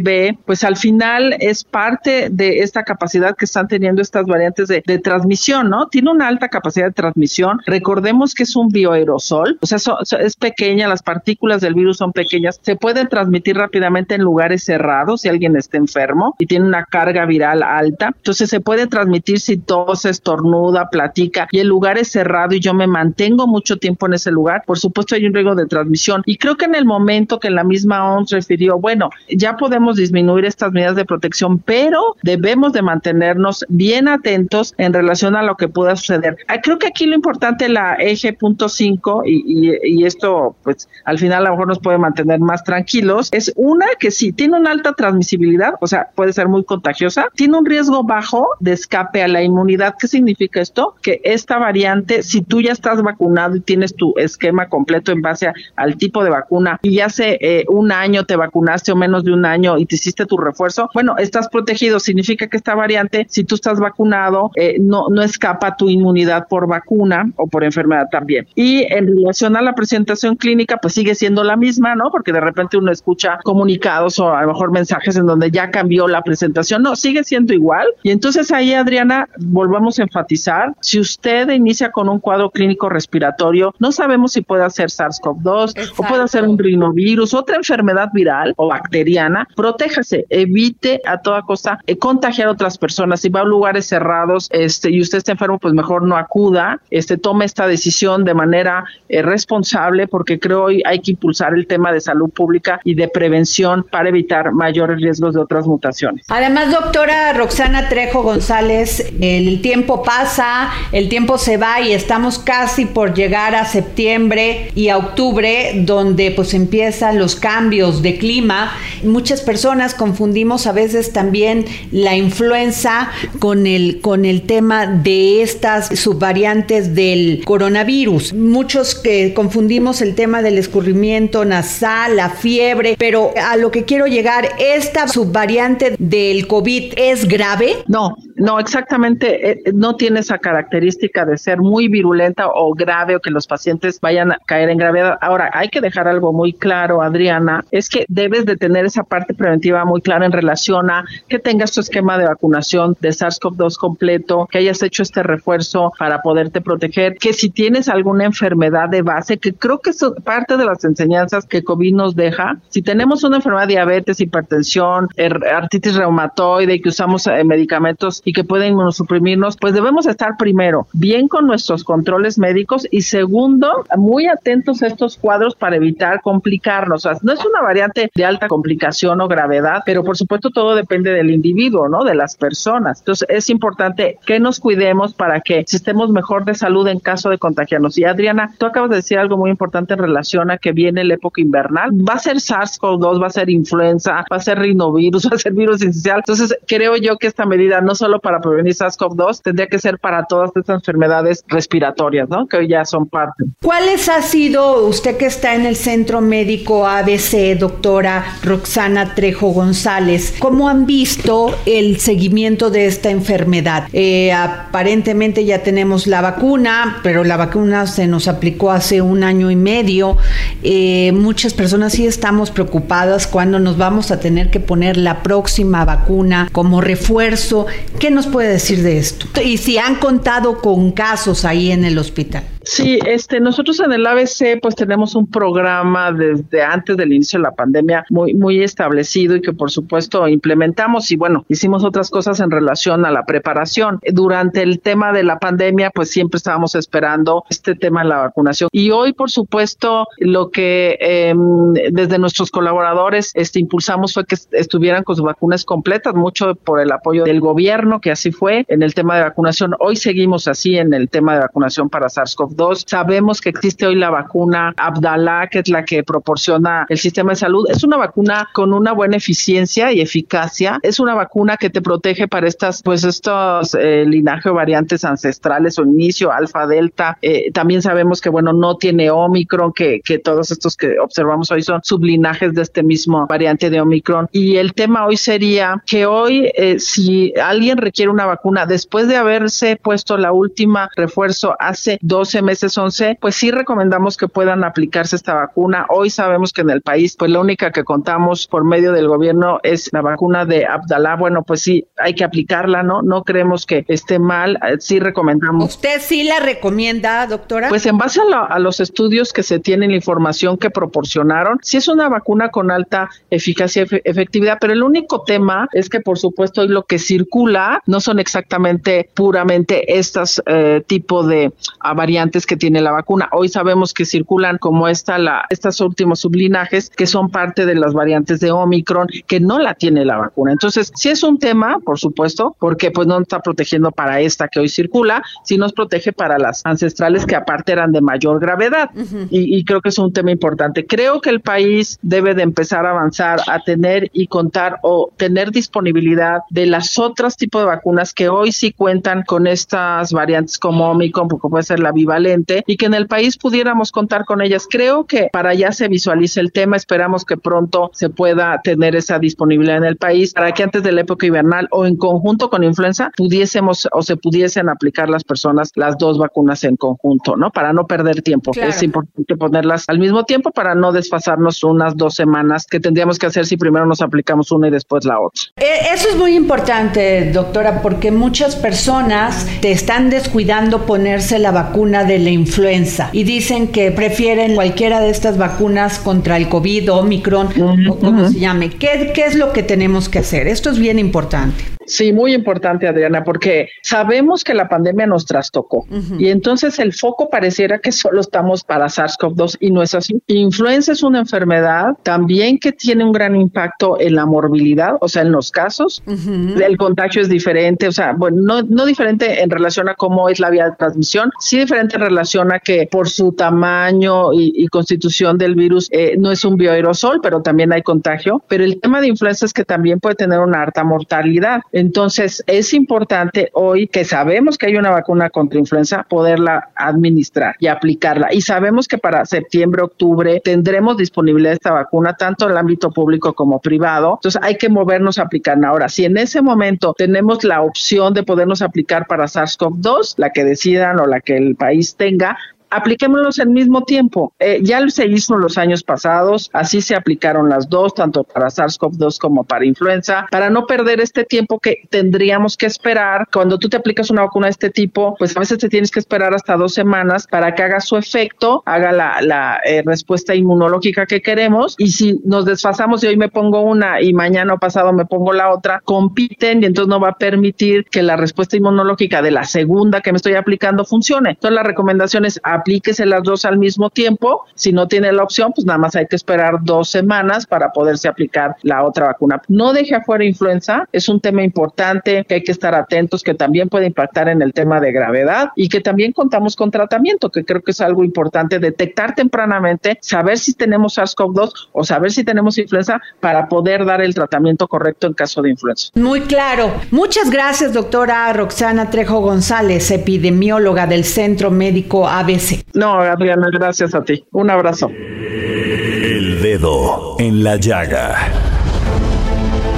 XBB, 0.03 0.39
pues 0.45 0.65
al 0.65 0.77
final 0.77 1.37
es 1.41 1.65
parte 1.65 2.29
de 2.31 2.61
esta 2.61 2.85
capacidad 2.85 3.37
que 3.37 3.45
están 3.45 3.69
teniendo 3.69 4.03
estas 4.03 4.27
variantes 4.27 4.69
de, 4.69 4.83
de 4.87 4.99
transmisión, 4.99 5.71
¿no? 5.71 5.89
Tiene 5.89 6.11
una 6.11 6.29
alta 6.29 6.49
capacidad 6.49 6.87
de 6.87 6.93
transmisión. 6.93 7.61
Recordemos 7.67 8.35
que 8.35 8.45
es 8.45 8.57
un 8.57 8.69
bioaerosol, 8.69 9.59
o 9.61 9.67
sea, 9.67 9.79
es 10.21 10.37
pequeña, 10.37 10.89
las 10.89 11.03
partículas 11.03 11.61
del 11.61 11.75
virus 11.75 11.99
son 11.99 12.13
pequeñas, 12.13 12.61
se 12.63 12.77
pueden 12.77 13.09
transmitir 13.09 13.57
rápidamente 13.57 14.15
en 14.15 14.23
lugares 14.23 14.65
cerrados 14.65 15.23
si 15.23 15.29
alguien 15.29 15.57
está 15.57 15.77
enfermo 15.77 16.35
y 16.39 16.47
tiene 16.47 16.67
una 16.67 16.85
carga 16.85 17.25
viral 17.27 17.63
alta. 17.63 18.13
Entonces 18.17 18.51
se 18.51 18.61
puede 18.61 18.87
transmitir 18.87 19.41
si 19.41 19.57
tose, 19.57 20.11
estornuda, 20.11 20.89
platica 20.91 21.49
y 21.51 21.59
el 21.59 21.69
lugar 21.69 21.99
es 21.99 22.09
cerrado 22.09 22.55
y 22.55 22.61
yo 22.61 22.75
me 22.75 22.87
mantengo 22.87 23.47
mucho 23.47 23.77
tiempo 23.77 24.07
en 24.07 24.15
ese 24.15 24.31
lugar, 24.31 24.63
por 24.67 24.79
supuesto 24.79 25.15
hay 25.15 25.27
un 25.27 25.35
riesgo 25.35 25.55
de 25.55 25.67
transmisión. 25.67 26.23
Y 26.27 26.39
creo 26.39 26.57
que 26.57 26.65
en 26.65 26.75
el 26.75 26.85
momento 26.85 27.39
que 27.39 27.51
la 27.51 27.65
misma 27.65 28.15
OMS 28.15 28.31
refirió, 28.31 28.79
bueno, 28.79 29.11
ya 29.29 29.57
podemos 29.57 29.82
disminuir 29.97 30.45
estas 30.45 30.73
medidas 30.73 30.97
de 30.97 31.05
protección, 31.05 31.59
pero 31.59 32.17
debemos 32.23 32.73
de 32.73 32.83
mantenernos 32.83 33.65
bien 33.69 34.09
atentos 34.09 34.75
en 34.79 34.93
relación 34.93 35.37
a 35.37 35.43
lo 35.43 35.57
que 35.57 35.69
pueda 35.69 35.97
suceder. 35.97 36.37
Ah, 36.49 36.61
creo 36.61 36.79
que 36.79 36.87
aquí 36.87 37.07
lo 37.07 37.15
importante, 37.15 37.69
la 37.69 37.95
eje 37.95 38.33
punto 38.33 38.69
5, 38.69 39.23
y, 39.27 39.73
y, 39.83 40.05
esto 40.05 40.57
pues 40.63 40.89
al 41.05 41.19
final 41.19 41.47
a 41.47 41.51
lo 41.51 41.51
mejor 41.53 41.69
nos 41.69 41.79
puede 41.79 41.99
mantener 41.99 42.41
más 42.41 42.65
tranquilos, 42.65 43.29
es 43.33 43.53
una 43.57 43.87
que 43.99 44.11
sí, 44.11 44.33
tiene 44.33 44.59
una 44.59 44.71
alta 44.73 44.93
transmisibilidad, 44.93 45.75
o 45.81 45.87
sea, 45.87 46.09
puede 46.15 46.33
ser 46.33 46.49
muy 46.49 46.65
contagiosa, 46.65 47.29
tiene 47.35 47.59
un 47.59 47.67
riesgo 47.67 48.03
bajo 48.03 48.49
de 48.61 48.73
escape 48.73 49.23
a 49.23 49.29
la 49.29 49.43
inmunidad. 49.43 49.95
¿Qué 49.99 50.09
significa 50.09 50.61
esto? 50.61 50.95
Que 51.03 51.21
esta 51.25 51.59
variante, 51.59 52.23
si 52.23 52.43
tú 52.43 52.61
ya 52.61 52.73
estás 52.73 53.03
vacunado 53.03 53.57
y 53.57 53.61
tienes 53.61 53.95
tu 53.95 54.15
esquema 54.17 54.69
completo 54.69 55.13
en 55.13 55.23
base 55.23 55.53
al 55.77 55.97
tipo 55.97 56.25
de 56.25 56.31
vacuna 56.31 56.79
y 56.83 57.01
hace 57.01 57.39
eh, 57.41 57.65
un 57.69 57.93
año 57.93 58.25
te 58.25 58.37
vacunaste 58.37 58.93
o 58.93 58.97
menos 58.97 59.25
de 59.25 59.33
un 59.33 59.45
año 59.45 59.72
y 59.79 59.87
te 59.87 59.97
hiciste 59.97 60.27
tu 60.27 60.37
refuerzo, 60.37 60.91
bueno, 60.95 61.17
estás 61.19 61.49
protegido. 61.49 62.01
Significa 62.01 62.47
que 62.47 62.57
esta 62.57 62.75
variante, 62.75 63.27
si 63.29 63.45
tú 63.45 63.55
estás 63.55 63.79
vacunado, 63.81 64.51
eh, 64.57 64.77
no, 64.81 65.09
no 65.11 65.23
escapa 65.23 65.77
tu 65.77 65.89
inmunidad 65.89 66.49
por 66.49 66.67
vacuna 66.67 67.31
o 67.37 67.47
por 67.47 67.65
enfermedad 67.65 68.07
también. 68.11 68.47
Y 68.55 68.83
en 68.93 69.07
relación 69.07 69.57
a 69.57 69.63
la 69.63 69.75
presentación 69.75 70.37
clínica, 70.37 70.79
pues 70.79 70.95
sigue 70.95 71.15
siendo 71.15 71.45
la 71.45 71.57
misma, 71.57 71.95
¿no? 71.95 72.11
Porque 72.11 72.33
de 72.33 72.41
repente 72.41 72.77
uno 72.77 72.93
escucha 72.93 73.39
comunicados 73.45 74.19
o 74.19 74.35
a 74.35 74.43
lo 74.43 74.49
mejor 74.49 74.73
mensajes 74.73 75.17
en 75.17 75.27
donde 75.27 75.51
ya 75.51 75.71
cambió 75.71 76.09
la 76.09 76.23
presentación. 76.23 76.83
No, 76.83 76.97
sigue 76.97 77.25
siendo 77.25 77.53
igual. 77.53 77.87
Y 78.03 78.11
entonces 78.11 78.51
ahí, 78.53 78.75
Adriana, 78.75 79.29
volvamos 79.39 79.99
a 79.99 80.03
enfatizar, 80.03 80.75
si 80.81 81.01
usted 81.01 81.49
inicia 81.51 81.91
con 81.91 82.09
un 82.09 82.19
cuadro 82.19 82.51
clínico 82.51 82.89
respiratorio, 82.89 83.75
no 83.79 83.93
sabemos 83.93 84.33
si 84.33 84.43
puede 84.43 84.69
ser 84.71 84.89
SARS-CoV-2 84.89 85.93
o 85.97 86.03
puede 86.03 86.29
ser 86.29 86.45
un 86.45 86.59
rinovirus, 86.59 87.35
otra 87.35 87.57
enfermedad 87.57 88.09
viral 88.13 88.55
o 88.57 88.69
bacteriana, 88.69 89.47
protéjase, 89.63 90.27
evite 90.29 91.01
a 91.07 91.19
toda 91.19 91.43
costa 91.43 91.79
eh, 91.87 91.97
contagiar 91.97 92.49
a 92.49 92.51
otras 92.51 92.79
personas. 92.79 93.21
Si 93.21 93.29
va 93.29 93.43
a 93.43 93.45
lugares 93.45 93.87
cerrados 93.87 94.49
este, 94.51 94.91
y 94.91 95.01
usted 95.01 95.19
está 95.19 95.31
enfermo, 95.31 95.61
pues 95.61 95.73
mejor 95.73 96.03
no 96.03 96.17
acuda, 96.17 96.81
este, 96.91 97.17
tome 97.17 97.45
esta 97.45 97.69
decisión 97.69 98.25
de 98.25 98.35
manera 98.35 98.85
eh, 99.09 99.23
responsable 99.23 100.09
porque 100.09 100.41
creo 100.41 100.65
hoy 100.65 100.83
hay 100.85 100.99
que 100.99 101.13
impulsar 101.13 101.55
el 101.55 101.69
tema 101.69 101.93
de 101.93 102.01
salud 102.01 102.29
pública 102.31 102.81
y 102.83 102.97
de 102.97 103.07
prevención 103.07 103.87
para 103.89 104.09
evitar 104.09 104.51
mayores 104.51 104.97
riesgos 105.01 105.35
de 105.35 105.41
otras 105.41 105.65
mutaciones. 105.65 106.27
Además, 106.29 106.73
doctora 106.73 107.33
Roxana 107.33 107.89
Trejo 107.89 108.25
González, 108.25 109.13
el 109.21 109.63
tiempo 109.63 110.03
pasa, 110.03 110.71
el 110.91 111.09
tiempo 111.09 111.39
se 111.39 111.57
va 111.57 111.81
y 111.81 111.93
estamos 111.93 112.41
casi 112.41 112.87
por 112.87 113.15
llegar 113.15 113.55
a 113.55 113.65
septiembre 113.65 114.73
y 114.75 114.89
a 114.89 114.99
octubre, 114.99 115.85
donde 115.87 116.33
pues 116.33 116.53
empiezan 116.53 117.21
los 117.21 117.37
cambios 117.37 118.03
de 118.03 118.19
clima. 118.19 118.73
Muchas 119.05 119.41
personas 119.41 119.52
confundimos 119.97 120.67
a 120.67 120.73
veces 120.73 121.13
también 121.13 121.65
la 121.91 122.17
influenza 122.17 123.11
con 123.39 123.67
el, 123.67 124.01
con 124.01 124.25
el 124.25 124.43
tema 124.43 124.87
de 124.87 125.43
estas 125.43 125.89
subvariantes 125.99 126.95
del 126.95 127.43
coronavirus. 127.45 128.33
Muchos 128.33 128.95
que 128.95 129.35
confundimos 129.35 130.01
el 130.01 130.15
tema 130.15 130.43
del 130.43 130.59
escurrimiento 130.59 131.45
nasal, 131.45 132.17
la 132.17 132.31
fiebre, 132.31 132.97
pero 132.99 133.33
a 133.37 133.57
lo 133.57 133.71
que 133.71 133.85
quiero 133.85 134.07
llegar, 134.07 134.49
¿esta 134.59 135.07
subvariante 135.09 135.97
del 135.99 136.47
COVID 136.47 136.95
es 136.97 137.29
grave? 137.29 137.85
No, 137.89 138.17
no, 138.37 138.59
exactamente, 138.59 139.51
eh, 139.51 139.63
no 139.75 139.97
tiene 139.97 140.21
esa 140.21 140.39
característica 140.39 141.25
de 141.25 141.37
ser 141.37 141.59
muy 141.59 141.89
virulenta 141.89 142.49
o 142.49 142.75
grave 142.75 143.17
o 143.17 143.21
que 143.21 143.31
los 143.31 143.47
pacientes 143.47 144.01
vayan 144.01 144.33
a 144.33 144.39
caer 144.47 144.71
en 144.71 144.79
gravedad. 144.79 145.19
Ahora, 145.21 145.51
hay 145.53 145.69
que 145.69 145.81
dejar 145.81 146.09
algo 146.09 146.33
muy 146.33 146.53
claro, 146.53 147.03
Adriana, 147.03 147.65
es 147.71 147.89
que 147.89 148.05
debes 148.09 148.47
de 148.47 148.57
tener 148.57 148.85
esa 148.85 149.05
parte 149.05 149.35
preventiva 149.43 149.85
muy 149.85 150.01
clara 150.01 150.25
en 150.25 150.31
relación 150.31 150.89
a 150.89 151.05
que 151.29 151.41
tengas 151.41 151.73
tu 151.73 151.81
esquema 151.81 152.17
de 152.17 152.27
vacunación 152.27 152.97
de 153.01 153.09
SARS-CoV-2 153.09 153.77
completo, 153.77 154.47
que 154.49 154.59
hayas 154.59 154.81
hecho 154.85 155.03
este 155.03 155.25
refuerzo 155.25 155.93
para 155.99 156.23
poderte 156.23 156.61
proteger, 156.61 157.17
que 157.19 157.33
si 157.33 157.51
tienes 157.51 157.89
alguna 157.89 158.25
enfermedad 158.25 158.89
de 158.89 159.03
base, 159.03 159.39
que 159.39 159.53
creo 159.53 159.81
que 159.81 159.91
es 159.91 160.05
parte 160.23 160.57
de 160.57 160.65
las 160.65 160.85
enseñanzas 160.85 161.45
que 161.45 161.65
COVID 161.65 161.93
nos 161.93 162.15
deja, 162.15 162.59
si 162.69 162.83
tenemos 162.83 163.25
una 163.25 163.39
enfermedad 163.39 163.67
de 163.67 163.75
diabetes, 163.75 164.21
hipertensión, 164.21 165.09
er, 165.17 165.45
artritis 165.45 165.97
reumatoide 165.97 166.81
que 166.81 166.91
usamos 166.91 167.27
eh, 167.27 167.43
medicamentos 167.43 168.23
y 168.25 168.33
que 168.33 168.45
pueden 168.45 168.75
inmunosuprimirnos, 168.75 169.57
pues 169.57 169.75
debemos 169.75 170.07
estar 170.07 170.37
primero 170.39 170.87
bien 170.93 171.27
con 171.27 171.49
nuestros 171.49 171.83
controles 171.83 172.39
médicos 172.39 172.87
y 172.93 173.03
segundo, 173.03 173.85
muy 173.97 174.29
atentos 174.29 174.83
a 174.85 174.87
estos 174.87 175.17
cuadros 175.17 175.57
para 175.57 175.77
evitar 175.77 176.21
complicarnos. 176.21 177.09
no 177.23 177.33
es 177.33 177.45
una 177.45 177.61
variante 177.61 178.11
de 178.15 178.25
alta 178.25 178.47
complicación 178.47 179.21
o 179.21 179.29
gravedad, 179.33 179.83
pero 179.85 180.05
por 180.05 180.17
supuesto 180.17 180.51
todo 180.51 180.75
depende 180.75 181.13
del 181.13 181.31
individuo, 181.31 181.89
¿no? 181.89 182.05
De 182.05 182.15
las 182.15 182.37
personas. 182.37 183.01
Entonces 183.01 183.27
es 183.29 183.51
importante 183.51 184.19
que 184.27 184.39
nos 184.39 184.61
cuidemos 184.61 185.15
para 185.15 185.41
que 185.41 185.65
estemos 185.67 186.11
mejor 186.11 186.45
de 186.45 186.55
salud 186.55 186.87
en 186.89 187.01
caso 187.01 187.31
de 187.31 187.39
contagiarnos. 187.39 187.99
Y 187.99 188.05
Adriana, 188.05 188.55
tú 188.59 188.67
acabas 188.67 188.91
de 188.91 188.97
decir 188.97 189.19
algo 189.19 189.37
muy 189.37 189.51
importante 189.51 189.95
en 189.95 190.01
relación 190.01 190.51
a 190.51 190.59
que 190.59 190.73
viene 190.73 191.05
la 191.05 191.15
época 191.15 191.41
invernal. 191.41 191.91
Va 191.93 192.15
a 192.15 192.19
ser 192.19 192.37
SARS-CoV-2, 192.37 193.23
va 193.23 193.27
a 193.27 193.31
ser 193.31 193.51
influenza, 193.51 194.25
va 194.31 194.37
a 194.37 194.41
ser 194.41 194.59
rinovirus, 194.59 195.27
va 195.31 195.37
a 195.37 195.39
ser 195.39 195.53
virus 195.53 195.83
inicial. 195.83 196.19
Entonces 196.19 196.57
creo 196.67 196.97
yo 196.97 197.17
que 197.17 197.27
esta 197.27 197.47
medida 197.47 197.81
no 197.81 197.95
solo 197.95 198.21
para 198.21 198.41
prevenir 198.41 198.75
SARS-CoV-2, 198.75 199.43
tendría 199.43 199.67
que 199.67 199.79
ser 199.79 199.99
para 199.99 200.25
todas 200.25 200.51
estas 200.55 200.77
enfermedades 200.77 201.45
respiratorias, 201.49 202.29
¿no? 202.29 202.47
Que 202.47 202.59
hoy 202.59 202.69
ya 202.69 202.85
son 202.85 203.09
parte. 203.09 203.45
¿Cuáles 203.63 204.09
ha 204.09 204.23
sido, 204.23 204.87
usted 204.87 205.17
que 205.17 205.27
está 205.27 205.55
en 205.55 205.67
el 205.67 205.77
Centro 205.77 206.21
Médico 206.21 206.87
ABC, 206.87 207.59
doctora 207.59 208.25
Roxana 208.43 209.15
Trejo 209.23 209.51
González, 209.51 210.35
cómo 210.41 210.69
han 210.69 210.85
visto 210.85 211.57
el 211.65 212.01
seguimiento 212.01 212.71
de 212.71 212.87
esta 212.87 213.09
enfermedad? 213.09 213.85
Eh, 213.93 214.33
aparentemente 214.33 215.45
ya 215.45 215.63
tenemos 215.63 216.09
la 216.09 216.21
vacuna, 216.21 216.99
pero 217.05 217.23
la 217.23 217.37
vacuna 217.37 217.87
se 217.87 218.09
nos 218.09 218.27
aplicó 218.27 218.73
hace 218.73 219.01
un 219.01 219.23
año 219.23 219.49
y 219.53 219.55
medio. 219.55 220.17
Eh, 220.65 221.13
muchas 221.15 221.55
personas 221.55 221.93
sí 221.93 222.05
estamos 222.05 222.51
preocupadas 222.51 223.29
cuando 223.29 223.61
nos 223.61 223.79
vamos 223.79 224.11
a 224.11 224.19
tener 224.19 224.51
que 224.51 224.59
poner 224.59 224.97
la 224.97 225.23
próxima 225.23 225.85
vacuna 225.85 226.49
como 226.51 226.81
refuerzo. 226.81 227.67
¿Qué 228.01 228.11
nos 228.11 228.27
puede 228.27 228.49
decir 228.49 228.83
de 228.83 228.99
esto? 228.99 229.29
Y 229.41 229.59
si 229.59 229.79
han 229.79 230.01
contado 230.01 230.61
con 230.61 230.91
casos 230.91 231.45
ahí 231.45 231.71
en 231.71 231.85
el 231.85 231.97
hospital. 231.97 232.43
Sí, 232.65 232.99
este, 233.07 233.41
nosotros 233.41 233.81
en 233.81 233.93
el 233.93 234.07
ABC 234.07 234.61
pues 234.61 234.75
tenemos 234.77 235.15
un 235.15 235.27
programa 235.27 236.13
desde 236.13 236.63
antes 236.63 236.97
del 236.97 237.13
inicio 237.13 237.39
de 237.39 237.45
la 237.45 237.53
pandemia 237.53 238.05
muy, 238.11 238.35
muy 238.35 238.63
establecido 238.63 239.37
y 239.37 239.43
que 239.43 239.53
por 239.53 239.71
supuesto 239.71 240.27
implementamos 240.29 241.11
y 241.11 241.17
bueno, 241.17 241.45
hicimos 241.49 241.85
otras 241.85 242.11
cosas 242.11 242.41
en 242.41 242.51
relación 242.51 243.05
a 243.05 243.11
la 243.11 243.25
preparación. 243.25 243.99
Durante 244.13 244.63
el 244.63 244.81
tema 244.81 245.13
de 245.13 245.25
la 245.25 245.39
pandemia 245.39 245.91
pues 245.91 246.11
siempre 246.11 246.37
estábamos 246.37 246.75
esperando 246.75 247.45
este 247.51 247.75
tema 247.75 248.03
de 248.03 248.11
la 248.11 248.19
vacunación 248.19 248.69
y 248.73 248.91
hoy 248.91 249.13
por 249.13 249.31
supuesto 249.31 250.07
lo 250.19 250.51
que 250.51 250.97
em, 251.01 251.73
desde 251.73 252.19
nuestros 252.19 252.51
colaboradores 252.51 253.33
este, 253.35 253.59
impulsamos 253.59 254.15
fue 254.15 254.25
que 254.25 254.37
estuvieran 254.53 255.03
con 255.03 255.17
sus 255.17 255.25
vacunas 255.25 255.65
completas, 255.65 256.15
mucho 256.15 256.55
por 256.55 256.81
el 256.81 256.93
apoyo 256.93 257.25
del 257.25 257.41
gobierno 257.41 258.01
que 258.01 258.13
así 258.13 258.31
fue 258.31 258.65
en 258.69 258.83
el 258.83 258.95
tema 258.95 259.17
de 259.17 259.23
vacunación. 259.23 259.75
Hoy 259.81 259.97
seguimos 259.97 260.47
así 260.47 260.77
en 260.77 260.95
el 260.95 261.09
tema 261.09 261.35
de 261.35 261.41
vacunación 261.41 261.89
para 261.89 262.07
SARS-CoV 262.07 262.52
dos. 262.57 262.85
Sabemos 262.87 263.41
que 263.41 263.51
existe 263.51 263.87
hoy 263.87 263.97
la 263.97 264.11
vacuna 264.11 264.73
Abdala, 264.77 265.49
que 265.51 265.61
es 265.61 265.69
la 265.69 265.85
que 265.85 266.03
proporciona 266.03 266.87
el 266.89 266.99
sistema 266.99 267.33
de 267.33 267.37
salud. 267.37 267.67
Es 267.69 267.85
una 267.85 267.97
vacuna 267.97 268.49
con 268.53 268.73
una 268.73 268.93
buena 268.93 269.17
eficiencia 269.17 269.93
y 269.93 270.01
eficacia. 270.01 270.79
Es 270.83 271.01
una 271.01 271.15
vacuna 271.15 271.57
que 271.57 271.71
te 271.71 271.83
protege 271.83 272.29
para 272.29 272.47
estas, 272.47 272.83
pues 272.83 273.05
estos 273.05 273.75
eh, 273.75 274.05
linaje 274.07 274.49
o 274.49 274.55
variantes 274.55 275.05
ancestrales 275.05 275.79
o 275.79 275.83
inicio, 275.83 276.33
alfa, 276.33 276.67
delta. 276.67 277.19
Eh, 277.23 277.51
también 277.53 277.83
sabemos 277.83 278.21
que, 278.21 278.29
bueno, 278.29 278.53
no 278.53 278.77
tiene 278.77 279.11
Omicron, 279.11 279.73
que, 279.73 280.01
que 280.05 280.19
todos 280.19 280.51
estos 280.51 280.77
que 280.77 280.99
observamos 280.99 281.51
hoy 281.51 281.63
son 281.63 281.81
sublinajes 281.83 282.55
de 282.55 282.63
este 282.63 282.83
mismo 282.83 283.27
variante 283.29 283.71
de 283.71 283.81
Omicron. 283.81 284.29
Y 284.33 284.57
el 284.57 284.75
tema 284.75 285.07
hoy 285.07 285.17
sería 285.17 285.83
que 285.87 286.07
hoy, 286.07 286.51
eh, 286.55 286.79
si 286.79 287.33
alguien 287.41 287.79
requiere 287.79 288.11
una 288.11 288.27
vacuna, 288.27 288.67
después 288.67 289.09
de 289.09 289.17
haberse 289.17 289.77
puesto 289.77 290.17
la 290.17 290.33
última 290.33 290.89
refuerzo 290.97 291.57
hace 291.59 291.99
12 292.03 292.42
meses 292.43 292.77
11, 292.77 293.19
pues 293.21 293.35
sí 293.35 293.51
recomendamos 293.51 294.17
que 294.17 294.29
puedan 294.29 294.65
aplicarse 294.65 295.17
esta 295.17 295.35
vacuna. 295.35 295.87
Hoy 295.89 296.11
sabemos 296.11 296.53
que 296.53 296.63
en 296.63 296.71
el 296.71 296.83
país, 296.83 297.17
pues 297.17 297.31
la 297.31 297.41
única 297.41 297.71
que 297.71 297.85
contamos 297.85 298.47
por 298.47 298.65
medio 298.65 298.93
del 298.93 299.09
gobierno 299.09 299.61
es 299.63 299.91
la 299.93 300.03
vacuna 300.03 300.45
de 300.45 300.67
Abdalá. 300.67 301.17
Bueno, 301.17 301.43
pues 301.43 301.63
sí, 301.63 301.87
hay 301.97 302.15
que 302.15 302.25
aplicarla, 302.25 302.83
¿no? 302.83 303.03
No 303.03 303.25
creemos 303.25 303.67
que 303.67 303.85
esté 303.89 304.19
mal, 304.19 304.59
sí 304.79 305.01
recomendamos. 305.01 305.77
¿Usted 305.77 306.01
sí 306.01 306.25
la 306.25 306.41
recomienda, 306.41 307.27
doctora? 307.27 307.69
Pues 307.69 307.87
en 307.87 307.99
base 307.99 308.21
a, 308.21 308.59
los 308.59 308.81
estudios 308.81 309.33
que 309.33 309.43
se 309.43 309.59
tienen, 309.59 309.91
la 309.91 309.97
información 309.97 310.59
que 310.59 310.71
proporcionaron, 310.71 311.59
sí 311.63 311.77
es 311.77 311.89
una 311.89 312.09
vacuna 312.09 312.51
con 312.51 312.71
alta 312.71 313.11
eficacia 313.31 313.85
y 313.91 314.01
efectividad, 314.05 314.59
pero 314.61 314.73
el 314.73 314.83
único 314.83 315.23
tema 315.23 315.69
es 315.73 315.89
que 315.89 316.01
por 316.01 316.19
supuesto 316.19 316.63
hoy 316.63 316.69
lo 316.69 316.85
que 316.85 316.99
circula 316.99 317.83
no 317.87 318.01
son 318.01 318.19
exactamente 318.19 319.11
puramente 319.15 319.99
estas 319.99 320.43
eh, 320.47 320.83
tipo 320.87 321.27
de 321.27 321.53
variantes 321.95 322.32
que 322.47 322.57
tiene 322.57 322.81
la 322.81 322.93
vacuna. 322.93 323.29
Hoy 323.33 323.49
sabemos 323.49 323.93
que 323.93 324.05
circulan 324.05 324.59
como 324.59 324.89
esta 324.89 325.19
la, 325.19 325.45
estos 325.51 325.81
últimos 325.81 326.21
sublinajes 326.21 326.91
que 326.91 327.07
son 327.07 327.31
parte 327.31 327.67
de 327.67 327.75
las 327.75 327.93
variantes 327.93 328.41
de 328.41 328.51
Omicron 328.51 329.09
que 329.27 329.41
no 329.41 329.59
la 329.59 329.75
tiene 329.75 330.05
la 330.05 330.17
vacuna. 330.17 330.53
Entonces, 330.53 330.91
sí 330.95 331.11
es 331.11 331.23
un 331.23 331.39
tema, 331.39 331.79
por 331.85 331.99
supuesto, 331.99 332.57
porque 332.59 332.91
pues 332.91 333.07
no 333.07 333.21
está 333.21 333.41
protegiendo 333.41 333.91
para 333.93 334.21
esta 334.21 334.49
que 334.49 334.61
hoy 334.61 334.69
circula, 334.69 335.23
sí 335.45 335.59
nos 335.59 335.73
protege 335.73 336.13
para 336.13 336.39
las 336.39 336.63
ancestrales 336.65 337.27
que 337.27 337.37
aparte 337.37 337.73
eran 337.73 337.93
de 337.93 338.01
mayor 338.01 338.41
gravedad. 338.41 338.91
y, 339.31 339.57
y 339.57 339.65
creo 339.65 339.81
que 339.81 339.91
es 339.91 339.99
un 339.99 340.13
tema 340.13 340.31
importante. 340.31 340.87
Creo 340.87 341.21
que 341.21 341.31
el 341.31 341.41
país 341.41 341.99
debe 342.03 342.35
de 342.35 342.43
empezar 342.43 342.87
a 342.87 342.91
avanzar 342.91 343.41
a 343.47 343.61
tener 343.61 344.11
y 344.13 344.27
contar 344.27 344.79
o 344.83 345.11
tener 345.17 345.51
disponibilidad 345.51 346.41
de 346.51 346.67
las 346.67 346.99
otras 346.99 347.37
tipos 347.37 347.63
de 347.63 347.67
vacunas 347.67 348.13
que 348.15 348.29
hoy 348.29 348.53
sí 348.53 348.73
cuentan 348.73 349.23
con 349.23 349.47
estas 349.47 350.13
variantes 350.13 350.59
como 350.59 350.91
Omicron, 350.91 351.29
porque 351.29 351.49
puede 351.49 351.65
ser 351.65 351.81
la 351.81 351.93
Vival 352.23 352.33
y 352.67 352.77
que 352.77 352.87
en 352.87 352.95
el 352.95 353.07
país 353.07 353.37
pudiéramos 353.37 353.93
contar 353.93 354.25
con 354.25 354.43
ellas. 354.43 354.67
Creo 354.71 355.05
que 355.05 355.29
para 355.33 355.51
allá 355.51 355.73
se 355.73 355.89
visualice 355.89 356.41
el 356.41 356.53
tema, 356.53 356.77
esperamos 356.77 357.25
que 357.25 357.37
pronto 357.37 357.91
se 357.93 358.09
pueda 358.09 358.61
tener 358.63 358.97
esa 358.97 359.19
disponibilidad 359.19 359.79
en 359.79 359.85
el 359.85 359.97
país 359.97 360.33
para 360.33 360.53
que 360.53 360.63
antes 360.63 360.83
de 360.83 360.93
la 360.93 361.03
época 361.03 361.27
invernal 361.27 361.69
o 361.71 361.87
en 361.87 361.97
conjunto 361.97 362.51
con 362.51 362.65
influenza 362.65 363.11
pudiésemos 363.17 363.89
o 363.93 364.03
se 364.03 364.17
pudiesen 364.17 364.69
aplicar 364.69 365.09
las 365.09 365.25
personas 365.25 365.73
las 365.75 365.99
dos 365.99 366.19
vacunas 366.19 366.65
en 366.65 366.77
conjunto, 366.77 367.37
¿no? 367.37 367.51
Para 367.51 367.73
no 367.73 367.87
perder 367.87 368.23
tiempo. 368.23 368.53
Es 368.55 368.83
importante 368.83 369.37
ponerlas 369.37 369.85
al 369.89 369.99
mismo 369.99 370.25
tiempo 370.25 370.51
para 370.51 370.75
no 370.75 370.93
desfasarnos 370.93 371.63
unas 371.65 371.97
dos 371.97 372.15
semanas 372.15 372.67
que 372.67 372.81
tendríamos 372.81 373.19
que 373.19 373.27
hacer 373.27 373.47
si 373.47 373.57
primero 373.57 373.87
nos 373.87 374.01
aplicamos 374.03 374.51
una 374.53 374.69
y 374.69 374.71
después 374.71 375.05
la 375.05 375.21
otra. 375.21 375.43
E, 375.57 375.93
eso 375.93 376.09
es 376.09 376.17
muy 376.17 376.35
importante, 376.35 377.31
doctora, 377.33 377.83
porque 377.83 378.11
muchas 378.11 378.57
personas 378.57 379.47
te 379.61 379.73
están 379.73 380.11
descuidando 380.11 380.87
ponerse 380.87 381.39
la 381.39 381.51
vacuna 381.51 382.05
de 382.05 382.12
de 382.13 382.19
la 382.19 382.31
influenza 382.31 383.11
y 383.13 383.25
dicen 383.25 383.69
que 383.69 383.91
prefieren 383.91 384.55
cualquiera 384.55 385.01
de 385.01 385.11
estas 385.11 385.39
vacunas 385.39 385.99
contra 385.99 386.37
el 386.37 386.49
COVID, 386.49 386.93
Omicron 386.93 387.49
o 387.89 387.99
como 387.99 388.29
se 388.29 388.39
llame. 388.39 388.71
¿Qué, 388.71 389.13
¿Qué 389.15 389.25
es 389.25 389.35
lo 389.35 389.53
que 389.53 389.63
tenemos 389.63 390.09
que 390.09 390.19
hacer? 390.19 390.47
Esto 390.47 390.71
es 390.71 390.79
bien 390.79 390.99
importante. 390.99 391.65
Sí, 391.87 392.13
muy 392.13 392.35
importante, 392.35 392.87
Adriana, 392.87 393.25
porque 393.25 393.69
sabemos 393.83 394.45
que 394.45 394.55
la 394.55 394.69
pandemia 394.69 395.07
nos 395.07 395.27
trastocó 395.27 395.87
y 396.19 396.29
entonces 396.29 396.79
el 396.79 396.93
foco 396.93 397.29
pareciera 397.29 397.79
que 397.79 397.93
solo 397.93 398.21
estamos 398.21 398.65
para 398.65 398.87
SARS-CoV-2 398.87 399.57
y 399.61 399.71
no 399.71 399.83
es 399.83 399.95
así. 399.95 400.23
Influenza 400.27 400.93
es 400.93 401.03
una 401.03 401.21
enfermedad 401.21 401.97
también 402.03 402.59
que 402.59 402.73
tiene 402.73 403.05
un 403.05 403.13
gran 403.13 403.37
impacto 403.37 404.01
en 404.01 404.15
la 404.15 404.27
morbilidad, 404.27 404.95
o 405.01 405.09
sea, 405.09 405.23
en 405.23 405.33
los 405.33 405.51
casos. 405.51 406.03
El 406.07 406.77
contagio 406.77 407.23
es 407.23 407.29
diferente, 407.29 407.89
o 407.89 407.93
sea, 407.93 408.13
bueno, 408.13 408.39
no, 408.41 408.63
no 408.63 408.87
diferente 408.87 409.43
en 409.43 409.51
relación 409.51 409.89
a 409.89 409.95
cómo 409.95 410.29
es 410.29 410.41
la 410.41 410.51
vía 410.51 410.67
de 410.67 410.77
transmisión, 410.77 411.31
sí 411.41 411.59
diferente 411.59 411.97
en 411.97 412.02
relación 412.03 412.53
a 412.53 412.59
que 412.59 412.89
por 412.91 413.09
su 413.09 413.33
tamaño 413.33 414.33
y, 414.33 414.67
constitución 414.69 415.37
del 415.37 415.55
virus 415.55 415.89
eh, 415.91 416.17
no 416.19 416.31
es 416.31 416.45
un 416.45 416.57
bioaerosol, 416.57 417.21
pero 417.23 417.43
también 417.43 417.73
hay 417.73 417.83
contagio. 417.83 418.43
Pero 418.49 418.65
el 418.65 418.81
tema 418.81 419.01
de 419.01 419.09
influenza 419.09 419.45
es 419.45 419.53
que 419.53 419.65
también 419.65 420.01
puede 420.01 420.15
tener 420.15 420.39
una 420.39 420.63
alta 420.63 420.85
mortalidad. 420.85 421.61
Entonces, 421.73 422.43
es 422.47 422.73
importante 422.73 423.51
hoy 423.53 423.89
que 423.89 424.05
sabemos 424.05 424.57
que 424.57 424.67
hay 424.67 424.77
una 424.77 424.91
vacuna 424.91 425.31
contra 425.31 425.59
influenza, 425.59 426.05
poderla 426.09 426.71
administrar 426.75 427.57
y 427.59 427.67
aplicarla. 427.67 428.29
Y 428.33 428.41
sabemos 428.41 428.89
que 428.89 428.99
para 428.99 429.25
septiembre, 429.25 429.83
octubre 429.83 430.41
tendremos 430.43 430.97
disponibilidad 430.97 431.53
esta 431.53 431.73
vacuna, 431.73 432.15
tanto 432.15 432.47
en 432.47 432.53
el 432.53 432.57
ámbito 432.57 432.91
público 432.91 433.35
como 433.35 433.61
privado. 433.61 434.19
Entonces, 434.19 434.41
hay 434.43 434.57
que 434.57 434.69
movernos 434.69 435.19
a 435.19 435.23
aplicarla. 435.23 435.69
Ahora, 435.69 435.89
si 435.89 436.05
en 436.05 436.17
ese 436.17 436.41
momento 436.41 436.95
tenemos 436.97 437.45
la 437.45 437.63
opción 437.63 438.15
de 438.15 438.23
podernos 438.23 438.63
aplicar 438.63 439.07
para 439.07 439.25
SARS-CoV-2, 439.25 440.15
la 440.17 440.31
que 440.31 440.45
decidan 440.45 441.01
o 441.01 441.07
la 441.07 441.21
que 441.21 441.37
el 441.37 441.57
país 441.57 441.82
tenga, 441.91 442.37
apliquémoslos 442.73 443.39
al 443.39 443.49
mismo 443.49 443.83
tiempo. 443.85 444.35
Eh, 444.39 444.61
ya 444.63 444.87
se 444.89 445.07
hizo 445.07 445.37
los 445.37 445.59
años 445.59 445.83
pasados, 445.83 446.51
así 446.53 446.81
se 446.81 446.95
aplicaron 446.95 447.49
las 447.49 447.69
dos, 447.69 447.95
tanto 447.95 448.25
para 448.25 448.47
SARS-CoV-2 448.47 449.19
como 449.19 449.45
para 449.45 449.65
influenza, 449.65 450.27
para 450.31 450.51
no 450.51 450.67
perder 450.67 451.01
este 451.01 451.25
tiempo 451.25 451.61
que 451.61 451.83
tendríamos 451.91 452.57
que 452.57 452.67
esperar. 452.67 453.29
Cuando 453.33 453.59
tú 453.59 453.69
te 453.69 453.77
aplicas 453.77 454.11
una 454.11 454.23
vacuna 454.23 454.47
de 454.47 454.53
este 454.53 454.71
tipo, 454.71 455.15
pues 455.19 455.37
a 455.37 455.41
veces 455.41 455.59
te 455.59 455.69
tienes 455.69 455.91
que 455.91 456.01
esperar 456.01 456.35
hasta 456.35 456.57
dos 456.57 456.75
semanas 456.75 457.27
para 457.27 457.55
que 457.55 457.63
haga 457.63 457.81
su 457.81 457.97
efecto, 457.97 458.63
haga 458.67 458.93
la, 458.93 459.61
eh, 459.65 459.83
respuesta 459.85 460.35
inmunológica 460.35 461.07
que 461.07 461.21
queremos. 461.21 461.75
Y 461.79 461.89
si 461.89 462.21
nos 462.25 462.45
desfasamos 462.45 463.05
y 463.05 463.09
hoy 463.09 463.17
me 463.17 463.29
pongo 463.29 463.61
una 463.63 464.01
y 464.01 464.13
mañana 464.15 464.55
o 464.55 464.59
pasado 464.59 464.93
me 464.93 465.05
pongo 465.05 465.33
la 465.33 465.51
otra, 465.51 465.81
compiten 465.85 466.63
y 466.63 466.67
entonces 466.67 466.89
no 466.89 467.01
va 467.01 467.11
a 467.11 467.19
permitir 467.19 467.85
que 467.85 468.03
la 468.03 468.17
respuesta 468.17 468.57
inmunológica 468.57 469.23
de 469.23 469.31
la 469.31 469.45
segunda 469.45 470.01
que 470.01 470.13
me 470.13 470.17
estoy 470.17 470.35
aplicando 470.35 470.85
funcione. 470.85 471.31
Entonces 471.31 471.55
la 471.55 471.63
recomendación 471.63 472.25
es 472.25 472.41
aplíquese 472.63 473.05
las 473.07 473.23
dos 473.23 473.45
al 473.45 473.59
mismo 473.59 473.91
tiempo. 473.91 474.45
Si 474.55 474.73
no 474.73 474.89
tiene 474.89 475.13
la 475.13 475.25
opción, 475.25 475.53
pues 475.55 475.67
nada 475.67 475.79
más 475.79 475.97
hay 475.97 476.07
que 476.07 476.17
esperar 476.17 476.59
dos 476.63 476.89
semanas 476.91 477.47
para 477.47 477.73
poderse 477.73 478.09
aplicar 478.09 478.57
la 478.63 478.85
otra 478.85 479.07
vacuna. 479.07 479.43
No 479.49 479.73
deje 479.73 479.95
afuera 479.95 480.25
influenza, 480.25 480.89
es 480.93 481.09
un 481.09 481.21
tema 481.21 481.43
importante 481.43 482.25
que 482.27 482.35
hay 482.35 482.43
que 482.43 482.53
estar 482.53 482.75
atentos, 482.75 483.23
que 483.23 483.35
también 483.35 483.69
puede 483.69 483.87
impactar 483.87 484.29
en 484.29 484.43
el 484.43 484.53
tema 484.53 484.81
de 484.81 484.93
gravedad 484.93 485.51
y 485.57 485.69
que 485.69 485.81
también 485.81 486.13
contamos 486.13 486.57
con 486.57 486.71
tratamiento, 486.71 487.31
que 487.31 487.45
creo 487.45 487.63
que 487.63 487.73
es 487.73 487.81
algo 487.81 488.05
importante, 488.05 488.59
detectar 488.59 489.15
tempranamente, 489.15 489.99
saber 490.01 490.39
si 490.39 490.55
tenemos 490.55 490.99
SARS-CoV-2 490.99 491.69
o 491.73 491.85
saber 491.85 492.13
si 492.13 492.25
tenemos 492.25 492.59
influenza 492.59 493.01
para 493.21 493.49
poder 493.49 493.85
dar 493.85 494.01
el 494.01 494.15
tratamiento 494.15 494.69
correcto 494.69 495.07
en 495.07 495.15
caso 495.15 495.43
de 495.43 495.51
influenza. 495.51 495.91
Muy 495.95 496.21
claro. 496.23 496.73
Muchas 496.91 497.31
gracias, 497.31 497.73
doctora 497.73 498.33
Roxana 498.33 498.91
Trejo 498.91 499.21
González, 499.21 499.91
epidemióloga 499.91 500.87
del 500.87 501.05
Centro 501.05 501.51
Médico 501.51 502.09
ABC. 502.09 502.52
No, 502.75 503.01
Adriana, 503.01 503.49
gracias 503.53 503.95
a 503.95 504.03
ti. 504.03 504.25
Un 504.33 504.51
abrazo. 504.51 504.89
El 504.89 506.43
dedo 506.43 507.17
en 507.19 507.45
la 507.45 507.57
llaga. 507.57 508.29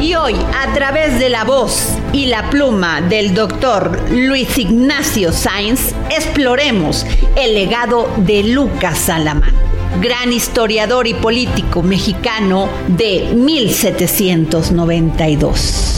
Y 0.01 0.15
hoy, 0.15 0.35
a 0.35 0.73
través 0.75 1.19
de 1.19 1.29
la 1.31 1.45
voz 1.45 1.97
y 2.13 2.27
la 2.27 2.51
pluma 2.51 3.01
del 3.01 3.33
doctor 3.33 3.99
Luis 4.11 4.59
Ignacio 4.59 5.33
Sainz, 5.33 5.95
exploremos 6.11 7.07
el 7.37 7.55
legado 7.55 8.11
de 8.19 8.45
Lucas 8.45 8.99
Salamán, 8.99 9.55
gran 10.03 10.31
historiador 10.33 11.07
y 11.07 11.15
político 11.15 11.83
mexicano 11.83 12.69
de 12.89 13.33
1792. 13.35 15.95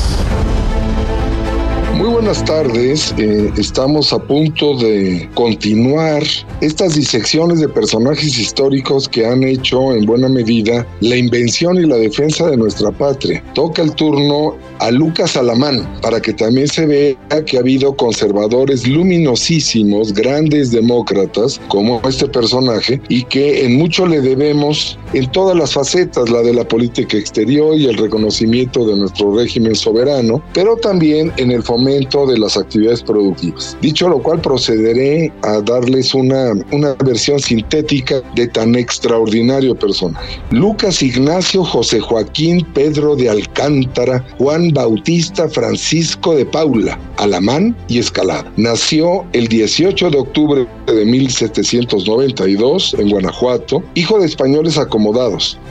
Muy 1.96 2.08
buenas 2.10 2.44
tardes, 2.44 3.14
eh, 3.16 3.50
estamos 3.56 4.12
a 4.12 4.18
punto 4.18 4.76
de 4.76 5.26
continuar 5.32 6.22
estas 6.60 6.94
disecciones 6.94 7.60
de 7.60 7.70
personajes 7.70 8.38
históricos 8.38 9.08
que 9.08 9.24
han 9.24 9.42
hecho 9.42 9.94
en 9.94 10.04
buena 10.04 10.28
medida 10.28 10.86
la 11.00 11.16
invención 11.16 11.78
y 11.78 11.86
la 11.86 11.96
defensa 11.96 12.50
de 12.50 12.58
nuestra 12.58 12.90
patria. 12.92 13.42
Toca 13.54 13.80
el 13.80 13.94
turno 13.94 14.56
a 14.80 14.90
Lucas 14.90 15.38
Alamán 15.38 15.88
para 16.02 16.20
que 16.20 16.34
también 16.34 16.68
se 16.68 16.84
vea 16.84 17.16
que 17.46 17.56
ha 17.56 17.60
habido 17.60 17.96
conservadores 17.96 18.86
luminosísimos, 18.86 20.12
grandes 20.12 20.72
demócratas 20.72 21.58
como 21.68 22.06
este 22.06 22.28
personaje 22.28 23.00
y 23.08 23.22
que 23.24 23.64
en 23.64 23.78
mucho 23.78 24.04
le 24.04 24.20
debemos 24.20 24.98
en 25.16 25.32
todas 25.32 25.56
las 25.56 25.72
facetas, 25.72 26.28
la 26.28 26.42
de 26.42 26.52
la 26.52 26.68
política 26.68 27.16
exterior 27.16 27.74
y 27.74 27.86
el 27.86 27.96
reconocimiento 27.96 28.86
de 28.86 28.96
nuestro 28.96 29.34
régimen 29.34 29.74
soberano, 29.74 30.42
pero 30.52 30.76
también 30.76 31.32
en 31.38 31.50
el 31.50 31.62
fomento 31.62 32.26
de 32.26 32.38
las 32.38 32.58
actividades 32.58 33.02
productivas. 33.02 33.78
Dicho 33.80 34.10
lo 34.10 34.22
cual, 34.22 34.42
procederé 34.42 35.32
a 35.42 35.62
darles 35.62 36.12
una, 36.12 36.52
una 36.70 36.92
versión 37.02 37.40
sintética 37.40 38.20
de 38.34 38.46
tan 38.48 38.74
extraordinario 38.74 39.74
personaje. 39.74 40.38
Lucas 40.50 41.02
Ignacio 41.02 41.64
José 41.64 41.98
Joaquín 42.00 42.66
Pedro 42.74 43.16
de 43.16 43.30
Alcántara, 43.30 44.22
Juan 44.36 44.70
Bautista 44.74 45.48
Francisco 45.48 46.34
de 46.34 46.44
Paula, 46.44 46.98
Alamán 47.16 47.74
y 47.88 48.00
Escalada. 48.00 48.52
Nació 48.58 49.24
el 49.32 49.48
18 49.48 50.10
de 50.10 50.18
octubre 50.18 50.66
de 50.86 51.04
1792 51.06 52.96
en 52.98 53.08
Guanajuato, 53.08 53.82
hijo 53.94 54.18
de 54.18 54.26
españoles 54.26 54.76
acomodados, 54.76 55.05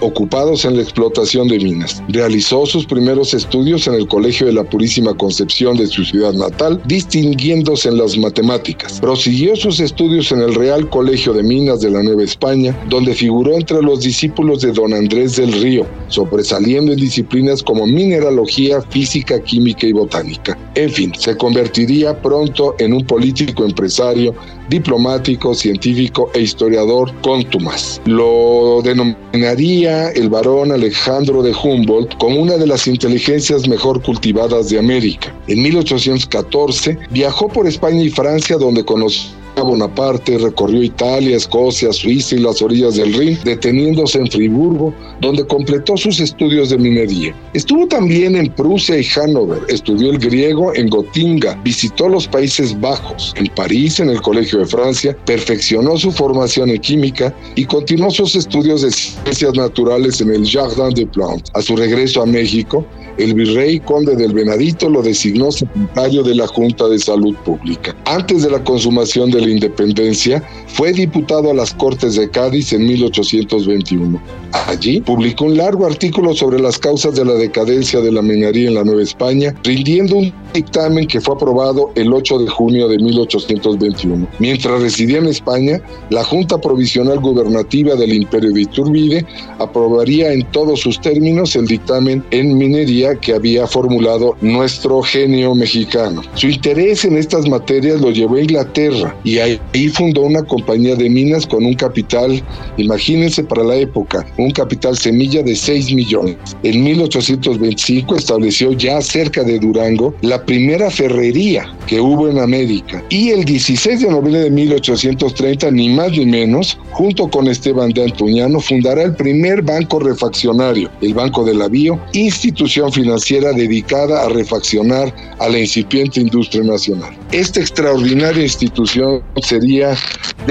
ocupados 0.01 0.65
en 0.65 0.77
la 0.77 0.83
explotación 0.83 1.47
de 1.47 1.59
minas. 1.59 2.01
Realizó 2.09 2.65
sus 2.65 2.85
primeros 2.85 3.33
estudios 3.33 3.87
en 3.87 3.95
el 3.95 4.07
Colegio 4.07 4.47
de 4.47 4.53
la 4.53 4.63
Purísima 4.63 5.15
Concepción 5.15 5.77
de 5.77 5.87
su 5.87 6.03
ciudad 6.05 6.33
natal, 6.33 6.81
distinguiéndose 6.85 7.89
en 7.89 7.97
las 7.97 8.17
matemáticas. 8.17 8.99
Prosiguió 8.99 9.55
sus 9.55 9.79
estudios 9.79 10.31
en 10.31 10.39
el 10.39 10.55
Real 10.55 10.89
Colegio 10.89 11.33
de 11.33 11.43
Minas 11.43 11.81
de 11.81 11.91
la 11.91 12.03
Nueva 12.03 12.23
España, 12.23 12.77
donde 12.89 13.13
figuró 13.13 13.53
entre 13.55 13.81
los 13.81 14.01
discípulos 14.01 14.61
de 14.61 14.71
don 14.71 14.93
Andrés 14.93 15.35
del 15.35 15.51
Río, 15.53 15.85
sobresaliendo 16.07 16.91
en 16.91 16.99
disciplinas 16.99 17.63
como 17.63 17.85
mineralogía, 17.85 18.81
física, 18.81 19.41
química 19.41 19.87
y 19.87 19.93
botánica. 19.93 20.57
En 20.75 20.89
fin, 20.89 21.13
se 21.17 21.35
convertiría 21.37 22.21
pronto 22.21 22.75
en 22.79 22.93
un 22.93 23.05
político 23.05 23.65
empresario, 23.65 24.35
diplomático, 24.69 25.53
científico 25.53 26.29
e 26.33 26.41
historiador 26.41 27.13
contumaz. 27.21 28.01
Lo 28.05 28.81
denominaría 28.83 30.09
el 30.11 30.29
varón 30.29 30.71
Alejandro 30.71 31.41
de 31.41 31.53
Humboldt 31.53 32.17
como 32.17 32.41
una 32.41 32.57
de 32.57 32.67
las 32.67 32.87
inteligencias 32.87 33.67
mejor 33.67 34.01
cultivadas 34.01 34.69
de 34.69 34.79
América. 34.79 35.33
En 35.47 35.61
1814 35.63 36.97
viajó 37.11 37.47
por 37.47 37.67
España 37.67 38.01
y 38.01 38.09
Francia 38.09 38.57
donde 38.57 38.83
conoció 38.83 39.44
Bonaparte 39.63 40.37
recorrió 40.37 40.83
Italia, 40.83 41.37
Escocia, 41.37 41.91
Suiza 41.91 42.35
y 42.35 42.39
las 42.39 42.61
orillas 42.61 42.95
del 42.95 43.13
Rin, 43.13 43.37
deteniéndose 43.43 44.19
en 44.19 44.27
Friburgo, 44.27 44.93
donde 45.21 45.45
completó 45.47 45.97
sus 45.97 46.19
estudios 46.19 46.69
de 46.69 46.77
minería. 46.77 47.35
Estuvo 47.53 47.87
también 47.87 48.35
en 48.35 48.51
Prusia 48.53 48.97
y 48.97 49.03
Hannover, 49.03 49.61
estudió 49.69 50.11
el 50.11 50.19
griego 50.19 50.73
en 50.75 50.89
Gotinga, 50.89 51.59
visitó 51.63 52.09
los 52.09 52.27
Países 52.27 52.79
Bajos, 52.79 53.33
en 53.37 53.47
París, 53.55 53.99
en 53.99 54.09
el 54.09 54.21
Colegio 54.21 54.59
de 54.59 54.65
Francia, 54.65 55.15
perfeccionó 55.25 55.97
su 55.97 56.11
formación 56.11 56.69
en 56.69 56.79
química 56.79 57.33
y 57.55 57.65
continuó 57.65 58.11
sus 58.11 58.35
estudios 58.35 58.81
de 58.81 58.91
ciencias 58.91 59.53
naturales 59.55 60.21
en 60.21 60.31
el 60.31 60.49
Jardin 60.49 60.93
des 60.93 61.07
Plantes. 61.07 61.51
A 61.53 61.61
su 61.61 61.75
regreso 61.75 62.21
a 62.21 62.25
México, 62.25 62.85
el 63.17 63.33
virrey 63.33 63.79
conde 63.79 64.15
del 64.15 64.33
Venadito 64.33 64.89
lo 64.89 65.01
designó 65.01 65.51
secretario 65.51 66.23
de 66.23 66.35
la 66.35 66.47
Junta 66.47 66.87
de 66.87 66.99
Salud 66.99 67.35
Pública. 67.45 67.95
Antes 68.05 68.43
de 68.43 68.51
la 68.51 68.63
consumación 68.63 69.31
de 69.31 69.41
la 69.41 69.49
independencia, 69.49 70.43
fue 70.75 70.91
diputado 70.91 71.51
a 71.51 71.53
las 71.53 71.73
Cortes 71.73 72.15
de 72.15 72.29
Cádiz 72.29 72.73
en 72.73 72.85
1821. 72.85 74.21
Allí 74.67 74.99
publicó 74.99 75.45
un 75.45 75.55
largo 75.55 75.85
artículo 75.85 76.33
sobre 76.33 76.59
las 76.59 76.77
causas 76.77 77.15
de 77.15 77.23
la 77.23 77.33
decadencia 77.33 78.01
de 78.01 78.11
la 78.11 78.21
minería 78.21 78.67
en 78.67 78.75
la 78.75 78.83
Nueva 78.83 79.01
España, 79.01 79.55
rindiendo 79.63 80.17
un 80.17 80.33
dictamen 80.53 81.07
que 81.07 81.21
fue 81.21 81.35
aprobado 81.35 81.91
el 81.95 82.11
8 82.11 82.39
de 82.39 82.47
junio 82.49 82.89
de 82.89 82.97
1821. 82.97 84.27
Mientras 84.39 84.81
residía 84.81 85.19
en 85.19 85.27
España, 85.27 85.81
la 86.09 86.25
Junta 86.25 86.57
Provisional 86.57 87.19
Gubernativa 87.19 87.95
del 87.95 88.13
Imperio 88.13 88.51
de 88.51 88.61
Iturbide 88.61 89.25
aprobaría 89.59 90.33
en 90.33 90.43
todos 90.51 90.81
sus 90.81 90.99
términos 90.99 91.55
el 91.55 91.67
dictamen 91.67 92.21
en 92.31 92.57
minería 92.57 93.15
que 93.15 93.33
había 93.33 93.65
formulado 93.65 94.35
nuestro 94.41 95.01
genio 95.01 95.55
mexicano. 95.55 96.21
Su 96.33 96.47
interés 96.47 97.05
en 97.05 97.17
estas 97.17 97.47
materias 97.47 98.01
lo 98.01 98.11
llevó 98.11 98.35
a 98.35 98.41
Inglaterra 98.41 99.15
y 99.23 99.37
ahí 99.37 99.59
fundó 99.89 100.23
una 100.23 100.43
compañía 100.43 100.64
de 100.65 101.09
minas 101.09 101.45
con 101.45 101.63
un 101.63 101.73
capital, 101.75 102.43
imagínense 102.77 103.43
para 103.43 103.63
la 103.63 103.75
época, 103.75 104.25
un 104.37 104.51
capital 104.51 104.97
semilla 104.97 105.41
de 105.41 105.55
6 105.55 105.93
millones. 105.93 106.37
En 106.63 106.83
1825 106.83 108.15
estableció 108.15 108.73
ya 108.73 109.01
cerca 109.01 109.43
de 109.43 109.59
Durango 109.59 110.13
la 110.21 110.43
primera 110.43 110.89
ferrería 110.89 111.71
que 111.87 112.01
hubo 112.01 112.27
en 112.27 112.39
América. 112.39 113.03
Y 113.09 113.29
el 113.29 113.45
16 113.45 114.01
de 114.01 114.07
noviembre 114.09 114.41
de 114.41 114.51
1830, 114.51 115.71
ni 115.71 115.89
más 115.89 116.11
ni 116.11 116.25
menos, 116.25 116.77
junto 116.91 117.29
con 117.29 117.47
Esteban 117.47 117.91
de 117.91 118.03
Antuñano, 118.03 118.59
fundará 118.59 119.03
el 119.03 119.15
primer 119.15 119.61
banco 119.61 119.99
refaccionario, 119.99 120.89
el 121.01 121.13
Banco 121.13 121.45
del 121.45 121.61
Avío, 121.61 121.99
institución 122.13 122.91
financiera 122.91 123.53
dedicada 123.53 124.25
a 124.25 124.29
refaccionar 124.29 125.13
a 125.39 125.47
la 125.47 125.59
incipiente 125.59 126.19
industria 126.19 126.63
nacional. 126.63 127.15
Esta 127.31 127.59
extraordinaria 127.59 128.43
institución 128.43 129.21
sería 129.41 129.95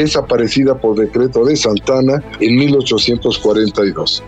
desaparecida 0.05 0.79
por 0.79 0.97
decreto 0.97 1.45
de 1.45 1.57
Santana 1.57 2.23
en 2.41 2.57
1842. 2.57 4.23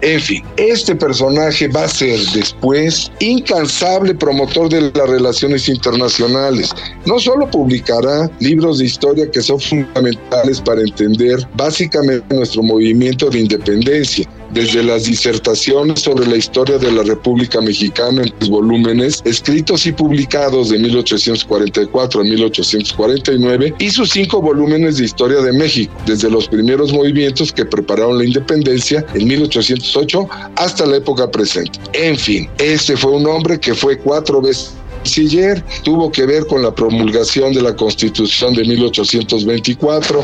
En 0.00 0.20
fin, 0.20 0.44
este 0.56 0.94
personaje 0.94 1.66
va 1.68 1.84
a 1.84 1.88
ser 1.88 2.18
después 2.32 3.10
incansable 3.18 4.14
promotor 4.14 4.68
de 4.68 4.80
las 4.82 5.10
relaciones 5.10 5.68
internacionales. 5.68 6.70
No 7.04 7.18
solo 7.18 7.50
publicará 7.50 8.30
libros 8.38 8.78
de 8.78 8.84
historia 8.84 9.28
que 9.30 9.42
son 9.42 9.58
fundamentales 9.58 10.60
para 10.60 10.82
entender 10.82 11.46
básicamente 11.56 12.34
nuestro 12.34 12.62
movimiento 12.62 13.28
de 13.28 13.40
independencia, 13.40 14.28
desde 14.50 14.82
las 14.82 15.04
disertaciones 15.04 16.00
sobre 16.00 16.26
la 16.26 16.36
historia 16.36 16.78
de 16.78 16.90
la 16.90 17.02
República 17.02 17.60
Mexicana 17.60 18.22
en 18.22 18.32
tres 18.38 18.50
volúmenes, 18.50 19.20
escritos 19.24 19.86
y 19.86 19.92
publicados 19.92 20.70
de 20.70 20.78
1844 20.78 22.20
a 22.20 22.24
1849, 22.24 23.74
y 23.78 23.90
sus 23.90 24.10
cinco 24.10 24.40
volúmenes 24.40 24.98
de 24.98 25.04
historia 25.04 25.40
de 25.40 25.52
México, 25.52 25.92
desde 26.06 26.30
los 26.30 26.48
primeros 26.48 26.92
movimientos 26.92 27.52
que 27.52 27.64
prepararon 27.64 28.18
la 28.18 28.24
independencia 28.24 29.04
en 29.14 29.26
1808 29.26 30.28
hasta 30.56 30.86
la 30.86 30.96
época 30.96 31.30
presente. 31.30 31.78
En 31.92 32.16
fin, 32.16 32.48
este 32.58 32.96
fue 32.96 33.12
un 33.12 33.26
hombre 33.26 33.58
que 33.58 33.74
fue 33.74 33.98
cuatro 33.98 34.40
veces 34.40 34.72
canciller, 35.08 35.64
tuvo 35.84 36.12
que 36.12 36.26
ver 36.26 36.46
con 36.46 36.62
la 36.62 36.74
promulgación 36.74 37.54
de 37.54 37.62
la 37.62 37.74
Constitución 37.74 38.52
de 38.52 38.64
1824, 38.64 40.22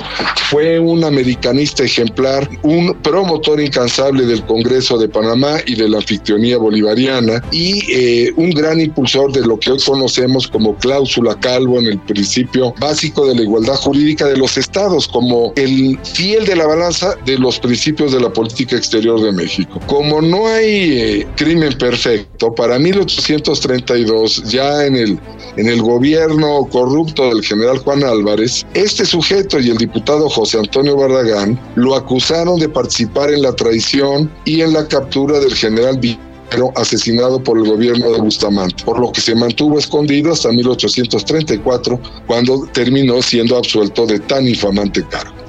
fue 0.51 0.79
un 0.79 1.05
americanista 1.05 1.85
ejemplar, 1.85 2.49
un 2.63 2.95
promotor 3.03 3.61
incansable 3.61 4.27
del 4.27 4.45
Congreso 4.45 4.99
de 4.99 5.09
Panamá 5.09 5.57
y 5.67 5.75
de 5.75 5.89
la 5.89 5.99
anfictionía 5.99 6.59
bolivariana 6.59 7.43
y 7.51 7.83
eh, 7.91 8.33
un 8.37 8.51
gran 8.51 8.79
impulsor 8.79 9.33
de 9.33 9.41
lo 9.41 9.59
que 9.59 9.73
hoy 9.73 9.79
conocemos 9.85 10.47
como 10.49 10.77
cláusula 10.77 11.35
calvo 11.41 11.79
en 11.79 11.87
el 11.87 11.99
principio 12.01 12.75
básico 12.79 13.27
de 13.27 13.37
la 13.37 13.43
igualdad 13.43 13.77
jurídica 13.77 14.27
de 14.27 14.37
los 14.37 14.59
estados, 14.59 15.09
como 15.09 15.55
el 15.57 15.99
fiel 16.03 16.45
de 16.45 16.57
la 16.57 16.67
balanza 16.67 17.17
de 17.25 17.39
los 17.39 17.59
principios 17.59 18.13
de 18.13 18.21
la 18.21 18.31
política 18.31 18.77
exterior 18.77 19.21
de 19.23 19.33
México. 19.33 19.81
Como 19.87 20.21
no 20.21 20.47
hay 20.47 20.99
eh, 20.99 21.27
crimen 21.37 21.73
perfecto, 21.79 22.55
para 22.55 22.79
1832 22.79 24.45
ya 24.45 24.74
en 24.83 24.97
el, 24.97 25.21
en 25.57 25.69
el 25.69 25.83
gobierno 25.83 26.67
corrupto 26.71 27.29
del 27.29 27.43
general 27.45 27.79
Juan 27.79 28.03
Álvarez, 28.03 28.67
este 28.75 29.05
sujeto 29.05 29.61
y 29.61 29.71
el 29.71 29.77
diputado 29.77 30.29
José 30.29 30.59
Antonio 30.59 30.97
Barragán 30.97 31.59
lo 31.77 31.95
acusaron 31.95 32.59
de 32.59 32.69
participar 32.69 33.31
en 33.31 33.43
la 33.43 33.53
traición 33.53 34.31
y 34.45 34.63
en 34.63 34.73
la 34.73 34.87
captura 34.89 35.39
del 35.39 35.55
general 35.55 36.01
asesinado 36.77 37.43
por 37.43 37.59
el 37.59 37.65
gobierno 37.65 38.11
de 38.13 38.21
Bustamante, 38.21 38.85
por 38.85 39.01
lo 39.01 39.11
que 39.13 39.21
se 39.21 39.35
mantuvo 39.35 39.79
escondido 39.79 40.33
hasta 40.33 40.53
1834, 40.53 42.01
cuando 42.27 42.67
terminó 42.73 43.21
siendo 43.23 43.57
absuelto 43.57 44.07
de 44.07 44.21
tan 44.21 44.47
infamante 44.47 45.05
cargo 45.09 45.44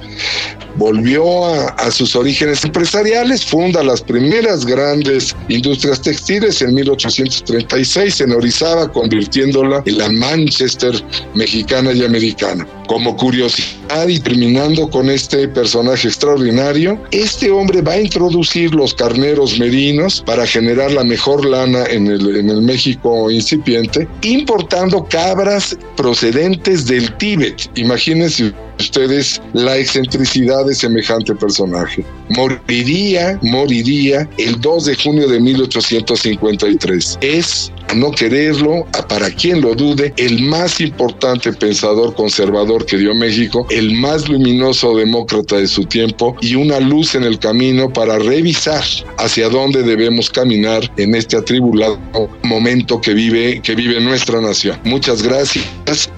volvió 0.76 1.46
a, 1.46 1.90
sus 1.90 2.14
orígenes 2.16 2.64
empresariales, 2.64 3.44
funda 3.44 3.82
las 3.82 4.02
primeras 4.02 4.64
grandes 4.64 5.34
industrias 5.48 6.00
textiles 6.02 6.60
en 6.62 6.74
1836 6.74 8.20
en 8.20 8.32
Orizaba, 8.32 8.90
convirtiéndola 8.92 9.82
en 9.86 9.98
la 9.98 10.08
Manchester 10.10 10.94
mexicana 11.34 11.92
y 11.92 12.04
americana. 12.04 12.66
Como 12.88 13.16
curiosidad 13.16 14.06
y 14.06 14.20
terminando 14.20 14.88
con 14.88 15.10
este 15.10 15.48
personaje 15.48 16.08
extraordinario, 16.08 17.00
este 17.10 17.50
hombre 17.50 17.82
va 17.82 17.92
a 17.92 18.00
introducir 18.00 18.74
los 18.74 18.94
carneros 18.94 19.58
merinos 19.58 20.22
para 20.26 20.46
generar 20.46 20.92
la 20.92 21.04
mejor 21.04 21.44
lana 21.44 21.84
en 21.86 22.06
el, 22.06 22.36
en 22.36 22.50
el 22.50 22.62
México 22.62 23.30
incipiente, 23.30 24.06
importando 24.22 25.04
cabras 25.08 25.76
procedentes 25.96 26.86
del 26.86 27.12
Tíbet. 27.16 27.70
Imagínense 27.76 28.52
ustedes 28.78 29.40
la 29.52 29.76
excentricidad 29.78 30.66
de 30.66 30.74
semejante 30.74 31.34
personaje. 31.34 32.04
Moriría, 32.30 33.38
moriría 33.42 34.28
el 34.38 34.60
2 34.60 34.84
de 34.86 34.96
junio 34.96 35.28
de 35.28 35.40
1853. 35.40 37.18
Es, 37.20 37.72
no 37.94 38.10
quererlo, 38.10 38.86
a 38.92 39.06
para 39.06 39.30
quien 39.30 39.60
lo 39.60 39.74
dude, 39.74 40.12
el 40.16 40.42
más 40.42 40.80
importante 40.80 41.52
pensador 41.52 42.14
conservador 42.14 42.84
que 42.86 42.96
dio 42.96 43.14
México, 43.14 43.66
el 43.70 43.94
más 43.94 44.28
luminoso 44.28 44.96
demócrata 44.96 45.56
de 45.56 45.66
su 45.66 45.84
tiempo 45.84 46.36
y 46.40 46.54
una 46.54 46.80
luz 46.80 47.14
en 47.14 47.24
el 47.24 47.38
camino 47.38 47.92
para 47.92 48.18
revisar 48.18 48.84
hacia 49.18 49.48
dónde 49.48 49.82
debemos 49.82 50.30
caminar 50.30 50.90
en 50.96 51.14
este 51.14 51.36
atribulado 51.36 51.98
momento 52.42 53.00
que 53.00 53.14
vive, 53.14 53.60
que 53.62 53.74
vive 53.74 54.00
nuestra 54.00 54.40
nación. 54.40 54.78
Muchas 54.84 55.22
gracias 55.22 55.64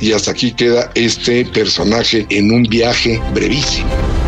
y 0.01 0.13
hasta 0.13 0.31
aquí 0.31 0.53
queda 0.53 0.91
este 0.95 1.45
personaje 1.47 2.27
en 2.31 2.53
un 2.53 2.63
viaje 2.65 3.21
brevísimo. 3.35 4.28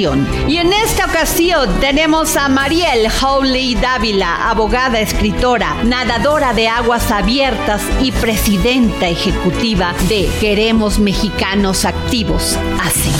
Y 0.47 0.57
en 0.57 0.73
esta 0.73 1.05
ocasión 1.05 1.69
tenemos 1.79 2.35
a 2.35 2.49
Mariel 2.49 3.07
Howley 3.21 3.75
Dávila, 3.75 4.49
abogada, 4.49 4.99
escritora, 4.99 5.75
nadadora 5.83 6.53
de 6.53 6.67
aguas 6.67 7.11
abiertas 7.11 7.83
y 8.01 8.11
presidenta 8.11 9.07
ejecutiva 9.07 9.93
de 10.09 10.27
Queremos 10.39 10.97
Mexicanos 10.97 11.85
Activos. 11.85 12.57
Así. 12.81 13.11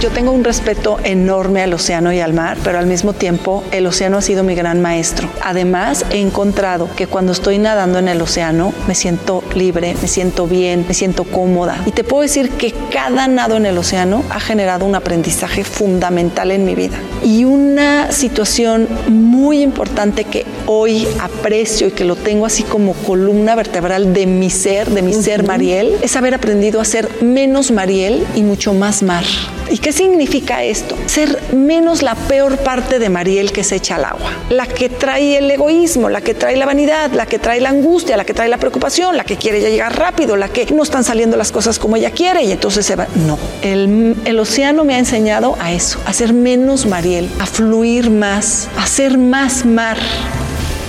Yo 0.00 0.08
tengo 0.08 0.32
un 0.32 0.44
respeto 0.44 0.96
enorme 1.04 1.60
al 1.62 1.74
océano 1.74 2.10
y 2.10 2.20
al 2.20 2.32
mar, 2.32 2.56
pero 2.64 2.78
al 2.78 2.86
mismo 2.86 3.12
tiempo 3.12 3.62
el 3.70 3.86
océano 3.86 4.16
ha 4.16 4.22
sido 4.22 4.42
mi 4.42 4.54
gran 4.54 4.80
maestro. 4.80 5.28
Además, 5.42 6.06
he 6.10 6.20
encontrado 6.20 6.88
que 6.96 7.06
cuando 7.06 7.32
estoy 7.32 7.58
nadando 7.58 7.98
en 7.98 8.08
el 8.08 8.22
océano 8.22 8.72
me 8.88 8.94
siento 8.94 9.44
libre, 9.54 9.94
me 10.00 10.08
siento 10.08 10.46
bien, 10.46 10.86
me 10.88 10.94
siento 10.94 11.24
cómoda. 11.24 11.82
Y 11.84 11.90
te 11.90 12.02
puedo 12.02 12.22
decir 12.22 12.48
que 12.48 12.72
cada 12.90 13.28
nado 13.28 13.58
en 13.58 13.66
el 13.66 13.76
océano 13.76 14.24
ha 14.30 14.40
generado 14.40 14.86
un 14.86 14.94
aprendizaje 14.94 15.64
fundamental 15.64 16.50
en 16.50 16.64
mi 16.64 16.74
vida. 16.74 16.96
Y 17.22 17.44
una 17.44 18.10
situación 18.10 18.88
muy 19.06 19.60
importante 19.60 20.24
que 20.24 20.46
hoy 20.64 21.06
aprecio 21.20 21.88
y 21.88 21.90
que 21.90 22.04
lo 22.04 22.16
tengo 22.16 22.46
así 22.46 22.62
como 22.62 22.94
columna 22.94 23.54
vertebral 23.54 24.14
de 24.14 24.24
mi 24.24 24.48
ser, 24.48 24.88
de 24.88 25.02
mi 25.02 25.12
ser 25.12 25.46
Mariel, 25.46 25.94
es 26.00 26.16
haber 26.16 26.32
aprendido 26.32 26.80
a 26.80 26.86
ser 26.86 27.06
menos 27.20 27.70
Mariel 27.70 28.26
y 28.34 28.40
mucho 28.40 28.72
más 28.72 29.02
mar. 29.02 29.24
¿Y 29.70 29.78
qué 29.78 29.92
significa 29.92 30.64
esto? 30.64 30.96
Ser 31.06 31.54
menos 31.54 32.02
la 32.02 32.16
peor 32.16 32.58
parte 32.58 32.98
de 32.98 33.08
Mariel 33.08 33.52
que 33.52 33.62
se 33.62 33.76
echa 33.76 33.94
al 33.94 34.04
agua. 34.04 34.32
La 34.48 34.66
que 34.66 34.88
trae 34.88 35.38
el 35.38 35.48
egoísmo, 35.48 36.08
la 36.08 36.20
que 36.20 36.34
trae 36.34 36.56
la 36.56 36.66
vanidad, 36.66 37.12
la 37.12 37.26
que 37.26 37.38
trae 37.38 37.60
la 37.60 37.68
angustia, 37.68 38.16
la 38.16 38.24
que 38.24 38.34
trae 38.34 38.48
la 38.48 38.58
preocupación, 38.58 39.16
la 39.16 39.22
que 39.22 39.36
quiere 39.36 39.60
ya 39.60 39.68
llegar 39.68 39.96
rápido, 39.96 40.36
la 40.36 40.48
que 40.48 40.66
no 40.66 40.82
están 40.82 41.04
saliendo 41.04 41.36
las 41.36 41.52
cosas 41.52 41.78
como 41.78 41.94
ella 41.94 42.10
quiere 42.10 42.42
y 42.42 42.50
entonces 42.50 42.84
se 42.84 42.96
va. 42.96 43.06
No, 43.14 43.38
el, 43.62 44.16
el 44.24 44.38
océano 44.40 44.84
me 44.84 44.94
ha 44.94 44.98
enseñado 44.98 45.56
a 45.60 45.72
eso, 45.72 46.00
a 46.04 46.12
ser 46.12 46.32
menos 46.32 46.86
Mariel, 46.86 47.30
a 47.38 47.46
fluir 47.46 48.10
más, 48.10 48.68
a 48.76 48.86
ser 48.88 49.18
más 49.18 49.64
mar 49.64 49.98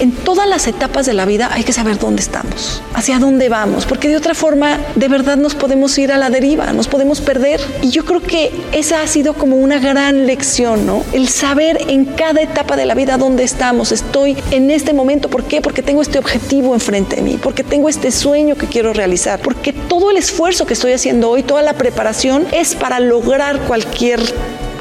en 0.02 0.12
todas 0.12 0.50
las 0.50 0.66
etapas 0.66 1.06
de 1.06 1.14
la 1.14 1.26
vida 1.26 1.52
hay 1.54 1.64
que 1.64 1.74
saber 1.74 2.00
dónde 2.00 2.24
estamos, 2.24 2.82
hacia 2.96 3.20
dónde 3.20 3.50
vamos, 3.50 3.86
porque 3.86 4.08
de 4.10 4.16
otra 4.16 4.34
forma 4.34 4.80
de 4.96 5.08
verdad 5.08 5.38
nos 5.38 5.54
podemos 5.54 5.96
ir 6.00 6.12
a 6.12 6.18
la 6.18 6.32
deriva, 6.32 6.74
nos 6.74 6.88
podemos 6.88 7.22
perder. 7.22 7.62
Y 7.84 7.92
yo 7.92 8.04
creo 8.04 8.20
que 8.20 8.52
esa 8.72 9.04
ha 9.04 9.08
sido 9.08 9.36
como 9.36 9.58
una 9.58 9.78
gran 9.78 10.26
lección, 10.26 10.88
¿no? 10.88 11.04
El 11.14 11.30
saber 11.30 11.86
en 11.88 12.06
cada 12.06 12.42
etapa 12.42 12.76
de 12.76 12.88
la 12.88 12.96
vida 12.96 13.20
dónde 13.20 13.44
estamos. 13.44 13.92
Estoy 13.92 14.36
en 14.50 14.72
este 14.72 14.92
momento, 14.92 15.30
¿por 15.30 15.44
qué? 15.44 15.62
Porque 15.62 15.84
tengo 15.84 16.02
este 16.02 16.18
objetivo 16.18 16.74
enfrente 16.74 17.18
de 17.18 17.22
mí, 17.22 17.40
porque 17.42 17.64
tengo 17.64 17.88
este 17.88 18.12
sueño 18.12 18.56
que 18.56 18.66
quiero 18.66 18.94
realizar, 18.94 19.40
porque 19.40 19.72
todo 19.72 20.10
el 20.10 20.18
esfuerzo 20.18 20.66
que 20.66 20.74
estoy 20.74 20.94
haciendo 20.94 21.30
hoy, 21.30 21.44
toda 21.44 21.62
la 21.62 21.74
preparación 21.74 22.48
es 22.52 22.74
para 22.74 23.00
lograr 23.00 23.60
cualquier 23.68 24.20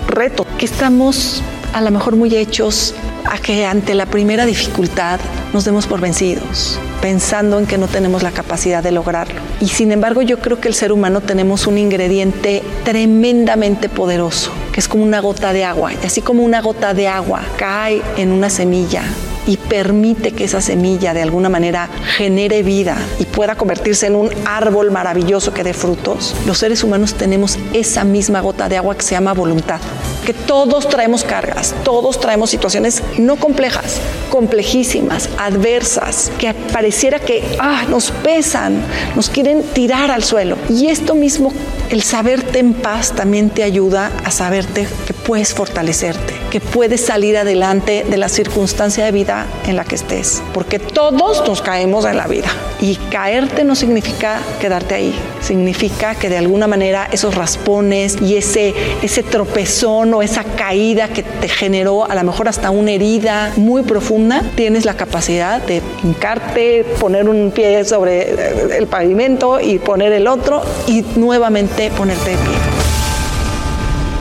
reto 0.08 0.46
que 0.56 0.64
estamos 0.64 1.42
a 1.72 1.80
lo 1.80 1.90
mejor 1.90 2.16
muy 2.16 2.34
hechos 2.36 2.94
a 3.30 3.38
que 3.38 3.66
ante 3.66 3.94
la 3.94 4.06
primera 4.06 4.46
dificultad 4.46 5.20
nos 5.52 5.64
demos 5.64 5.86
por 5.86 6.00
vencidos, 6.00 6.78
pensando 7.00 7.58
en 7.58 7.66
que 7.66 7.78
no 7.78 7.88
tenemos 7.88 8.22
la 8.22 8.30
capacidad 8.30 8.82
de 8.82 8.92
lograrlo. 8.92 9.40
Y 9.60 9.68
sin 9.68 9.92
embargo 9.92 10.22
yo 10.22 10.38
creo 10.38 10.60
que 10.60 10.68
el 10.68 10.74
ser 10.74 10.92
humano 10.92 11.20
tenemos 11.20 11.66
un 11.66 11.78
ingrediente 11.78 12.62
tremendamente 12.84 13.88
poderoso, 13.88 14.52
que 14.72 14.80
es 14.80 14.88
como 14.88 15.04
una 15.04 15.20
gota 15.20 15.52
de 15.52 15.64
agua. 15.64 15.92
Y 15.92 16.06
así 16.06 16.22
como 16.22 16.42
una 16.42 16.60
gota 16.60 16.94
de 16.94 17.08
agua 17.08 17.42
cae 17.56 18.02
en 18.16 18.32
una 18.32 18.50
semilla 18.50 19.02
y 19.46 19.56
permite 19.56 20.32
que 20.32 20.44
esa 20.44 20.60
semilla 20.60 21.14
de 21.14 21.22
alguna 21.22 21.48
manera 21.48 21.88
genere 22.16 22.62
vida 22.62 22.96
y 23.18 23.24
pueda 23.24 23.56
convertirse 23.56 24.06
en 24.06 24.16
un 24.16 24.30
árbol 24.46 24.90
maravilloso 24.90 25.52
que 25.52 25.64
dé 25.64 25.74
frutos, 25.74 26.34
los 26.46 26.58
seres 26.58 26.84
humanos 26.84 27.14
tenemos 27.14 27.58
esa 27.72 28.04
misma 28.04 28.40
gota 28.40 28.68
de 28.68 28.76
agua 28.76 28.96
que 28.96 29.02
se 29.02 29.12
llama 29.12 29.34
voluntad. 29.34 29.80
Que 30.24 30.34
todos 30.34 30.88
traemos 30.88 31.24
cargas, 31.24 31.74
todos 31.82 32.20
traemos 32.20 32.50
situaciones 32.50 33.02
no 33.18 33.36
complejas, 33.36 34.00
complejísimas, 34.28 35.28
adversas, 35.38 36.30
que 36.38 36.52
pareciera 36.54 37.18
que 37.18 37.42
ah, 37.58 37.84
nos 37.88 38.10
pesan, 38.10 38.82
nos 39.16 39.30
quieren 39.30 39.62
tirar 39.72 40.10
al 40.10 40.22
suelo. 40.22 40.56
Y 40.68 40.88
esto 40.88 41.14
mismo, 41.14 41.52
el 41.90 42.02
saberte 42.02 42.58
en 42.58 42.74
paz, 42.74 43.12
también 43.12 43.50
te 43.50 43.62
ayuda 43.62 44.10
a 44.24 44.30
saberte 44.30 44.86
que 45.06 45.14
puedes 45.14 45.54
fortalecerte 45.54 46.39
que 46.50 46.60
puedes 46.60 47.00
salir 47.00 47.36
adelante 47.36 48.04
de 48.08 48.16
la 48.16 48.28
circunstancia 48.28 49.04
de 49.04 49.12
vida 49.12 49.46
en 49.66 49.76
la 49.76 49.84
que 49.84 49.94
estés, 49.94 50.42
porque 50.52 50.78
todos 50.78 51.46
nos 51.46 51.62
caemos 51.62 52.04
en 52.04 52.16
la 52.16 52.26
vida. 52.26 52.48
Y 52.80 52.96
caerte 52.96 53.64
no 53.64 53.74
significa 53.74 54.40
quedarte 54.60 54.94
ahí, 54.94 55.14
significa 55.40 56.14
que 56.14 56.28
de 56.28 56.38
alguna 56.38 56.66
manera 56.66 57.08
esos 57.12 57.34
raspones 57.34 58.20
y 58.20 58.36
ese, 58.36 58.74
ese 59.02 59.22
tropezón 59.22 60.12
o 60.14 60.22
esa 60.22 60.44
caída 60.44 61.08
que 61.08 61.22
te 61.22 61.48
generó 61.48 62.10
a 62.10 62.14
lo 62.14 62.24
mejor 62.24 62.48
hasta 62.48 62.70
una 62.70 62.90
herida 62.90 63.52
muy 63.56 63.82
profunda, 63.82 64.42
tienes 64.56 64.84
la 64.84 64.94
capacidad 64.94 65.62
de 65.62 65.82
hincarte, 66.02 66.84
poner 66.98 67.28
un 67.28 67.50
pie 67.52 67.84
sobre 67.84 68.76
el 68.76 68.86
pavimento 68.86 69.60
y 69.60 69.78
poner 69.78 70.12
el 70.12 70.26
otro 70.26 70.62
y 70.86 71.04
nuevamente 71.16 71.90
ponerte 71.90 72.30
de 72.30 72.36
pie. 72.36 72.79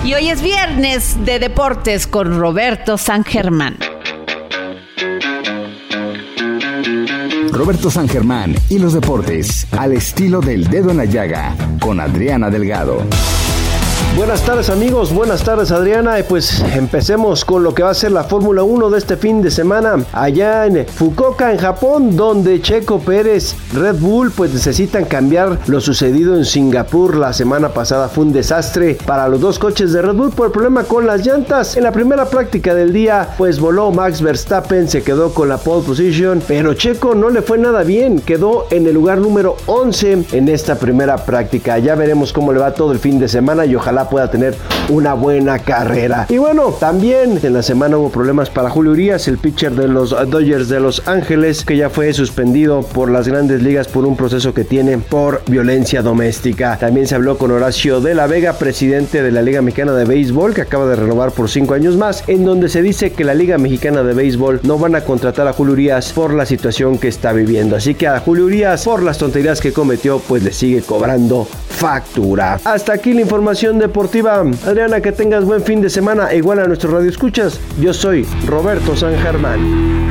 Y 0.03 0.13
hoy 0.13 0.29
es 0.29 0.41
viernes 0.41 1.17
de 1.25 1.39
deportes 1.39 2.07
con 2.07 2.39
Roberto 2.39 2.97
San 2.97 3.23
Germán. 3.23 3.77
Roberto 7.51 7.91
San 7.91 8.07
Germán 8.07 8.55
y 8.69 8.79
los 8.79 8.93
deportes 8.93 9.67
al 9.71 9.91
estilo 9.93 10.39
del 10.39 10.67
dedo 10.69 10.91
en 10.91 10.97
la 10.97 11.05
llaga 11.05 11.53
con 11.81 11.99
Adriana 11.99 12.49
Delgado. 12.49 13.05
Buenas 14.15 14.43
tardes 14.43 14.69
amigos, 14.69 15.13
buenas 15.13 15.43
tardes 15.43 15.71
Adriana. 15.71 16.15
Pues 16.27 16.61
empecemos 16.75 17.45
con 17.45 17.63
lo 17.63 17.73
que 17.73 17.83
va 17.83 17.91
a 17.91 17.93
ser 17.93 18.11
la 18.11 18.23
Fórmula 18.25 18.63
1 18.63 18.89
de 18.89 18.97
este 18.97 19.15
fin 19.15 19.41
de 19.41 19.49
semana 19.49 20.03
allá 20.11 20.65
en 20.65 20.85
Fukuoka, 20.85 21.51
en 21.51 21.57
Japón, 21.57 22.17
donde 22.17 22.61
Checo 22.61 22.99
Pérez, 22.99 23.55
Red 23.73 23.95
Bull, 23.99 24.31
pues 24.31 24.53
necesitan 24.53 25.05
cambiar 25.05 25.59
lo 25.67 25.79
sucedido 25.79 26.35
en 26.35 26.43
Singapur 26.43 27.15
la 27.15 27.31
semana 27.31 27.69
pasada. 27.69 28.09
Fue 28.09 28.25
un 28.25 28.33
desastre 28.33 28.97
para 29.05 29.29
los 29.29 29.39
dos 29.39 29.57
coches 29.57 29.93
de 29.93 30.01
Red 30.01 30.15
Bull 30.15 30.31
por 30.31 30.47
el 30.47 30.51
problema 30.51 30.83
con 30.83 31.07
las 31.07 31.25
llantas. 31.25 31.77
En 31.77 31.83
la 31.83 31.91
primera 31.91 32.25
práctica 32.25 32.75
del 32.75 32.91
día, 32.91 33.29
pues 33.37 33.59
voló 33.59 33.91
Max 33.91 34.21
Verstappen, 34.21 34.89
se 34.89 35.01
quedó 35.01 35.33
con 35.33 35.47
la 35.47 35.57
pole 35.57 35.85
position, 35.85 36.41
pero 36.45 36.73
Checo 36.73 37.15
no 37.15 37.29
le 37.29 37.41
fue 37.41 37.57
nada 37.57 37.83
bien, 37.83 38.19
quedó 38.19 38.67
en 38.71 38.85
el 38.85 38.93
lugar 38.93 39.19
número 39.19 39.55
11 39.67 40.25
en 40.33 40.49
esta 40.49 40.75
primera 40.75 41.17
práctica. 41.25 41.79
Ya 41.79 41.95
veremos 41.95 42.33
cómo 42.33 42.51
le 42.51 42.59
va 42.59 42.73
todo 42.73 42.91
el 42.91 42.99
fin 42.99 43.17
de 43.17 43.29
semana 43.29 43.65
y 43.65 43.75
ojalá 43.75 43.98
pueda 44.07 44.29
tener 44.29 44.55
una 44.89 45.13
buena 45.13 45.59
carrera. 45.59 46.25
Y 46.29 46.37
bueno, 46.37 46.71
también 46.79 47.39
en 47.41 47.53
la 47.53 47.63
semana 47.63 47.97
hubo 47.97 48.09
problemas 48.09 48.49
para 48.49 48.69
Julio 48.69 48.91
Urias, 48.91 49.27
el 49.27 49.37
pitcher 49.37 49.73
de 49.73 49.87
los 49.87 50.11
Dodgers 50.11 50.69
de 50.69 50.79
Los 50.79 51.07
Ángeles, 51.07 51.65
que 51.65 51.77
ya 51.77 51.89
fue 51.89 52.13
suspendido 52.13 52.81
por 52.81 53.09
las 53.09 53.27
grandes 53.27 53.61
ligas 53.61 53.87
por 53.87 54.05
un 54.05 54.15
proceso 54.15 54.53
que 54.53 54.63
tiene 54.63 54.97
por 54.97 55.41
violencia 55.47 56.01
doméstica. 56.01 56.77
También 56.79 57.07
se 57.07 57.15
habló 57.15 57.37
con 57.37 57.51
Horacio 57.51 58.01
de 58.01 58.15
la 58.15 58.27
Vega, 58.27 58.53
presidente 58.53 59.21
de 59.21 59.31
la 59.31 59.41
Liga 59.41 59.61
Mexicana 59.61 59.93
de 59.93 60.05
Béisbol, 60.05 60.53
que 60.53 60.61
acaba 60.61 60.87
de 60.87 60.95
renovar 60.95 61.31
por 61.31 61.49
cinco 61.49 61.73
años 61.73 61.97
más, 61.97 62.23
en 62.27 62.45
donde 62.45 62.69
se 62.69 62.81
dice 62.81 63.11
que 63.11 63.23
la 63.23 63.33
Liga 63.33 63.57
Mexicana 63.57 64.03
de 64.03 64.13
Béisbol 64.13 64.61
no 64.63 64.77
van 64.77 64.95
a 64.95 65.01
contratar 65.01 65.47
a 65.47 65.53
Julio 65.53 65.73
Urias 65.73 66.13
por 66.13 66.33
la 66.33 66.45
situación 66.45 66.97
que 66.97 67.07
está 67.07 67.33
viviendo. 67.33 67.75
Así 67.75 67.95
que 67.95 68.07
a 68.07 68.19
Julio 68.19 68.45
Urias, 68.45 68.85
por 68.85 69.03
las 69.03 69.17
tonterías 69.17 69.61
que 69.61 69.73
cometió, 69.73 70.19
pues 70.19 70.43
le 70.43 70.53
sigue 70.53 70.81
cobrando 70.81 71.47
factura. 71.79 72.59
Hasta 72.63 72.93
aquí 72.93 73.13
la 73.13 73.21
información 73.21 73.79
de 73.79 73.87
Adriana, 74.65 75.01
que 75.01 75.11
tengas 75.11 75.45
buen 75.45 75.63
fin 75.63 75.81
de 75.81 75.89
semana. 75.89 76.33
Igual 76.33 76.59
a 76.59 76.65
nuestro 76.65 76.91
radio 76.91 77.09
escuchas. 77.09 77.59
Yo 77.79 77.93
soy 77.93 78.27
Roberto 78.45 78.95
San 78.95 79.17
Germán. 79.17 80.09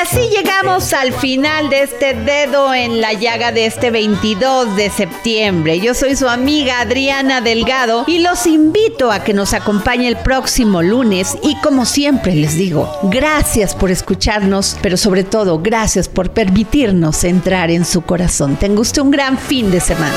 Así 0.00 0.30
llegamos 0.30 0.94
al 0.94 1.12
final 1.12 1.68
de 1.68 1.82
este 1.82 2.14
dedo 2.14 2.72
en 2.72 3.02
la 3.02 3.12
llaga 3.12 3.52
de 3.52 3.66
este 3.66 3.90
22 3.90 4.74
de 4.74 4.88
septiembre. 4.88 5.78
Yo 5.78 5.92
soy 5.92 6.16
su 6.16 6.26
amiga 6.26 6.80
Adriana 6.80 7.42
Delgado 7.42 8.04
y 8.06 8.20
los 8.20 8.46
invito 8.46 9.12
a 9.12 9.22
que 9.22 9.34
nos 9.34 9.52
acompañe 9.52 10.08
el 10.08 10.16
próximo 10.16 10.80
lunes 10.80 11.36
y 11.42 11.54
como 11.60 11.84
siempre 11.84 12.34
les 12.34 12.56
digo, 12.56 12.90
gracias 13.04 13.74
por 13.74 13.90
escucharnos, 13.90 14.78
pero 14.80 14.96
sobre 14.96 15.22
todo 15.22 15.58
gracias 15.58 16.08
por 16.08 16.30
permitirnos 16.30 17.22
entrar 17.24 17.70
en 17.70 17.84
su 17.84 18.00
corazón. 18.00 18.56
Tenga 18.56 18.80
usted 18.80 19.02
un 19.02 19.10
gran 19.10 19.36
fin 19.36 19.70
de 19.70 19.80
semana. 19.80 20.16